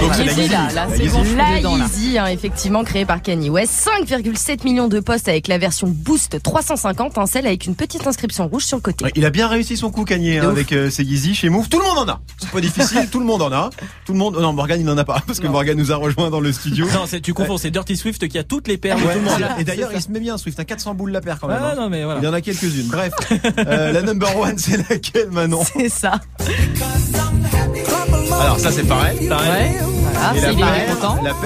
Donc 0.00 0.14
c'est 0.14 0.24
la 0.24 0.32
Yeezy, 0.32 0.48
là, 0.48 0.58
là, 0.74 0.86
La 0.88 0.96
c'est 0.96 1.02
Yeezy. 1.04 1.14
bon, 1.16 1.22
je 1.24 1.28
suis 1.28 1.36
La 1.36 1.58
dedans, 1.58 1.76
là. 1.76 1.84
Yeezy. 1.84 2.04
Yeezy, 2.06 2.18
hein, 2.18 2.26
effectivement 2.26 2.84
créé 2.84 3.04
par 3.04 3.22
Kanye 3.22 3.50
West. 3.50 3.88
5,7 4.08 4.64
millions 4.64 4.88
de 4.88 5.00
posts 5.00 5.28
avec 5.28 5.48
la 5.48 5.58
version 5.58 5.86
Boost 6.34 6.42
350, 6.42 7.18
hein, 7.18 7.26
celle 7.26 7.46
avec 7.46 7.66
une 7.66 7.74
petite 7.74 8.06
inscription 8.06 8.48
rouge 8.48 8.64
sur 8.64 8.76
le 8.76 8.82
côté. 8.82 9.04
Ouais, 9.04 9.12
il 9.14 9.24
a 9.24 9.30
bien 9.30 9.48
réussi 9.48 9.76
son 9.76 9.90
coup 9.90 10.04
Kanye 10.04 10.38
hein, 10.38 10.48
avec 10.50 10.72
euh, 10.72 10.90
ses 10.90 11.04
Yeezy 11.04 11.34
chez 11.34 11.48
Move. 11.48 11.68
Tout 11.68 11.78
le 11.78 11.84
monde 11.84 11.98
en 11.98 12.12
a. 12.12 12.20
C'est 12.38 12.50
pas 12.50 12.60
difficile, 12.60 13.08
tout 13.10 13.20
le 13.20 13.26
monde 13.26 13.42
en 13.42 13.52
a. 13.52 13.70
Tout 14.06 14.12
le 14.12 14.18
monde. 14.18 14.36
Non, 14.38 14.52
Morgan 14.52 14.78
il 14.80 14.86
n'en 14.86 14.98
a 14.98 15.04
pas 15.04 15.22
parce 15.26 15.40
que 15.40 15.46
Morgan 15.46 15.76
nous 15.76 15.92
a 15.92 15.96
rejoint 15.96 16.30
dans 16.30 16.40
le 16.40 16.52
studio. 16.52 16.86
Non, 16.92 17.06
c'est- 17.06 17.20
tu 17.20 17.34
confonds, 17.34 17.58
c'est 17.58 17.70
Dirty 17.70 17.96
Swift 17.96 18.26
qui 18.28 18.38
a 18.38 18.44
toutes 18.44 18.68
les 18.68 18.76
paires 18.78 18.96
de 18.96 19.02
Ouais, 19.02 19.14
tout 19.14 19.18
le 19.20 19.24
monde. 19.24 19.40
et 19.58 19.64
d'ailleurs, 19.64 19.90
il 19.92 20.00
se 20.02 20.10
met 20.10 20.20
bien 20.20 20.38
Swift. 20.38 20.58
à 20.58 20.64
400 20.64 20.94
boules 20.94 21.10
la 21.10 21.20
paire 21.20 21.38
quand 21.40 21.48
même. 21.48 21.58
Ah 21.60 21.72
hein. 21.72 21.80
non 21.80 21.88
mais 21.88 22.04
voilà. 22.04 22.20
Il 22.20 22.24
y 22.24 22.28
en 22.28 22.32
a 22.32 22.40
quelques-unes. 22.40 22.88
Bref, 22.88 23.12
euh, 23.66 23.92
la 23.92 24.02
number 24.02 24.36
one, 24.38 24.58
c'est 24.58 24.88
laquelle, 24.88 25.30
Manon 25.30 25.62
C'est 25.64 25.88
ça. 25.88 26.20
Alors 28.40 28.58
ça, 28.58 28.70
c'est 28.72 28.84
pareil. 28.84 29.28
La 30.14 30.32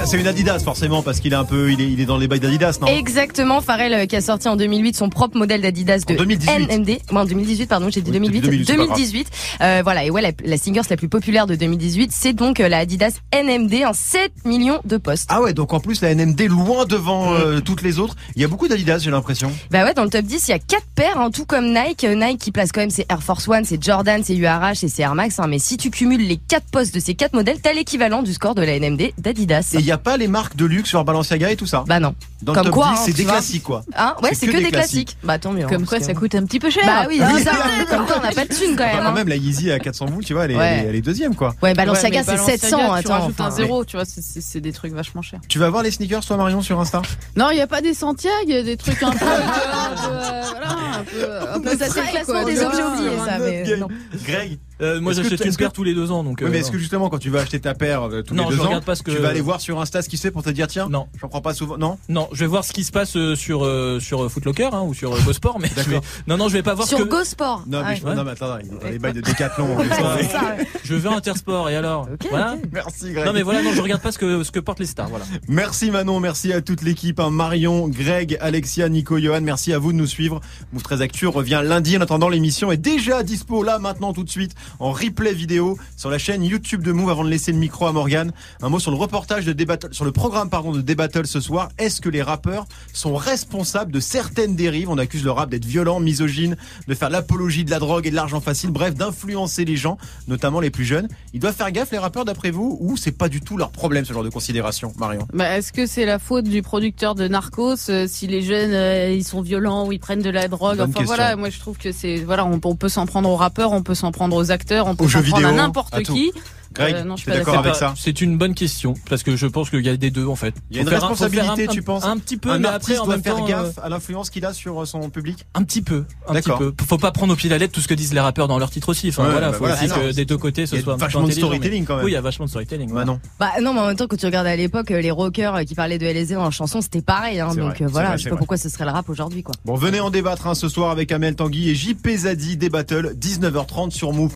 c'est 0.05 0.17
la 0.17 0.21
une 0.21 0.27
Adidas 0.27 0.59
forcément 0.61 1.03
parce 1.03 1.21
qu'il 1.21 1.33
est 1.33 1.37
un 1.37 1.45
peu, 1.45 1.73
il 1.73 1.81
est, 1.81 1.91
il 1.91 2.01
est 2.01 2.05
dans 2.05 2.19
les 2.19 2.29
bails 2.29 2.41
d'Adidas, 2.41 2.79
non? 2.81 2.87
Exactement, 2.87 3.61
Pharrell 3.61 3.95
euh, 3.95 4.07
qui 4.07 4.15
a 4.15 4.21
sorti 4.21 4.47
en 4.49 4.57
2008 4.57 4.95
son 4.97 5.09
propre 5.09 5.39
modèle 5.39 5.63
d'Adidas 5.63 6.05
de 6.07 6.13
En 6.15 6.17
2018. 6.17 6.69
NMD. 6.69 6.99
En 7.11 7.25
2018, 7.25 7.67
pardon, 7.67 7.89
j'ai 7.91 8.03
dit 8.03 8.11
Oui, 8.11 8.19
2008. 8.19 8.41
2018, 8.43 8.67
c'est 8.67 8.77
pas 8.77 8.85
grave. 8.85 8.97
2018. 8.99 9.29
Euh, 9.63 9.81
voilà, 9.83 10.05
et 10.05 10.11
ouais, 10.11 10.21
la, 10.23 10.33
la 10.45 10.59
singers 10.59 10.83
la 10.91 10.97
plus 10.97 11.09
populaire 11.09 11.47
de 11.47 11.55
2018, 11.55 12.13
c'est 12.13 12.33
donc 12.35 12.61
euh, 12.61 12.69
la 12.69 12.79
Adidas 12.79 13.15
NMD 13.35 13.85
en 13.87 13.93
7 13.95 14.45
millions 14.45 14.81
de 14.85 14.97
postes. 14.99 15.27
Ah 15.33 15.41
ouais, 15.41 15.55
donc 15.55 15.73
en 15.73 15.81
plus 15.81 16.03
la 16.03 16.15
NMD 16.15 16.41
loin 16.49 16.85
devant 16.85 17.33
euh, 17.35 17.61
toutes 17.61 17.83
les 17.83 17.99
autres. 17.99 18.17
Il 18.37 18.43
y 18.43 18.45
a 18.45 18.49
beaucoup 18.49 18.69
d'Adidas, 18.69 18.99
j'ai 18.99 19.11
l'impression. 19.11 19.51
Bah 19.71 19.85
ouais, 19.85 19.95
dans 19.95 20.05
le 20.05 20.11
top 20.11 20.25
10, 20.25 20.49
il 20.49 20.51
y 20.51 20.55
a 20.55 20.59
quatre 20.59 20.87
paires, 20.95 21.19
hein, 21.19 21.31
tout 21.31 21.47
comme 21.47 21.73
Nike. 21.73 22.05
Nike 22.05 22.39
qui 22.39 22.53
place 22.53 22.71
quand 22.73 22.81
même 22.81 22.91
ses 22.91 23.07
Air 23.09 23.23
Force 23.23 23.49
One, 23.49 23.65
ses 23.65 23.79
Jordan, 23.81 24.23
ses 24.23 24.37
URH 24.37 24.85
et 24.85 24.89
ses 24.89 25.03
Air 25.03 25.15
Max. 25.15 25.39
hein, 25.41 25.47
mais 25.49 25.59
si 25.59 25.77
tu 25.79 25.91
cumules 25.91 26.27
les 26.27 26.37
quatre 26.37 26.67
postes 26.71 26.95
de 26.95 27.01
ces 27.01 27.15
quatre 27.15 27.33
modèles, 27.33 27.61
t'as 27.63 27.73
l'équivalent 27.73 28.23
du 28.23 28.33
score 28.33 28.55
de 28.55 28.58
la 28.61 28.79
NMD 28.79 29.13
d'Adidas. 29.19 29.71
Et 29.75 29.79
il 29.79 29.85
n'y 29.85 29.93
a 29.93 29.99
pas 29.99 30.17
les 30.17 30.29
marques 30.29 30.57
de 30.57 30.65
luxe 30.65 30.89
sur 30.89 31.05
Balenciaga 31.05 31.51
et 31.51 31.57
tout 31.57 31.67
ça. 31.67 31.85
Bah 31.87 32.01
non. 32.01 32.15
Dans 32.43 32.53
Comme 32.55 32.65
le 32.67 32.71
top 32.71 32.75
quoi, 32.75 32.91
10, 32.93 32.93
hein, 32.99 33.03
c'est 33.07 33.13
des 33.13 33.23
vois. 33.25 33.33
classiques 33.33 33.63
quoi. 33.63 33.83
Hein 33.97 34.15
ouais, 34.23 34.31
c'est 34.35 34.47
que, 34.47 34.57
des 34.57 34.71
classiques. 34.71 35.17
Bah 35.25 35.39
tant 35.39 35.53
mieux. 35.53 35.65
hein, 35.65 35.69
Comme 35.69 35.87
quoi, 35.87 36.01
ça 36.01 36.15
coûte 36.15 36.35
un 36.35 36.45
petit 36.45 36.61
peu 36.61 36.71
cher. 36.71 36.85
Bah 36.87 37.07
oui, 37.09 37.21
Oui. 37.21 37.25
hein, 37.25 37.39
ça, 37.45 37.53
comme 37.97 38.07
quoi 38.07 38.17
on 38.19 38.23
n'a 38.23 38.33
pas 38.33 38.45
de 38.45 38.55
thunes 38.55 38.77
quand 38.77 38.85
même. 38.87 38.99
Quand 38.99 39.07
hein. 39.07 39.13
même 39.13 39.29
la 39.29 39.37
Yeezy 39.37 39.71
à 39.73 39.79
400 39.79 40.07
boules, 40.07 40.25
tu 40.25 40.35
vois, 40.35 40.45
elle 40.45 40.53
est, 40.53 40.57
Ouais. 40.57 40.67
elle 40.81 40.85
est- 40.85 40.89
elle 40.91 40.95
est 40.97 41.01
deuxième 41.03 41.35
quoi. 41.35 41.55
Ouais, 41.63 41.75
Balenciaga 41.75 42.21
c'est 42.23 42.33
Balenciaga, 42.33 42.59
700. 42.59 42.77
Tu 42.79 42.83
Attends, 42.85 43.13
rajoutes 43.21 43.41
un 43.41 43.45
enfin, 43.47 43.51
zéro, 43.57 43.85
tu 43.85 43.97
vois, 43.97 44.05
c'est- 44.05 44.61
des 44.61 44.73
trucs 44.73 44.93
vachement 44.93 45.23
chers. 45.23 45.41
Tu 45.49 45.59
vas 45.59 45.71
voir 45.71 45.83
les 45.83 45.91
sneakers 45.91 46.25
toi 46.25 46.37
Marion 46.37 46.63
sur 46.63 46.79
Insta? 46.81 47.03
Non, 47.37 47.51
il 47.51 47.57
n'y 47.57 47.61
a 47.61 47.67
pas 47.67 47.81
des 47.81 47.95
Santiago, 47.95 48.35
il 48.47 48.55
y 48.55 48.57
a 48.57 48.63
des 48.63 48.77
trucs 48.77 49.03
un 49.03 49.11
peu, 49.11 49.25
euh, 49.25 50.43
voilà, 50.51 51.55
un 51.55 51.61
peu, 51.61 51.71
ça, 51.77 51.87
c'est 51.89 52.01
le 52.03 52.09
classement 52.11 52.45
des 52.45 52.61
objets 52.63 52.83
oubliés, 52.83 53.19
ça. 53.25 53.77
non. 53.77 53.89
Greg, 54.27 54.59
Euh, 54.81 55.01
moi 55.01 55.13
Est-ce 55.13 55.23
j'achète 55.23 55.41
une 55.41 55.49
est-ce 55.49 55.59
que- 55.59 55.65
paire 55.65 55.73
tous 55.73 55.83
les 55.85 55.95
deux 55.95 56.11
ans 56.13 56.23
donc. 56.23 56.39
oui, 56.41 56.47
euh, 56.47 56.51
mais 56.51 56.59
est-ce 56.59 56.69
non. 56.69 56.73
que 56.75 56.79
justement 56.79 57.09
quand 57.09 57.19
tu 57.19 57.31
vas 57.31 57.41
acheter 57.41 57.59
ta 57.61 57.75
paire 57.75 58.03
euh, 58.09 58.23
tous 58.23 58.35
Non, 58.35 58.45
les 58.45 58.53
je 58.53 58.57
deux 58.57 58.63
ans, 58.63 58.67
regarde 58.69 58.85
pas 58.85 58.95
ce 58.95 59.03
que- 59.03 59.11
tu 59.11 59.19
vas 59.19 59.29
aller 59.31 59.41
voir 59.41 59.61
sur 59.61 59.81
Insta 59.81 60.03
ce 60.03 60.09
qui 60.09 60.17
se 60.17 60.23
fait 60.23 60.31
pour 60.31 60.43
te 60.43 60.51
dire 60.51 60.67
tiens, 60.69 60.89
Non. 60.89 61.09
j'en 61.21 61.29
prends 61.29 61.41
pas 61.41 61.55
souvent, 61.55 61.77
non? 61.79 61.99
Non, 62.09 62.29
je 62.33 62.41
vais 62.41 62.47
voir 62.47 62.65
ce 62.65 62.73
qui 62.73 62.85
se 62.85 62.93
passe 62.93 63.17
euh, 63.17 63.35
sur 63.35 63.65
euh, 63.65 63.99
sur 64.01 64.23
euh, 64.25 64.29
Footlocker 64.29 64.71
hein, 64.73 64.83
ou 64.83 64.95
sur 64.95 65.13
euh, 65.15 65.19
GoSport, 65.25 65.59
mais 65.61 65.69
je 65.77 65.91
vais... 65.91 66.01
non 66.27 66.37
non, 66.37 66.49
je 66.49 66.53
vais 66.55 66.63
pas 66.63 66.75
voir 66.75 66.87
Sur 66.87 66.99
que 66.99 67.05
Go 67.05 67.25
Sport. 67.25 67.65
Non, 67.67 67.81
mais 67.81 67.85
Ah 67.89 67.95
je, 67.95 68.05
ouais. 68.05 68.15
non, 68.15 68.25
mais 68.25 68.31
attends, 68.33 68.59
il 68.63 68.67
est 68.67 68.79
dans 68.85 68.89
les 68.91 68.99
bails 68.99 69.13
de 69.15 69.21
Décathlon. 69.21 69.69
je 70.85 70.95
vais 70.95 71.09
Intersport 71.09 71.69
et 71.71 71.77
alors 71.77 72.09
voilà. 72.31 72.57
Merci 72.73 73.13
Greg. 73.13 73.27
Non 73.27 73.33
mais 73.33 73.43
voilà, 73.43 73.63
non, 73.63 73.73
je 73.73 73.81
regarde 73.81 74.03
pas 74.03 74.13
ce 74.13 74.19
que 74.19 74.43
ce 74.43 74.51
que 74.53 74.61
portent 74.61 74.81
les 74.81 74.87
stars, 74.87 75.09
voilà. 75.09 75.25
Merci 75.49 75.91
Manon, 75.91 76.21
merci 76.21 76.53
à 76.53 76.61
toute 76.61 76.83
l'équipe, 76.83 77.19
hein, 77.21 77.31
Marion, 77.31 77.89
Greg, 77.89 78.37
Alexia, 78.41 78.89
Nico, 78.89 79.19
Johan, 79.19 79.41
merci 79.43 79.73
à 79.73 79.79
vous 79.79 79.93
de 79.93 79.97
nous 79.99 80.07
suivre. 80.07 80.41
Move 80.73 80.83
13 80.83 81.03
Actu 81.03 81.27
revient 81.27 81.63
lundi. 81.65 81.97
En 81.97 82.01
attendant, 82.01 82.29
l'émission 82.29 82.71
est 82.73 82.77
déjà 82.77 83.23
dispo 83.23 83.63
là, 83.63 83.79
maintenant, 83.79 84.13
tout 84.13 84.25
de 84.25 84.31
suite, 84.31 84.53
en 84.79 84.93
replay 84.93 85.35
vidéo 85.35 85.79
sur 85.97 86.11
la 86.11 86.19
chaîne 86.19 86.43
YouTube 86.43 86.83
de 86.83 86.93
Move. 86.93 87.11
Avant 87.11 87.25
de 87.25 87.31
laisser 87.31 87.53
le 87.53 87.59
micro 87.59 87.87
à 87.87 87.93
Morgan, 87.93 88.33
un 88.63 88.69
mot 88.69 88.79
sur 88.79 88.91
le 88.91 88.97
reportage 88.97 89.45
de 89.47 89.53
Débattle, 89.53 89.93
sur 89.93 90.05
le 90.05 90.13
programme 90.13 90.51
pardon 90.51 90.73
de 90.73 90.81
Débattle 90.81 91.27
ce 91.27 91.41
soir. 91.41 91.69
Est-ce 91.79 92.01
que 92.01 92.09
les 92.09 92.23
rappeurs 92.23 92.67
sont 92.93 93.17
responsables 93.17 93.93
de 93.93 94.01
certaines 94.01 94.57
dérives? 94.57 94.91
On 94.91 94.99
accuse 94.99 95.25
le 95.25 95.31
rap 95.31 95.51
d'être 95.51 95.65
violent, 95.65 96.01
misogyne, 96.01 96.57
de 96.87 96.95
faire 96.95 97.11
l'apologie 97.11 97.65
de 97.65 97.71
la 97.71 97.79
drogue 97.79 98.07
et 98.07 98.11
de 98.11 98.15
l'argent 98.15 98.41
facile, 98.41 98.71
bref, 98.71 98.95
d'influencer 98.95 99.65
les 99.65 99.77
gens, 99.77 99.97
notamment 100.27 100.61
les 100.61 100.71
plus 100.71 100.85
jeunes. 100.85 101.09
Ils 101.33 101.41
doivent 101.41 101.55
faire 101.55 101.71
gaffe 101.71 101.91
les 101.93 101.99
rappeurs 101.99 102.25
d'après 102.25 102.51
vous 102.51 102.77
ou 102.81 102.97
c'est 102.97 103.13
pas 103.13 103.29
du 103.29 103.41
tout 103.41 103.57
leur 103.57 103.71
problème 103.71 104.05
ce 104.05 104.13
genre 104.13 104.25
de 104.25 104.29
considération, 104.29 104.93
Marion? 104.99 105.27
Bah, 105.33 105.57
est-ce 105.57 105.73
que 105.73 105.87
c'est 105.87 106.05
la 106.05 106.19
faute 106.19 106.45
du 106.45 106.63
producteur 106.63 107.15
de 107.15 107.29
Narcos 107.29 107.89
euh, 107.89 108.07
si 108.09 108.27
les 108.27 108.43
jeunes 108.43 108.73
euh, 108.73 109.11
ils 109.13 109.25
sont 109.25 109.41
violents 109.41 109.87
ou 109.87 109.93
ils 109.93 109.99
prennent 110.01 110.23
de 110.23 110.31
la 110.31 110.49
drogue? 110.49 110.77
Bonne 110.79 110.91
Enfin 110.91 111.01
question. 111.01 111.17
voilà, 111.17 111.37
moi 111.37 111.51
je 111.51 111.59
trouve 111.59 111.79
que 111.79 111.93
c'est 111.93 112.17
voilà, 112.17 112.45
on, 112.45 112.61
on 112.63 112.77
peut 112.77 112.89
s'en 112.89 113.07
prendre 113.07 113.29
aux 113.31 113.37
rappeurs, 113.37 113.73
on 113.73 113.83
peut 113.83 113.95
s'en 113.95 114.13
prendre 114.13 114.37
aux 114.37 114.51
acteurs, 114.51 114.58
on 114.71 114.95
peut 114.95 115.07
prendre 115.07 115.17
à 115.17 115.21
vidéo, 115.21 115.53
n'importe 115.53 116.03
tout. 116.03 116.15
qui. 116.15 116.33
Greg, 116.75 116.97
Euh, 116.97 117.05
non, 117.05 117.17
je 117.17 117.23
suis 117.23 117.33
d'accord 117.33 117.57
avec 117.59 117.75
ça 117.77 117.95
C'est 117.97 118.21
une 118.21 118.37
bonne 118.37 118.55
question 118.55 118.93
parce 119.09 119.23
que 119.23 119.37
je 119.37 119.47
pense 119.47 119.71
qu'il 119.71 119.81
y 119.85 119.89
a 119.89 119.97
des 119.97 120.11
deux 120.11 120.27
en 120.27 120.37
fait. 120.37 120.55
Il 120.71 120.77
y 120.77 120.81
a 120.81 120.83
une 120.83 120.89
un- 120.89 120.91
responsabilité, 120.91 121.65
un- 121.67 121.73
tu 121.73 121.81
penses 121.81 122.05
Un 122.05 122.19
petit 122.19 122.37
peu, 122.37 122.51
Un 122.51 122.59
mais 122.59 122.69
après 122.69 122.99
en 122.99 123.07
doit 123.07 123.15
même 123.15 123.25
faire 123.25 123.37
temps, 123.37 123.47
gaffe 123.47 123.79
euh, 123.79 123.83
à 123.85 123.89
l'influence 123.89 124.29
qu'il 124.29 124.45
a 124.45 124.53
sur 124.53 124.83
euh, 124.83 124.85
son 124.85 125.09
public? 125.09 125.47
un 125.55 125.63
petit 125.63 125.81
peu, 125.81 126.05
un 126.29 126.35
petit 126.35 126.43
D'accord. 126.51 126.59
peu. 126.59 126.75
Faut 126.87 126.99
pas 126.99 127.11
prendre 127.11 127.33
au 127.33 127.37
pied 127.37 127.49
de 127.49 127.55
la 127.55 127.59
lettre 127.59 127.73
tout 127.73 127.81
ce 127.81 127.89
que 127.89 127.95
disent 127.95 128.13
les 128.13 128.21
rappeurs 128.21 128.49
dans 128.49 128.59
leurs 128.59 128.69
titres 128.71 128.91
aussi. 128.91 129.09
Enfin 129.09 129.25
Ouais, 129.25 129.31
voilà, 129.31 129.47
bah 129.47 129.53
faut 129.55 129.61
voilà, 129.61 129.77
aussi 129.83 129.89
que 129.89 130.13
des 130.13 130.27
deux 130.27 130.37
côtés 130.37 130.67
ce 130.67 130.75
Il 130.75 130.79
y 130.79 130.81
a 130.83 130.85
soit 130.85 130.97
vachement 130.97 131.23
de 131.27 131.31
storytelling, 131.33 131.81
mais- 131.81 131.87
quand 131.87 131.97
même. 131.97 132.05
Oui, 132.05 132.11
il 132.11 132.15
y 132.15 132.19
a 132.19 132.21
vachement 132.21 132.45
de 132.45 132.51
storytelling. 132.51 132.93
Bah 132.93 133.07
non. 133.07 133.19
Bah 133.41 133.51
non, 133.63 133.73
mais 133.73 133.81
en 133.81 133.87
même 133.87 133.97
temps, 133.97 134.07
quand 134.07 134.19
tu 134.19 134.27
regardes 134.27 134.47
à 134.47 134.55
l'époque, 134.55 134.91
euh, 134.91 135.01
les 135.01 135.11
rockers 135.11 135.57
euh, 135.57 135.63
qui 135.65 135.75
parlaient 135.75 135.99
de 135.99 136.05
LSD 136.05 136.35
dans 136.35 136.45
la 136.45 136.51
chanson, 136.51 136.83
c'était 136.83 137.01
pareil. 137.01 137.41
Hein, 137.41 137.49
donc 137.55 137.77
vrai, 137.77 137.85
euh, 137.85 137.89
voilà, 137.89 138.17
je 138.19 138.25
sais 138.25 138.31
pas 138.31 138.37
pourquoi 138.37 138.59
ce 138.59 138.69
serait 138.69 138.85
le 138.85 138.91
rap 138.91 139.09
aujourd'hui, 139.09 139.43
quoi. 139.43 139.55
Bon, 139.65 139.75
venez 139.75 140.01
en 140.01 140.11
débattre 140.11 140.47
hein, 140.47 140.55
ce 140.55 140.69
soir 140.69 140.91
avec 140.91 141.11
Amel 141.13 141.35
Tanguy 141.35 141.71
et 141.71 141.75
JP 141.75 142.07
Zadi, 142.15 142.59
des 142.59 142.69
battles, 142.69 143.15
19h30 143.19 143.91
sur 143.91 144.13
Move. 144.13 144.27